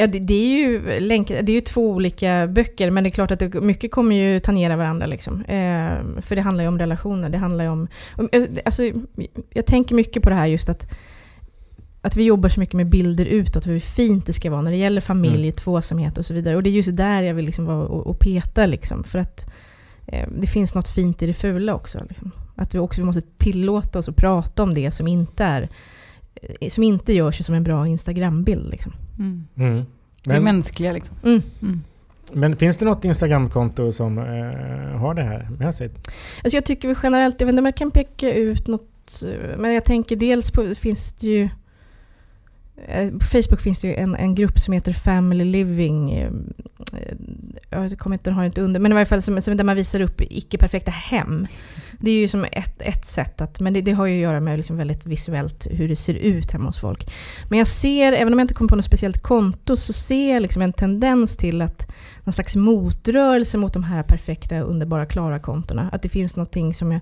Ja, 0.00 0.06
det, 0.06 0.18
det, 0.18 0.34
är 0.34 0.56
ju 0.58 1.00
länk, 1.00 1.28
det 1.28 1.52
är 1.52 1.54
ju 1.54 1.60
två 1.60 1.90
olika 1.90 2.46
böcker, 2.46 2.90
men 2.90 3.04
det 3.04 3.08
är 3.08 3.10
klart 3.10 3.30
att 3.30 3.38
det, 3.38 3.54
mycket 3.54 3.90
kommer 3.90 4.16
ju 4.16 4.40
tangera 4.40 4.76
varandra. 4.76 5.06
Liksom. 5.06 5.44
Eh, 5.44 6.20
för 6.20 6.36
det 6.36 6.42
handlar 6.42 6.64
ju 6.64 6.68
om 6.68 6.78
relationer. 6.78 7.28
Det 7.28 7.38
handlar 7.38 7.66
om, 7.66 7.88
om 8.16 8.28
eh, 8.32 8.44
alltså, 8.64 8.82
jag 9.50 9.66
tänker 9.66 9.94
mycket 9.94 10.22
på 10.22 10.28
det 10.28 10.34
här 10.34 10.46
just 10.46 10.68
att, 10.68 10.92
att 12.02 12.16
vi 12.16 12.24
jobbar 12.24 12.48
så 12.48 12.60
mycket 12.60 12.74
med 12.74 12.88
bilder 12.88 13.24
utåt, 13.24 13.66
hur 13.66 13.80
fint 13.80 14.26
det 14.26 14.32
ska 14.32 14.50
vara 14.50 14.62
när 14.62 14.70
det 14.70 14.76
gäller 14.76 15.00
familj, 15.00 15.42
mm. 15.42 15.52
tvåsamhet 15.52 16.18
och 16.18 16.24
så 16.24 16.34
vidare. 16.34 16.56
Och 16.56 16.62
det 16.62 16.70
är 16.70 16.72
just 16.72 16.96
där 16.96 17.22
jag 17.22 17.34
vill 17.34 17.44
liksom 17.44 17.64
vara 17.64 17.86
och, 17.86 18.06
och 18.06 18.18
peta. 18.18 18.66
Liksom, 18.66 19.04
för 19.04 19.18
att 19.18 19.50
eh, 20.06 20.28
det 20.40 20.46
finns 20.46 20.74
något 20.74 20.88
fint 20.88 21.22
i 21.22 21.26
det 21.26 21.34
fula 21.34 21.74
också. 21.74 21.98
Liksom. 22.08 22.30
Att 22.56 22.74
vi 22.74 22.78
också 22.78 23.04
måste 23.04 23.22
tillåta 23.36 23.98
oss 23.98 24.08
att 24.08 24.16
prata 24.16 24.62
om 24.62 24.74
det 24.74 24.90
som 24.90 25.08
inte 25.08 25.44
är 25.44 25.68
eh, 26.34 26.68
som 26.68 26.84
inte 26.84 27.12
görs 27.12 27.44
som 27.44 27.54
en 27.54 27.64
bra 27.64 27.86
Instagrambild. 27.86 28.70
Liksom. 28.70 28.92
Mm. 29.18 29.46
Mm. 29.56 29.84
det 30.24 30.34
är 30.34 30.40
mänskliga 30.40 30.92
liksom. 30.92 31.16
Mm. 31.24 31.42
Mm. 31.62 31.82
Men 32.32 32.56
finns 32.56 32.76
det 32.76 32.84
något 32.84 33.04
Instagramkonto 33.04 33.92
som 33.92 34.18
eh, 34.18 34.98
har 34.98 35.14
det 35.14 35.22
här 35.22 35.48
med 35.58 35.74
sig? 35.74 35.90
Alltså 36.44 36.56
jag 36.56 36.64
tycker 36.64 36.88
vi 36.88 36.94
generellt, 37.02 37.40
jag 37.40 37.46
vet 37.46 37.52
inte 37.52 37.60
om 37.60 37.66
jag 37.66 37.76
kan 37.76 37.90
peka 37.90 38.32
ut 38.32 38.66
något, 38.66 39.22
men 39.56 39.74
jag 39.74 39.84
tänker 39.84 40.16
dels 40.16 40.50
på, 40.50 40.74
finns 40.74 41.12
det 41.12 41.26
ju 41.26 41.42
eh, 41.42 41.50
Eh, 42.86 43.10
på 43.10 43.24
Facebook 43.24 43.60
finns 43.60 43.80
det 43.80 43.88
ju 43.88 43.94
en, 43.94 44.14
en 44.14 44.34
grupp 44.34 44.58
som 44.58 44.74
heter 44.74 44.92
Family 44.92 45.44
Living. 45.44 46.10
Eh, 46.12 46.30
eh, 46.92 47.14
jag 47.70 47.98
kommer 47.98 48.14
inte 48.14 48.30
har 48.30 48.44
inte 48.44 48.60
under, 48.60 48.80
men 48.80 48.92
i 48.92 48.94
varje 48.94 49.06
fall 49.06 49.22
som, 49.22 49.42
som 49.42 49.56
där 49.56 49.64
man 49.64 49.76
visar 49.76 50.00
upp 50.00 50.20
icke-perfekta 50.20 50.90
hem. 50.90 51.46
Det 52.00 52.10
är 52.10 52.14
ju 52.14 52.28
som 52.28 52.44
ett, 52.52 52.82
ett 52.82 53.06
sätt, 53.06 53.40
att, 53.40 53.60
men 53.60 53.72
det, 53.72 53.80
det 53.80 53.92
har 53.92 54.06
ju 54.06 54.14
att 54.14 54.30
göra 54.30 54.40
med 54.40 54.56
liksom 54.56 54.76
väldigt 54.76 55.06
visuellt 55.06 55.66
hur 55.70 55.88
det 55.88 55.96
ser 55.96 56.14
ut 56.14 56.52
hemma 56.52 56.66
hos 56.66 56.80
folk. 56.80 57.10
Men 57.48 57.58
jag 57.58 57.68
ser, 57.68 58.12
även 58.12 58.32
om 58.32 58.38
jag 58.38 58.44
inte 58.44 58.54
kommer 58.54 58.68
på 58.68 58.76
något 58.76 58.84
speciellt 58.84 59.22
konto, 59.22 59.76
så 59.76 59.92
ser 59.92 60.32
jag 60.32 60.42
liksom 60.42 60.62
en 60.62 60.72
tendens 60.72 61.36
till 61.36 61.62
att 61.62 61.90
någon 62.24 62.32
slags 62.32 62.56
motrörelse 62.56 63.58
mot 63.58 63.72
de 63.72 63.84
här 63.84 64.02
perfekta, 64.02 64.60
underbara, 64.60 65.06
klara 65.06 65.38
kontona. 65.38 65.88
Att 65.92 66.02
det 66.02 66.08
finns 66.08 66.36
någonting 66.36 66.74
som 66.74 66.92
jag 66.92 67.00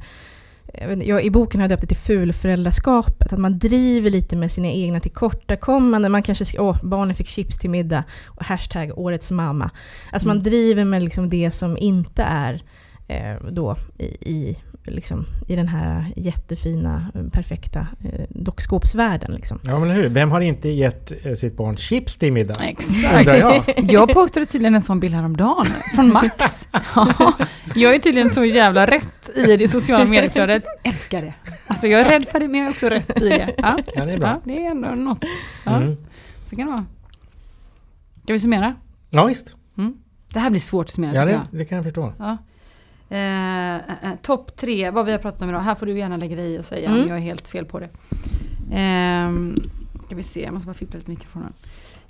jag, 1.05 1.25
I 1.25 1.31
boken 1.31 1.61
har 1.61 1.65
jag 1.65 1.71
döpt 1.71 1.81
det 1.81 1.87
till 1.87 1.97
fulföräldraskapet. 1.97 3.33
Att 3.33 3.39
man 3.39 3.59
driver 3.59 4.11
lite 4.11 4.37
med 4.37 4.53
sina 4.53 4.69
egna 4.69 5.01
tillkortakommanden. 5.01 6.12
Man 6.12 6.23
kanske 6.23 6.45
skriver 6.45 6.65
åh, 6.65 6.79
barnen 6.83 7.15
fick 7.15 7.29
chips 7.29 7.59
till 7.59 7.71
middag. 7.71 8.05
Och 8.27 8.45
hashtag 8.45 8.99
årets 8.99 9.31
mamma. 9.31 9.71
Alltså 10.12 10.29
mm. 10.29 10.37
man 10.37 10.45
driver 10.45 10.85
med 10.85 11.03
liksom 11.03 11.31
det 11.31 11.51
som 11.51 11.77
inte 11.77 12.23
är 12.23 12.62
eh, 13.09 13.37
då 13.51 13.77
i, 13.99 14.05
i 14.05 14.59
liksom, 14.87 15.27
i 15.46 15.57
den 15.57 15.68
här 15.68 16.12
jättefina, 16.16 17.07
perfekta 17.33 17.87
eh, 18.05 18.27
dockskåpsvärlden. 18.29 19.33
Liksom. 19.33 19.61
Ja, 19.62 19.79
men 19.79 19.90
hur? 19.90 20.09
Vem 20.09 20.31
har 20.31 20.40
inte 20.40 20.68
gett 20.68 21.27
eh, 21.27 21.35
sitt 21.35 21.57
barn 21.57 21.77
chips 21.77 22.16
till 22.16 22.33
middag? 22.33 22.55
Exakt. 22.64 23.27
Jag. 23.27 23.64
jag 23.77 24.09
postade 24.09 24.46
tydligen 24.46 24.75
en 24.75 24.83
sån 24.83 25.01
bild 25.01 25.14
häromdagen 25.14 25.66
från 25.94 26.12
Max. 26.12 26.68
Ja, 26.94 27.33
jag 27.75 27.94
är 27.94 27.99
tydligen 27.99 28.31
så 28.31 28.44
jävla 28.44 28.87
rätt 28.87 29.31
i 29.35 29.57
det 29.57 29.68
sociala 29.68 30.05
medieflödet. 30.05 30.64
Älskar 30.83 31.22
det. 31.22 31.35
Alltså 31.66 31.87
jag 31.87 32.01
är 32.01 32.05
rädd 32.05 32.29
för 32.29 32.40
det, 32.40 32.49
men 32.49 32.61
jag 32.61 32.66
är 32.66 32.70
också 32.70 32.88
rätt 32.88 33.22
i 33.22 33.29
det. 33.29 33.55
Ja, 33.59 33.79
ja 33.94 34.05
det 34.05 34.12
är 34.12 34.18
bra. 34.18 34.29
Ja, 34.29 34.40
det 34.44 34.66
är 34.66 34.70
ändå 34.70 34.88
något. 34.88 35.25
Ja. 35.64 35.77
Mm. 35.77 35.96
Så 36.46 36.57
kan 36.57 36.66
det 36.66 36.72
vara. 36.72 36.87
Ska 38.22 38.33
vi 38.33 38.38
summera? 38.38 38.75
Ja, 39.11 39.25
visst. 39.25 39.57
Mm. 39.79 39.96
Det 40.33 40.38
här 40.38 40.51
blir 40.51 40.61
svårt 40.61 40.87
att 40.87 40.90
summera. 40.90 41.14
Ja, 41.14 41.25
det, 41.25 41.59
det 41.59 41.64
kan 41.64 41.77
jag 41.77 41.85
förstå. 41.85 42.12
Ja. 42.18 42.37
Eh, 43.11 43.77
eh, 43.77 43.81
Topp 44.23 44.57
tre, 44.57 44.90
vad 44.90 45.07
vi 45.07 45.12
har 45.12 45.19
pratat 45.19 45.42
om 45.42 45.49
idag. 45.49 45.61
Här 45.61 45.75
får 45.75 45.87
du 45.87 45.99
gärna 45.99 46.16
lägga 46.16 46.37
dig 46.37 46.55
i 46.55 46.59
och 46.59 46.64
säga 46.64 46.88
mm. 46.88 47.03
om 47.03 47.09
jag 47.09 47.16
är 47.16 47.23
helt 47.23 47.49
fel 47.49 47.64
på 47.64 47.81
det. 47.81 47.88
Eh, 48.77 49.31
ska 50.07 50.16
vi 50.16 50.23
se, 50.23 50.42
jag 50.42 50.55
måste 50.55 50.66
bara 50.66 50.75
fippla 50.75 50.99
lite 50.99 51.11
mikrofonen. 51.11 51.53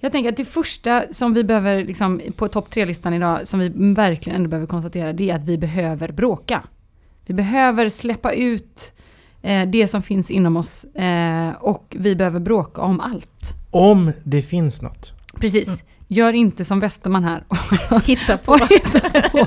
Jag 0.00 0.12
tänker 0.12 0.30
att 0.30 0.36
det 0.36 0.44
första 0.44 1.04
som 1.10 1.34
vi 1.34 1.44
behöver, 1.44 1.84
liksom, 1.84 2.20
på 2.36 2.48
topp 2.48 2.70
tre-listan 2.70 3.14
idag, 3.14 3.48
som 3.48 3.60
vi 3.60 3.68
verkligen 3.94 4.36
ändå 4.36 4.48
behöver 4.48 4.66
konstatera, 4.66 5.12
det 5.12 5.30
är 5.30 5.34
att 5.34 5.44
vi 5.44 5.58
behöver 5.58 6.12
bråka. 6.12 6.62
Vi 7.26 7.34
behöver 7.34 7.88
släppa 7.88 8.32
ut 8.32 8.92
eh, 9.42 9.68
det 9.68 9.88
som 9.88 10.02
finns 10.02 10.30
inom 10.30 10.56
oss 10.56 10.84
eh, 10.84 11.52
och 11.60 11.96
vi 11.98 12.16
behöver 12.16 12.40
bråka 12.40 12.80
om 12.80 13.00
allt. 13.00 13.54
Om 13.70 14.12
det 14.24 14.42
finns 14.42 14.82
något. 14.82 15.12
Precis. 15.40 15.84
Gör 16.08 16.32
inte 16.32 16.64
som 16.64 16.80
Westerman 16.80 17.24
här. 17.24 17.44
Hitta 18.04 18.38
på. 18.38 18.54
hitta 18.54 19.20
på. 19.28 19.46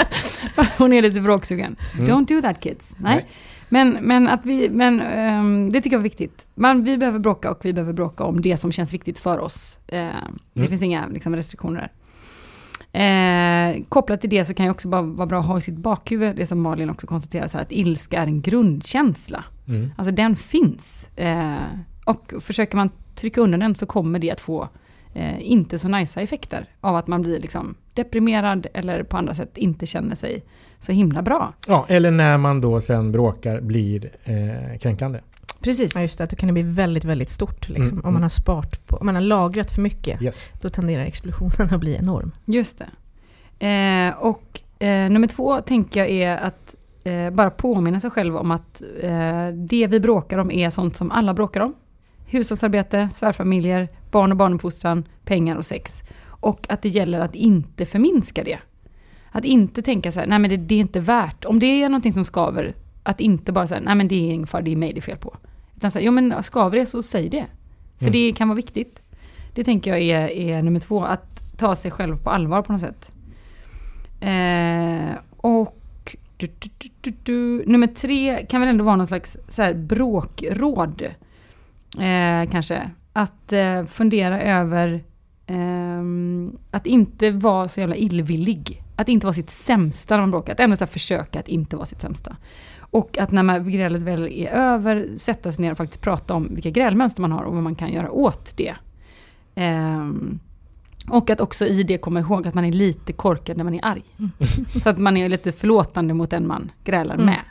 Hon 0.77 0.93
är 0.93 1.01
lite 1.01 1.21
bråksugen. 1.21 1.75
Mm. 1.93 2.05
Don't 2.07 2.27
do 2.27 2.41
that 2.41 2.61
kids. 2.61 2.95
Nej. 2.99 3.15
Nej. 3.15 3.27
Men, 3.69 3.97
men, 4.01 4.27
att 4.27 4.45
vi, 4.45 4.69
men 4.69 5.01
um, 5.01 5.69
det 5.69 5.81
tycker 5.81 5.95
jag 5.95 5.99
är 5.99 6.03
viktigt. 6.03 6.47
Man, 6.55 6.83
vi 6.83 6.97
behöver 6.97 7.19
bråka 7.19 7.51
och 7.51 7.65
vi 7.65 7.73
behöver 7.73 7.93
bråka 7.93 8.23
om 8.23 8.41
det 8.41 8.57
som 8.57 8.71
känns 8.71 8.93
viktigt 8.93 9.19
för 9.19 9.39
oss. 9.39 9.79
Uh, 9.93 9.99
mm. 9.99 10.15
Det 10.53 10.67
finns 10.67 10.83
inga 10.83 11.07
liksom, 11.07 11.35
restriktioner 11.35 11.79
där. 11.81 11.91
Uh, 12.91 13.83
kopplat 13.89 14.21
till 14.21 14.29
det 14.29 14.45
så 14.45 14.53
kan 14.53 14.65
jag 14.65 14.73
också 14.73 14.87
bara 14.87 15.01
vara 15.01 15.27
bra 15.27 15.39
att 15.39 15.45
ha 15.45 15.57
i 15.57 15.61
sitt 15.61 15.77
bakhuvud, 15.77 16.35
det 16.35 16.45
som 16.45 16.61
Malin 16.61 16.89
också 16.89 17.07
konstaterar, 17.07 17.47
så 17.47 17.57
här, 17.57 17.63
att 17.63 17.71
ilska 17.71 18.21
är 18.21 18.27
en 18.27 18.41
grundkänsla. 18.41 19.43
Mm. 19.67 19.91
Alltså 19.97 20.11
den 20.11 20.35
finns. 20.35 21.09
Eh, 21.15 21.55
och 22.05 22.33
försöker 22.39 22.77
man 22.77 22.89
trycka 23.15 23.41
undan 23.41 23.59
den 23.59 23.75
så 23.75 23.85
kommer 23.85 24.19
det 24.19 24.31
att 24.31 24.41
få 24.41 24.69
eh, 25.19 25.51
inte 25.51 25.79
så 25.79 25.87
nice 25.87 26.21
effekter 26.21 26.65
av 26.81 26.95
att 26.95 27.07
man 27.07 27.21
blir 27.21 27.39
liksom 27.39 27.75
deprimerad 27.93 28.67
eller 28.73 29.03
på 29.03 29.17
andra 29.17 29.33
sätt 29.33 29.57
inte 29.57 29.85
känner 29.85 30.15
sig 30.15 30.43
så 30.79 30.91
himla 30.91 31.21
bra. 31.21 31.53
Ja, 31.67 31.85
eller 31.89 32.11
när 32.11 32.37
man 32.37 32.61
då 32.61 32.81
sen 32.81 33.11
bråkar 33.11 33.61
blir 33.61 34.09
eh, 34.23 34.77
kränkande. 34.79 35.19
Precis. 35.61 35.95
Ja, 35.95 36.01
just 36.01 36.17
det. 36.17 36.25
Då 36.25 36.35
kan 36.35 36.47
det 36.47 36.53
bli 36.53 36.61
väldigt, 36.61 37.05
väldigt 37.05 37.29
stort. 37.31 37.69
Liksom. 37.69 37.85
Mm, 37.85 37.97
Om 37.97 38.03
man 38.03 38.11
mm. 38.11 38.21
har 38.21 38.29
sparat 38.29 38.87
på, 38.87 38.97
om 38.97 39.05
man 39.05 39.15
har 39.15 39.21
lagrat 39.21 39.71
för 39.71 39.81
mycket, 39.81 40.21
Yes. 40.21 40.47
då 40.61 40.69
tenderar 40.69 41.03
explosionen 41.03 41.73
att 41.73 41.79
bli 41.79 41.95
enorm. 41.95 42.31
Just 42.45 42.77
det. 42.77 42.87
Eh, 43.67 44.17
och 44.17 44.61
eh, 44.79 45.09
nummer 45.09 45.27
två 45.27 45.61
tänker 45.61 45.99
jag 45.99 46.09
är 46.09 46.37
att 46.37 46.75
eh, 47.03 47.29
bara 47.29 47.49
påminna 47.49 47.99
sig 47.99 48.09
själv 48.09 48.37
om 48.37 48.51
att 48.51 48.81
eh, 49.01 49.47
det 49.47 49.87
vi 49.87 49.99
bråkar 49.99 50.37
om 50.37 50.51
är 50.51 50.69
sånt 50.69 50.95
som 50.95 51.11
alla 51.11 51.33
bråkar 51.33 51.61
om. 51.61 51.73
Hushållsarbete, 52.29 53.09
svärfamiljer, 53.11 53.87
barn 54.11 54.31
och 54.31 54.37
barnuppfostran, 54.37 55.03
pengar 55.25 55.55
och 55.55 55.65
sex. 55.65 56.03
Och 56.25 56.65
att 56.69 56.81
det 56.81 56.89
gäller 56.89 57.19
att 57.19 57.35
inte 57.35 57.85
förminska 57.85 58.43
det. 58.43 58.59
Att 59.31 59.45
inte 59.45 59.81
tänka 59.81 60.11
så 60.11 60.19
här, 60.19 60.27
nej 60.27 60.39
men 60.39 60.49
det, 60.49 60.57
det 60.57 60.75
är 60.75 60.79
inte 60.79 60.99
värt, 60.99 61.45
om 61.45 61.59
det 61.59 61.65
är 61.83 61.89
någonting 61.89 62.13
som 62.13 62.25
skaver, 62.25 62.73
att 63.03 63.19
inte 63.19 63.51
bara 63.51 63.67
säga, 63.67 63.81
nej 63.81 63.95
men 63.95 64.07
det 64.07 64.15
är 64.15 64.33
ingen 64.33 64.47
fara, 64.47 64.61
det 64.61 64.71
är 64.71 64.75
mig 64.75 64.93
det 64.93 64.99
är 64.99 65.01
fel 65.01 65.17
på. 65.17 65.37
Utan 65.75 65.91
säga, 65.91 66.05
jo 66.05 66.11
men 66.11 66.43
skaver 66.43 66.77
det 66.77 66.85
så 66.85 67.01
säg 67.03 67.29
det. 67.29 67.45
För 67.97 68.05
Mm. 68.05 68.11
det 68.11 68.33
kan 68.33 68.47
vara 68.47 68.55
viktigt. 68.55 69.01
Det 69.53 69.63
tänker 69.63 69.91
jag 69.91 70.01
är, 70.01 70.29
är 70.29 70.61
nummer 70.61 70.79
två, 70.79 71.03
att 71.03 71.57
ta 71.57 71.75
sig 71.75 71.91
själv 71.91 72.15
på 72.23 72.29
allvar 72.29 72.61
på 72.61 72.71
något 72.71 72.81
sätt. 72.81 73.11
Eh, 74.21 75.15
och 75.37 75.75
du, 76.37 76.47
du, 77.01 77.13
du. 77.23 77.63
nummer 77.65 77.87
tre 77.87 78.45
kan 78.49 78.61
väl 78.61 78.69
ändå 78.69 78.83
vara 78.83 78.95
någon 78.95 79.07
slags 79.07 79.37
så 79.47 79.61
här 79.61 79.73
bråkråd. 79.73 81.03
Eh, 81.97 82.49
kanske. 82.51 82.89
Att 83.13 83.53
eh, 83.53 83.85
fundera 83.85 84.41
över 84.41 85.03
ehm, 85.47 86.57
att 86.71 86.85
inte 86.87 87.31
vara 87.31 87.67
så 87.67 87.79
jävla 87.79 87.95
illvillig. 87.95 88.83
Att 88.95 89.09
inte 89.09 89.25
vara 89.25 89.33
sitt 89.33 89.49
sämsta 89.49 90.15
när 90.15 90.21
man 90.21 90.31
bråkar. 90.31 90.53
Att 90.53 90.59
ändå 90.59 90.75
så 90.75 90.83
här 90.83 90.91
försöka 90.91 91.39
att 91.39 91.47
inte 91.47 91.75
vara 91.75 91.85
sitt 91.85 92.01
sämsta. 92.01 92.35
Och 92.79 93.17
att 93.17 93.31
när 93.31 93.43
man, 93.43 93.71
grälet 93.71 94.01
väl 94.01 94.27
är 94.27 94.47
över, 94.51 95.09
sätta 95.17 95.51
sig 95.51 95.61
ner 95.65 95.71
och 95.71 95.77
faktiskt 95.77 96.01
prata 96.01 96.33
om 96.33 96.47
vilka 96.55 96.69
grälmönster 96.69 97.21
man 97.21 97.31
har 97.31 97.43
och 97.43 97.53
vad 97.53 97.63
man 97.63 97.75
kan 97.75 97.91
göra 97.93 98.11
åt 98.11 98.57
det. 98.57 98.73
Ehm, 99.55 100.39
och 101.09 101.29
att 101.29 101.41
också 101.41 101.65
i 101.65 101.83
det 101.83 101.97
komma 101.97 102.19
ihåg 102.19 102.47
att 102.47 102.53
man 102.53 102.65
är 102.65 102.71
lite 102.71 103.13
korkad 103.13 103.57
när 103.57 103.63
man 103.63 103.73
är 103.73 103.85
arg. 103.85 104.03
Så 104.83 104.89
att 104.89 104.97
man 104.97 105.17
är 105.17 105.29
lite 105.29 105.51
förlåtande 105.51 106.13
mot 106.13 106.29
den 106.29 106.47
man 106.47 106.71
grälar 106.83 107.13
Mm. 107.13 107.25
med. 107.25 107.41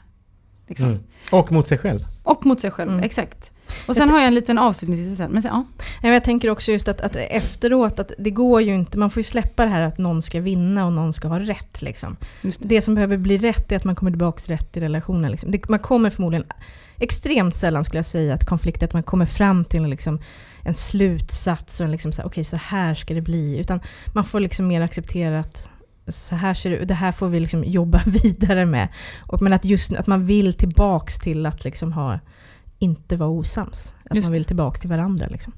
Liksom. 0.67 0.89
Mm. 0.89 1.01
Och 1.33 1.53
mot 1.53 1.69
sig 1.69 1.79
själv. 1.79 2.01
Och 2.23 2.47
mot 2.47 2.61
sig 2.61 2.71
själv, 2.71 2.91
Mm. 2.91 3.03
exakt. 3.05 3.51
Och 3.87 3.97
sen 3.97 4.11
har 4.11 4.19
jag 4.19 4.29
en 4.29 4.35
liten 4.35 4.59
avslutning 4.59 5.17
sen. 5.17 5.31
Men 5.31 5.43
sen, 5.43 5.51
ja. 5.55 5.65
Nej, 6.03 6.13
Jag 6.13 6.25
tänker 6.25 6.51
också 6.51 6.73
just 6.73 6.89
att, 6.89 7.01
att 7.01 7.17
efteråt, 7.17 7.99
att 7.99 8.13
det 8.19 8.31
går 8.31 8.63
ju 8.63 8.75
inte, 8.75 8.99
man 8.99 9.11
får 9.11 9.21
ju 9.21 9.25
släppa 9.25 9.65
det 9.65 9.71
här 9.71 9.81
att 9.81 9.99
någon 9.99 10.23
ska 10.23 10.41
vinna 10.41 10.87
och 10.87 10.93
någon 10.93 11.13
ska 11.13 11.29
ha 11.29 11.41
rätt. 11.41 11.83
Liksom. 11.83 12.17
Det. 12.43 12.57
Det 12.61 12.83
som 12.83 12.95
behöver 12.95 13.17
bli 13.17 13.39
rätt 13.39 13.73
är 13.73 13.77
att 13.77 13.85
man 13.85 13.95
kommer 13.95 14.11
tillbaka 14.11 14.41
till 14.41 14.57
rätt 14.57 14.77
i 14.77 14.81
relationen. 14.81 15.31
Liksom. 15.31 15.51
Det, 15.51 15.69
man 15.69 15.79
kommer 15.79 16.11
förmodligen, 16.11 16.47
extremt 16.97 17.55
sällan 17.55 17.85
skulle 17.85 17.99
jag 17.99 18.07
säga, 18.07 18.35
att 18.35 18.47
konflikter, 18.47 18.87
att 18.87 18.93
man 18.93 19.03
kommer 19.03 19.27
fram 19.27 19.65
till 19.65 19.85
en, 19.85 19.91
liksom, 19.91 20.21
en 20.65 20.75
slutsats 20.75 21.81
och 21.81 21.89
liksom 21.89 22.13
så 22.13 22.23
här, 22.23 22.29
okej 22.29 22.45
så 22.45 22.57
här 22.57 22.95
ska 22.95 23.15
det 23.15 23.21
bli. 23.21 23.59
Utan 23.59 23.81
man 24.15 24.25
får 24.25 24.41
liksom 24.41 24.67
mer 24.67 24.81
acceptera 24.81 25.41
att 25.41 25.69
så 26.09 26.37
här 26.37 26.55
ser 26.55 26.71
det 26.71 26.77
ut, 26.77 26.89
det 26.89 26.95
här 26.95 27.13
får 27.13 27.29
vi 27.29 27.41
liksom 27.41 27.65
jobba 27.65 28.03
vidare 28.07 28.67
med. 28.67 28.89
Och, 29.19 29.43
men 29.43 29.53
att 29.53 29.65
just 29.65 29.93
att 29.93 30.07
man 30.07 30.27
vill 30.27 30.55
tillbaks 30.55 31.19
till 31.19 31.47
att 31.47 31.65
liksom 31.65 31.93
ha, 31.93 32.19
inte 32.79 33.17
vara 33.17 33.31
osams. 33.31 33.95
Att 34.05 34.17
Just 34.17 34.29
man 34.29 34.33
vill 34.35 34.45
tillbaks 34.45 34.81
till 34.81 34.91
varandra. 34.91 35.27
Liksom. 35.31 35.53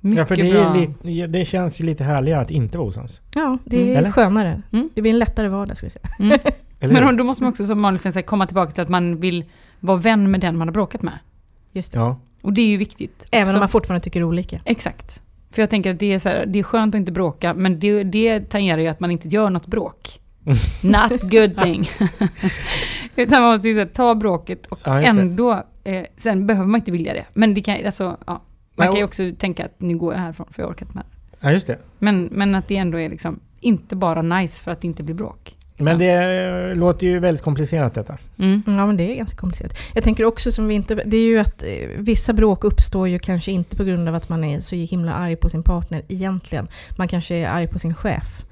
Mycket 0.00 0.18
Ja, 0.18 0.26
för 0.26 0.36
det, 0.36 0.52
bra. 0.52 0.74
är 0.76 0.94
li- 1.06 1.26
det 1.26 1.44
känns 1.44 1.80
ju 1.80 1.84
lite 1.84 2.04
härligare 2.04 2.40
att 2.40 2.50
inte 2.50 2.78
vara 2.78 2.88
osams. 2.88 3.20
Ja, 3.34 3.58
det 3.64 3.94
är 3.94 3.98
Mm. 3.98 4.12
Skönare. 4.12 4.62
Mm. 4.72 4.90
Det 4.94 5.02
blir 5.02 5.12
en 5.12 5.18
lättare 5.18 5.48
vardag 5.48 5.76
ska 5.76 5.86
vi 5.86 5.90
säga. 5.90 6.08
Mm. 6.18 6.38
Men 7.04 7.16
då 7.16 7.24
måste 7.24 7.42
man 7.44 7.50
också 7.50 7.66
som 7.66 7.80
Malin 7.80 7.98
säger 7.98 8.22
komma 8.22 8.46
tillbaka 8.46 8.72
till 8.72 8.82
att 8.82 8.88
man 8.88 9.20
vill 9.20 9.44
vara 9.80 9.96
vän 9.98 10.30
med 10.30 10.40
den 10.40 10.56
man 10.58 10.68
har 10.68 10.72
bråkat 10.72 11.02
med. 11.02 11.18
Just 11.72 11.92
det. 11.92 11.98
Ja. 11.98 12.16
Och 12.42 12.52
det 12.52 12.62
är 12.62 12.66
ju 12.66 12.76
viktigt. 12.76 13.26
Även 13.30 13.48
också. 13.48 13.54
om 13.56 13.60
man 13.60 13.68
fortfarande 13.68 14.04
tycker 14.04 14.22
olika. 14.22 14.60
Exakt. 14.64 15.22
För 15.50 15.62
jag 15.62 15.70
tänker 15.70 15.90
att 15.92 15.98
det 15.98 16.12
är, 16.12 16.18
så 16.18 16.28
här, 16.28 16.46
det 16.46 16.58
är 16.58 16.62
skönt 16.62 16.94
att 16.94 16.98
inte 16.98 17.12
bråka, 17.12 17.54
men 17.54 17.80
det, 17.80 18.02
det 18.04 18.40
tangerar 18.40 18.78
ju 18.80 18.86
att 18.88 19.00
man 19.00 19.10
inte 19.10 19.28
gör 19.28 19.50
något 19.50 19.66
bråk. 19.66 20.20
Not 20.80 21.22
good 21.22 21.58
thing. 21.58 21.90
Utan 23.16 23.42
man 23.42 23.52
måste 23.52 23.68
ju 23.68 23.84
ta 23.84 24.14
bråket 24.14 24.66
och 24.66 24.78
Ja, 24.84 24.92
det. 24.92 25.06
ändå, 25.06 25.62
eh, 25.84 26.04
sen 26.16 26.46
behöver 26.46 26.66
man 26.68 26.80
inte 26.80 26.92
vilja 26.92 27.12
det. 27.12 27.24
Men 27.32 27.54
det 27.54 27.60
kan, 27.60 27.76
alltså, 27.86 28.04
ja, 28.26 28.32
man 28.74 28.86
Nej, 28.86 28.86
kan 28.86 28.96
ju 28.96 29.04
också 29.04 29.22
tänka 29.38 29.64
att 29.64 29.80
nu 29.80 29.96
går 29.96 30.12
jag 30.12 30.20
härifrån 30.20 30.46
för 30.50 30.62
jag 30.62 30.70
orkar 30.70 30.86
inte 30.86 30.96
med. 30.96 31.04
ja, 31.40 31.52
just 31.52 31.66
det. 31.66 31.78
Men, 31.98 32.28
men 32.32 32.54
att 32.54 32.68
det 32.68 32.76
ändå 32.76 33.00
är 33.00 33.08
liksom 33.08 33.40
inte 33.60 33.96
bara 33.96 34.22
nice 34.22 34.62
för 34.62 34.70
att 34.70 34.80
det 34.80 34.86
inte 34.86 35.02
blir 35.02 35.14
bråk. 35.14 35.56
Men 35.76 35.98
det 35.98 36.74
låter 36.74 37.06
ju 37.06 37.18
väldigt 37.18 37.42
komplicerat 37.44 37.94
detta. 37.94 38.18
Mm. 38.38 38.62
Ja, 38.66 38.86
men 38.86 38.96
det 38.96 39.12
är 39.12 39.16
ganska 39.16 39.36
komplicerat. 39.36 39.72
Jag 39.94 40.04
tänker 40.04 40.24
också 40.24 40.52
som 40.52 40.66
vi 40.68 40.74
inte... 40.74 40.94
Det 40.94 41.16
är 41.16 41.24
ju 41.24 41.38
att 41.38 41.62
eh, 41.62 41.88
vissa 41.96 42.32
bråk 42.32 42.64
uppstår 42.64 43.08
ju 43.08 43.18
kanske 43.18 43.52
inte 43.52 43.76
på 43.76 43.84
grund 43.84 44.08
av 44.08 44.14
att 44.14 44.28
man 44.28 44.44
är 44.44 44.60
så 44.60 44.76
himla 44.76 45.12
arg 45.12 45.36
på 45.36 45.48
sin 45.48 45.62
partner 45.62 46.02
egentligen. 46.08 46.68
Man 46.98 47.08
kanske 47.08 47.34
är 47.34 47.46
arg 47.46 47.66
på 47.66 47.78
sin 47.78 47.94
chef. 47.94 48.44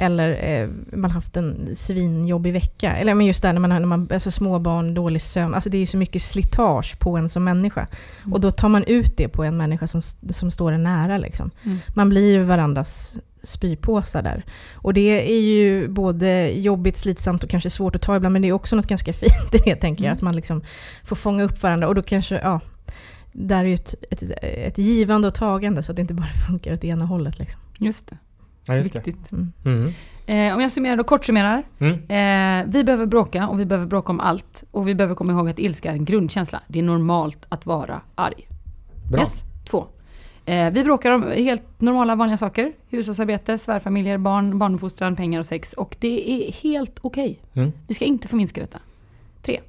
Eller 0.00 0.60
eh, 0.60 0.68
man 0.92 1.10
haft 1.10 1.36
en 1.36 1.76
svinjobbig 1.76 2.52
vecka. 2.52 2.96
Eller 2.96 3.14
men 3.14 3.26
just 3.26 3.42
där 3.42 3.52
när 3.52 3.60
man 3.60 3.70
har 3.70 3.80
när 3.80 3.86
man, 3.86 4.08
alltså 4.12 4.30
småbarn, 4.30 4.94
dålig 4.94 5.22
sömn. 5.22 5.54
Alltså 5.54 5.70
det 5.70 5.76
är 5.76 5.80
ju 5.80 5.86
så 5.86 5.96
mycket 5.96 6.22
slitage 6.22 6.98
på 6.98 7.16
en 7.16 7.28
som 7.28 7.44
människa. 7.44 7.86
Och 8.32 8.40
då 8.40 8.50
tar 8.50 8.68
man 8.68 8.84
ut 8.84 9.16
det 9.16 9.28
på 9.28 9.44
en 9.44 9.56
människa 9.56 9.86
som, 9.86 10.02
som 10.30 10.50
står 10.50 10.72
en 10.72 10.82
nära. 10.82 11.18
Liksom. 11.18 11.50
Mm. 11.64 11.78
Man 11.94 12.08
blir 12.08 12.32
ju 12.32 12.42
varandras 12.42 13.18
spypåsar 13.42 14.22
där. 14.22 14.44
Och 14.74 14.94
det 14.94 15.30
är 15.32 15.40
ju 15.40 15.88
både 15.88 16.50
jobbigt, 16.50 16.96
slitsamt 16.96 17.44
och 17.44 17.50
kanske 17.50 17.70
svårt 17.70 17.96
att 17.96 18.02
ta 18.02 18.16
ibland, 18.16 18.32
men 18.32 18.42
det 18.42 18.48
är 18.48 18.52
också 18.52 18.76
något 18.76 18.86
ganska 18.86 19.12
fint 19.12 19.54
i 19.54 19.58
det, 19.58 19.76
tänker 19.76 20.04
jag. 20.04 20.10
Mm. 20.10 20.14
Att 20.14 20.22
man 20.22 20.36
liksom 20.36 20.62
får 21.04 21.16
fånga 21.16 21.44
upp 21.44 21.62
varandra. 21.62 21.88
Och 21.88 21.94
då 21.94 22.02
kanske, 22.02 22.34
ja, 22.34 22.60
där 23.32 23.58
är 23.58 23.64
ju 23.64 23.74
ett, 23.74 23.94
ett, 24.10 24.22
ett 24.42 24.78
givande 24.78 25.28
och 25.28 25.34
tagande, 25.34 25.82
så 25.82 25.92
att 25.92 25.96
det 25.96 26.02
inte 26.02 26.14
bara 26.14 26.26
funkar 26.46 26.72
åt 26.72 26.84
ena 26.84 27.04
hållet. 27.04 27.38
Liksom. 27.38 27.60
Just 27.78 28.06
det, 28.08 28.16
Ja, 28.68 28.76
just 28.76 28.92
det. 28.92 28.98
viktigt. 28.98 29.32
Mm. 29.32 29.52
Mm. 29.64 29.92
Eh, 30.26 30.54
om 30.54 30.60
jag 30.60 30.72
summerar 30.72 30.96
då, 30.96 31.04
kort 31.04 31.24
summerar. 31.24 31.62
Mm. 31.78 31.94
Eh, 31.94 32.72
vi 32.72 32.84
behöver 32.84 33.06
bråka 33.06 33.48
och 33.48 33.60
vi 33.60 33.64
behöver 33.64 33.86
bråka 33.86 34.12
om 34.12 34.20
allt. 34.20 34.64
Och 34.70 34.88
vi 34.88 34.94
behöver 34.94 35.14
komma 35.14 35.32
ihåg 35.32 35.48
att 35.48 35.58
ilska 35.58 35.90
är 35.90 35.94
en 35.94 36.04
grundkänsla. 36.04 36.62
Det 36.66 36.78
är 36.78 36.82
normalt 36.82 37.46
att 37.48 37.66
vara 37.66 38.00
arg. 38.14 38.48
Bra. 39.10 39.20
Yes, 39.20 39.44
två. 39.70 39.86
Eh, 40.46 40.70
vi 40.70 40.84
bråkar 40.84 41.10
om 41.10 41.22
helt 41.22 41.80
normala 41.80 42.14
vanliga 42.14 42.36
saker. 42.36 42.72
Hushållsarbete, 42.88 43.58
svärfamiljer, 43.58 44.18
barn, 44.18 44.58
barnuppfostran, 44.58 45.16
pengar 45.16 45.38
och 45.38 45.46
sex. 45.46 45.72
Och 45.72 45.96
det 46.00 46.30
är 46.30 46.52
helt 46.52 46.98
okej. 47.00 47.38
Mm. 47.54 47.72
Vi 47.86 47.94
ska 47.94 48.04
inte 48.04 48.28
förminska 48.28 48.60
detta. 48.60 48.78
Tre. 49.42 49.60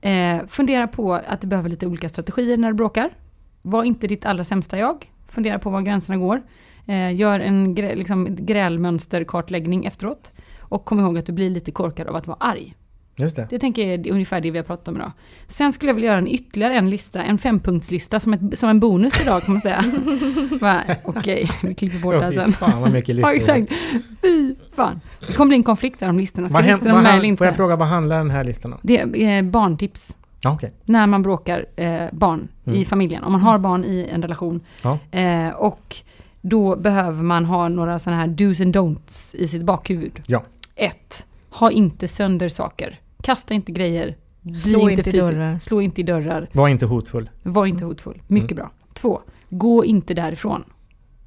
Eh, 0.00 0.46
fundera 0.46 0.88
på 0.88 1.14
att 1.14 1.40
du 1.40 1.46
behöver 1.46 1.68
lite 1.68 1.86
olika 1.86 2.08
strategier 2.08 2.56
när 2.56 2.68
du 2.68 2.74
bråkar. 2.74 3.10
Var 3.62 3.84
inte 3.84 4.06
ditt 4.06 4.26
allra 4.26 4.44
sämsta 4.44 4.78
jag. 4.78 5.10
Fundera 5.28 5.58
på 5.58 5.70
var 5.70 5.80
gränserna 5.80 6.18
går. 6.18 6.42
Eh, 6.90 7.14
gör 7.14 7.40
en 7.40 7.74
grä, 7.74 7.94
liksom, 7.94 8.36
grälmönsterkartläggning 8.90 9.84
efteråt. 9.84 10.32
Och 10.60 10.84
kom 10.84 11.00
ihåg 11.00 11.18
att 11.18 11.26
du 11.26 11.32
blir 11.32 11.50
lite 11.50 11.70
korkad 11.70 12.06
av 12.08 12.16
att 12.16 12.26
vara 12.26 12.36
arg. 12.40 12.74
Just 13.16 13.36
det. 13.36 13.46
Det 13.50 13.58
tänker 13.58 13.86
jag 13.90 14.06
är 14.06 14.12
ungefär 14.12 14.40
det 14.40 14.50
vi 14.50 14.58
har 14.58 14.64
pratat 14.64 14.88
om 14.88 14.96
idag. 14.96 15.12
Sen 15.48 15.72
skulle 15.72 15.88
jag 15.90 15.94
vilja 15.94 16.10
göra 16.10 16.18
en 16.18 16.28
ytterligare 16.28 16.74
en 16.74 16.90
lista, 16.90 17.22
en 17.22 17.38
fempunktslista 17.38 18.20
som, 18.20 18.32
ett, 18.34 18.58
som 18.58 18.68
en 18.68 18.80
bonus 18.80 19.20
idag 19.22 19.42
kan 19.42 19.54
man 19.54 19.60
säga. 19.60 19.84
Okej, 21.04 21.50
vi 21.62 21.74
klipper 21.74 21.98
bort 21.98 22.12
det 22.12 22.18
Ja, 22.18 22.24
här 22.24 22.32
sen. 22.32 22.52
fan 22.52 22.80
vad 22.82 22.92
mycket 22.92 23.08
Ja, 23.18 23.30
listor. 23.32 23.54
exakt. 23.56 23.80
Fy 24.22 24.54
fan. 24.76 25.00
Det 25.26 25.32
kommer 25.32 25.48
bli 25.48 25.56
en 25.56 25.62
konflikt 25.62 26.00
där 26.00 26.08
om 26.08 26.18
listorna. 26.18 26.48
Ska 26.48 26.58
häm- 26.58 26.62
listorna 26.66 27.02
med 27.02 27.14
eller 27.14 27.24
inte? 27.24 27.38
Får 27.38 27.46
jag 27.46 27.56
fråga, 27.56 27.76
vad 27.76 27.88
handlar 27.88 28.18
den 28.18 28.30
här 28.30 28.44
listan 28.44 28.72
om? 28.72 28.78
Det 28.82 29.00
är 29.00 29.36
eh, 29.42 29.50
barntips. 29.50 30.16
Ja, 30.42 30.52
okej. 30.54 30.72
När 30.84 31.06
man 31.06 31.22
bråkar 31.22 31.66
eh, 31.76 32.02
barn 32.12 32.48
i 32.64 32.70
Mm. 32.70 32.84
familjen. 32.84 33.24
Om 33.24 33.32
man 33.32 33.40
har 33.40 33.58
barn 33.58 33.84
i 33.84 34.08
en 34.12 34.22
relation. 34.22 34.60
Ja. 34.82 34.98
Eh, 35.18 35.48
och 35.50 35.96
då 36.40 36.76
behöver 36.76 37.22
man 37.22 37.44
ha 37.44 37.68
några 37.68 37.98
sådana 37.98 38.20
här 38.20 38.28
do's 38.28 38.62
and 38.62 38.76
don'ts 38.76 39.34
i 39.36 39.48
sitt 39.48 39.62
bakhuvud. 39.62 40.20
Ja. 40.26 40.44
Ett, 40.74 41.26
Ha 41.50 41.70
inte 41.70 42.08
sönder 42.08 42.48
saker. 42.48 43.00
Kasta 43.22 43.54
inte 43.54 43.72
grejer. 43.72 44.16
Slå 44.64 44.90
inte 44.90 45.00
i 45.00 45.04
fysiskt- 45.12 45.30
dörrar. 45.32 45.58
Slå 45.58 45.80
inte 45.80 46.00
i 46.00 46.04
dörrar. 46.04 46.48
Var 46.52 46.68
inte 46.68 46.86
hotfull. 46.86 47.30
Var 47.42 47.66
inte 47.66 47.84
hotfull. 47.84 48.22
Mycket 48.26 48.52
Mm. 48.52 48.56
bra. 48.62 48.70
Två, 48.94 49.20
gå 49.50 49.84
inte 49.84 50.14
därifrån. 50.14 50.64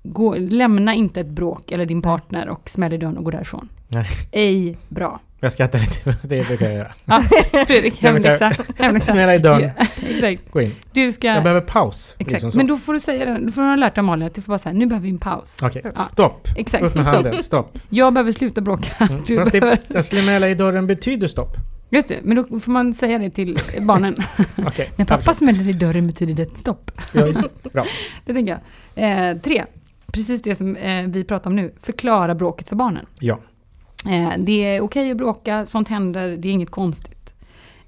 Gå, 0.03 0.35
lämna 0.35 0.93
inte 0.95 1.21
ett 1.21 1.27
bråk 1.29 1.71
eller 1.71 1.85
din 1.85 2.01
partner 2.01 2.49
och 2.49 2.69
smäll 2.69 2.93
i 2.93 2.97
dörren 2.97 3.17
och 3.17 3.23
gå 3.23 3.31
därifrån. 3.31 3.69
Nej. 3.87 4.05
Ej 4.31 4.77
bra. 4.89 5.19
Jag 5.43 5.53
skrattar 5.53 5.79
lite, 5.79 6.15
det 6.27 6.47
brukar 6.47 6.65
jag 6.65 6.75
göra. 6.75 6.91
Ja, 7.05 7.23
Fredrik, 7.67 8.01
hemläxa. 8.01 8.51
Smälla 9.01 9.35
i 9.35 9.37
dörren, 9.39 9.71
Ja, 9.77 9.85
exakt. 10.09 10.51
gå 10.51 10.61
in. 10.61 10.75
Du 10.93 11.11
ska... 11.11 11.27
Jag 11.27 11.43
behöver 11.43 11.61
paus. 11.61 12.15
Exakt. 12.19 12.43
liksom. 12.43 12.57
Men 12.57 12.67
då 12.67 12.77
får 12.77 12.93
du 12.93 12.99
säga 12.99 13.25
det. 13.25 13.37
Då 13.45 13.51
får 13.51 13.61
du 13.61 13.67
ha 13.67 13.75
lärt 13.75 13.95
dig 13.95 13.99
av 14.01 14.05
Malin 14.05 14.27
att 14.27 14.33
du 14.35 14.41
får 14.41 14.47
bara 14.53 14.59
säga 14.59 14.73
nu 14.73 14.85
behöver 14.85 15.03
vi 15.03 15.09
en 15.11 15.17
paus. 15.17 15.57
Okej, 15.61 15.81
Ja. 15.83 15.91
stopp. 15.91 16.47
Exakt. 16.57 16.83
Upp 16.83 16.95
med 16.95 17.03
Stopp. 17.03 17.13
handen, 17.15 17.43
stopp. 17.43 17.77
Jag 17.89 18.13
behöver 18.13 18.31
sluta 18.31 18.61
bråka. 18.61 19.05
Mm. 19.05 19.21
Du 19.27 19.37
Fast 19.37 19.51
behöver... 19.51 20.01
smälla 20.01 20.49
i 20.49 20.55
dörren 20.55 20.87
betyder 20.87 21.27
stopp. 21.27 21.55
Just 21.89 22.07
det, 22.07 22.17
men 22.23 22.35
då 22.49 22.59
får 22.59 22.71
man 22.71 22.93
säga 22.93 23.19
det 23.19 23.29
till 23.29 23.57
barnen. 23.81 24.15
Okej, 24.67 24.89
När 24.95 25.05
pappa 25.05 25.33
smäller 25.33 25.69
i 25.69 25.73
dörren 25.73 26.07
betyder 26.07 26.33
det 26.33 26.57
stopp. 26.57 26.91
Ja, 27.11 27.25
just 27.27 27.41
det. 27.63 27.69
Bra. 27.73 27.85
Det 28.25 28.33
tänker 28.33 28.59
jag. 28.95 29.31
Eh, 29.31 29.37
tre, 29.37 29.63
precis 30.13 30.41
det 30.41 30.55
som 30.55 30.75
eh, 30.75 31.03
vi 31.07 31.23
pratar 31.23 31.49
om 31.49 31.55
nu. 31.55 31.73
Förklara 31.81 32.35
bråket 32.35 32.67
för 32.67 32.75
barnen. 32.75 33.05
Ja. 33.19 33.39
Eh, 34.07 34.31
det 34.37 34.75
är 34.75 34.81
okej 34.81 35.11
att 35.11 35.17
bråka, 35.17 35.65
sånt 35.65 35.87
händer, 35.87 36.37
det 36.37 36.47
är 36.47 36.51
inget 36.51 36.71
konstigt. 36.71 37.33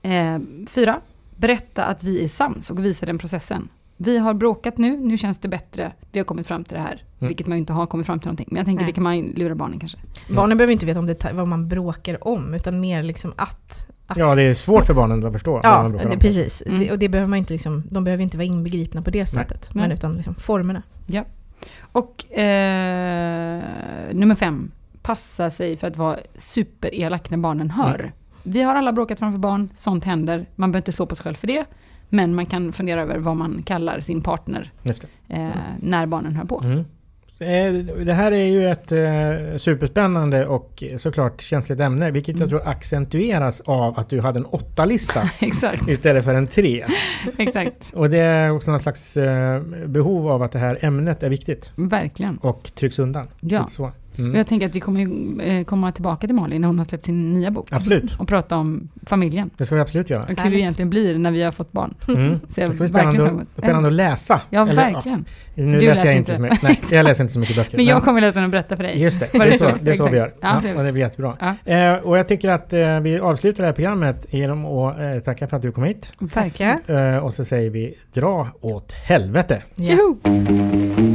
Eh, 0.01 0.39
fyra, 0.70 0.99
berätta 1.36 1.86
att 1.86 2.03
vi 2.03 2.24
är 2.24 2.28
sams 2.28 2.70
och 2.70 2.86
visa 2.86 3.05
den 3.05 3.18
processen. 3.18 3.70
Vi 3.97 4.18
har 4.18 4.34
bråkat 4.34 4.78
nu, 4.78 4.97
nu 4.97 5.18
känns 5.18 5.38
det 5.38 5.47
bättre, 5.47 5.91
vi 6.11 6.20
har 6.20 6.26
kommit 6.26 6.47
fram 6.47 6.63
till 6.63 6.74
det 6.76 6.82
här. 6.82 7.03
Vilket 7.20 7.47
man 7.47 7.57
ju 7.57 7.59
inte 7.59 7.74
har 7.74 7.86
kommit 7.86 8.05
fram 8.07 8.20
till 8.20 8.28
någonting. 8.28 8.47
Men 8.49 8.57
jag 8.57 8.66
tänker 8.66 8.84
Nej. 8.84 8.91
det 8.91 8.95
kan 8.95 9.03
man 9.03 9.22
lura 9.22 9.55
barnen 9.55 9.80
kanske. 9.80 9.97
Barnen 10.30 10.57
behöver 10.57 10.74
inte 10.74 10.86
veta 10.86 10.99
om 10.99 11.05
det, 11.05 11.26
vad 11.34 11.47
man 11.47 11.68
bråkar 11.68 12.28
om, 12.28 12.53
utan 12.53 12.80
mer 12.80 13.03
liksom 13.03 13.34
att... 13.38 13.88
att 14.07 14.18
ja, 14.18 14.36
det 14.36 14.41
är 14.41 14.53
svårt 14.53 14.86
för 14.86 14.93
barnen 14.93 15.26
att 15.26 15.34
förstå. 15.34 15.51
vad 15.51 15.66
Ja, 15.66 15.82
man 15.82 15.91
bråkar 15.91 16.09
det, 16.09 16.13
om. 16.13 16.20
precis. 16.20 16.63
Mm. 16.66 16.80
Det, 16.80 16.91
och 16.91 16.99
det 16.99 17.09
behöver 17.09 17.30
man 17.30 17.39
inte 17.39 17.53
liksom, 17.53 17.84
de 17.91 18.03
behöver 18.03 18.24
inte 18.24 18.38
vara 18.38 18.45
inbegripna 18.45 19.01
på 19.01 19.09
det 19.09 19.26
sättet. 19.26 19.74
Men 19.74 19.89
Nej. 19.89 19.97
utan 19.97 20.11
liksom 20.11 20.36
formerna. 20.36 20.84
Och 21.82 22.34
eh, 22.39 23.63
nummer 24.13 24.36
fem, 24.36 24.72
passa 25.05 25.49
sig 25.49 25.77
för 25.77 25.87
att 25.87 25.97
vara 25.97 26.17
superelak 26.37 27.29
när 27.29 27.37
barnen 27.37 27.69
hör. 27.69 27.99
Mm. 27.99 28.11
Vi 28.43 28.61
har 28.61 28.75
alla 28.75 28.93
bråkat 28.93 29.19
framför 29.19 29.39
barn, 29.39 29.69
sånt 29.75 30.03
händer. 30.03 30.45
Man 30.55 30.71
behöver 30.71 30.81
inte 30.87 30.91
slå 30.91 31.05
på 31.05 31.15
sig 31.15 31.23
själv 31.23 31.35
för 31.35 31.47
det. 31.47 31.65
Men 32.09 32.35
man 32.35 32.45
kan 32.45 32.73
fundera 32.73 33.01
över 33.01 33.17
vad 33.17 33.35
man 33.37 33.63
kallar 33.65 33.99
sin 33.99 34.21
partner 34.21 34.71
eh, 35.29 35.47
när 35.79 36.05
barnen 36.05 36.35
hör 36.35 36.45
på. 36.45 36.61
Mm. 36.63 36.79
Eh, 37.39 37.95
Det 38.05 38.13
här 38.13 38.31
är 38.31 38.45
ju 38.45 38.69
ett 38.69 38.91
eh, 38.91 39.57
superspännande 39.57 40.45
och 40.47 40.83
såklart 40.97 41.41
känsligt 41.41 41.79
ämne, 41.79 42.11
vilket 42.11 42.39
jag 42.39 42.47
Mm. 42.47 42.49
tror 42.49 42.67
accentueras 42.67 43.61
av 43.61 43.99
att 43.99 44.09
du 44.09 44.21
hade 44.21 44.39
en 44.39 44.45
åtta-lista 44.45 45.29
istället 45.87 46.25
för 46.25 46.33
en 46.33 46.47
tre. 46.47 46.85
exakt. 47.37 47.91
Och 47.93 48.09
det 48.09 48.17
är 48.19 48.51
också 48.51 48.71
någon 48.71 48.79
slags 48.79 49.17
eh, 49.17 49.61
behov 49.87 50.27
av 50.29 50.43
att 50.43 50.51
det 50.51 50.59
här 50.59 50.77
ämnet 50.81 51.23
är 51.23 51.29
viktigt 51.29 51.71
Verkligen. 51.75 52.37
och 52.37 52.71
trycks 52.75 52.99
undan. 52.99 53.27
Ja. 53.39 53.59
Lite 53.61 53.71
Så. 54.16 54.22
Och 54.22 54.26
Mm. 54.26 54.38
jag 54.38 54.47
tänker 54.47 54.68
att 54.68 54.76
vi 54.76 54.80
kommer 54.80 54.99
ju, 54.99 55.41
eh, 55.41 55.63
komma 55.66 55.91
tillbaka 55.91 56.28
till 56.28 56.36
Malin 56.36 56.61
när 56.61 56.68
hon 56.68 56.78
har 56.78 56.86
släppt 56.86 57.05
sin 57.05 57.34
nya 57.34 57.51
bok. 57.51 57.68
Absolut, 57.72 58.16
Och 58.20 58.28
prata 58.28 58.57
om 58.57 58.89
familjen. 59.05 59.49
det 59.57 59.66
ska 59.66 59.76
vi 59.76 59.82
absolut 59.82 60.09
göra. 60.09 60.24
Och 60.24 60.41
hur 60.41 60.51
det 60.51 60.59
egentligen 60.59 60.89
blir 60.89 61.18
när 61.18 61.32
vi 61.32 61.43
har 61.43 61.51
fått 61.51 61.72
barn. 61.72 61.93
Mm. 62.07 62.39
Så 62.49 62.61
jag 62.61 62.70
Det 62.70 62.74
ska 62.74 62.84
bli 62.84 62.89
spännande, 62.89 63.45
spännande 63.57 63.88
att 63.89 63.93
läsa. 63.95 64.41
Ja, 64.49 64.61
Eller, 64.70 64.76
verkligen. 64.93 65.26
Ja, 65.55 65.63
nu 65.63 65.72
Du 65.72 65.86
läser 65.86 65.89
läser 65.89 66.07
jag 66.07 66.16
inte 66.16 66.39
mycket. 66.39 66.61
Nej, 66.63 66.82
jag 66.91 67.03
läser 67.03 67.24
inte 67.24 67.34
så 67.34 67.39
mycket 67.39 67.55
böcker. 67.55 67.78
Men 67.78 67.86
jag 67.86 68.03
kommer 68.03 68.22
läsa 68.22 68.39
den 68.39 68.45
och 68.45 68.51
berätta 68.51 68.76
för 68.76 68.84
dig. 68.84 69.01
Just 69.01 69.20
det, 69.20 69.30
det 69.32 69.38
är 69.38 69.51
så, 69.51 69.72
det 69.82 69.91
är 69.91 69.95
så 69.95 70.07
vi 70.09 70.18
gör. 70.18 70.34
Ja, 70.41 70.47
Ja, 70.55 70.59
det 70.63 70.70
är 70.70 70.78
och 70.78 70.84
det 70.84 70.91
blir 70.91 71.03
jättebra. 71.03 71.38
Ja. 71.66 71.74
Eh, 71.74 71.93
och 71.93 72.18
jag 72.18 72.28
tycker 72.28 72.49
att 72.51 72.74
eh, 72.74 72.99
vi 72.99 73.20
avslutar 73.20 73.63
det 73.63 73.68
här 73.68 73.74
programmet 73.74 74.26
genom 74.30 74.66
att 74.66 74.99
eh, 74.99 75.20
tacka 75.20 75.47
för 75.47 75.55
att 75.57 75.61
du 75.63 75.72
kom 75.72 75.84
hit. 75.84 76.11
Verkligen. 76.20 76.80
Eh, 76.88 77.18
och 77.18 77.34
så 77.34 77.45
säger 77.45 77.70
vi 77.70 77.93
dra 78.13 78.47
åt 78.61 78.91
helvete. 78.91 79.61
Ja. 79.76 79.93
Joho! 79.93 81.14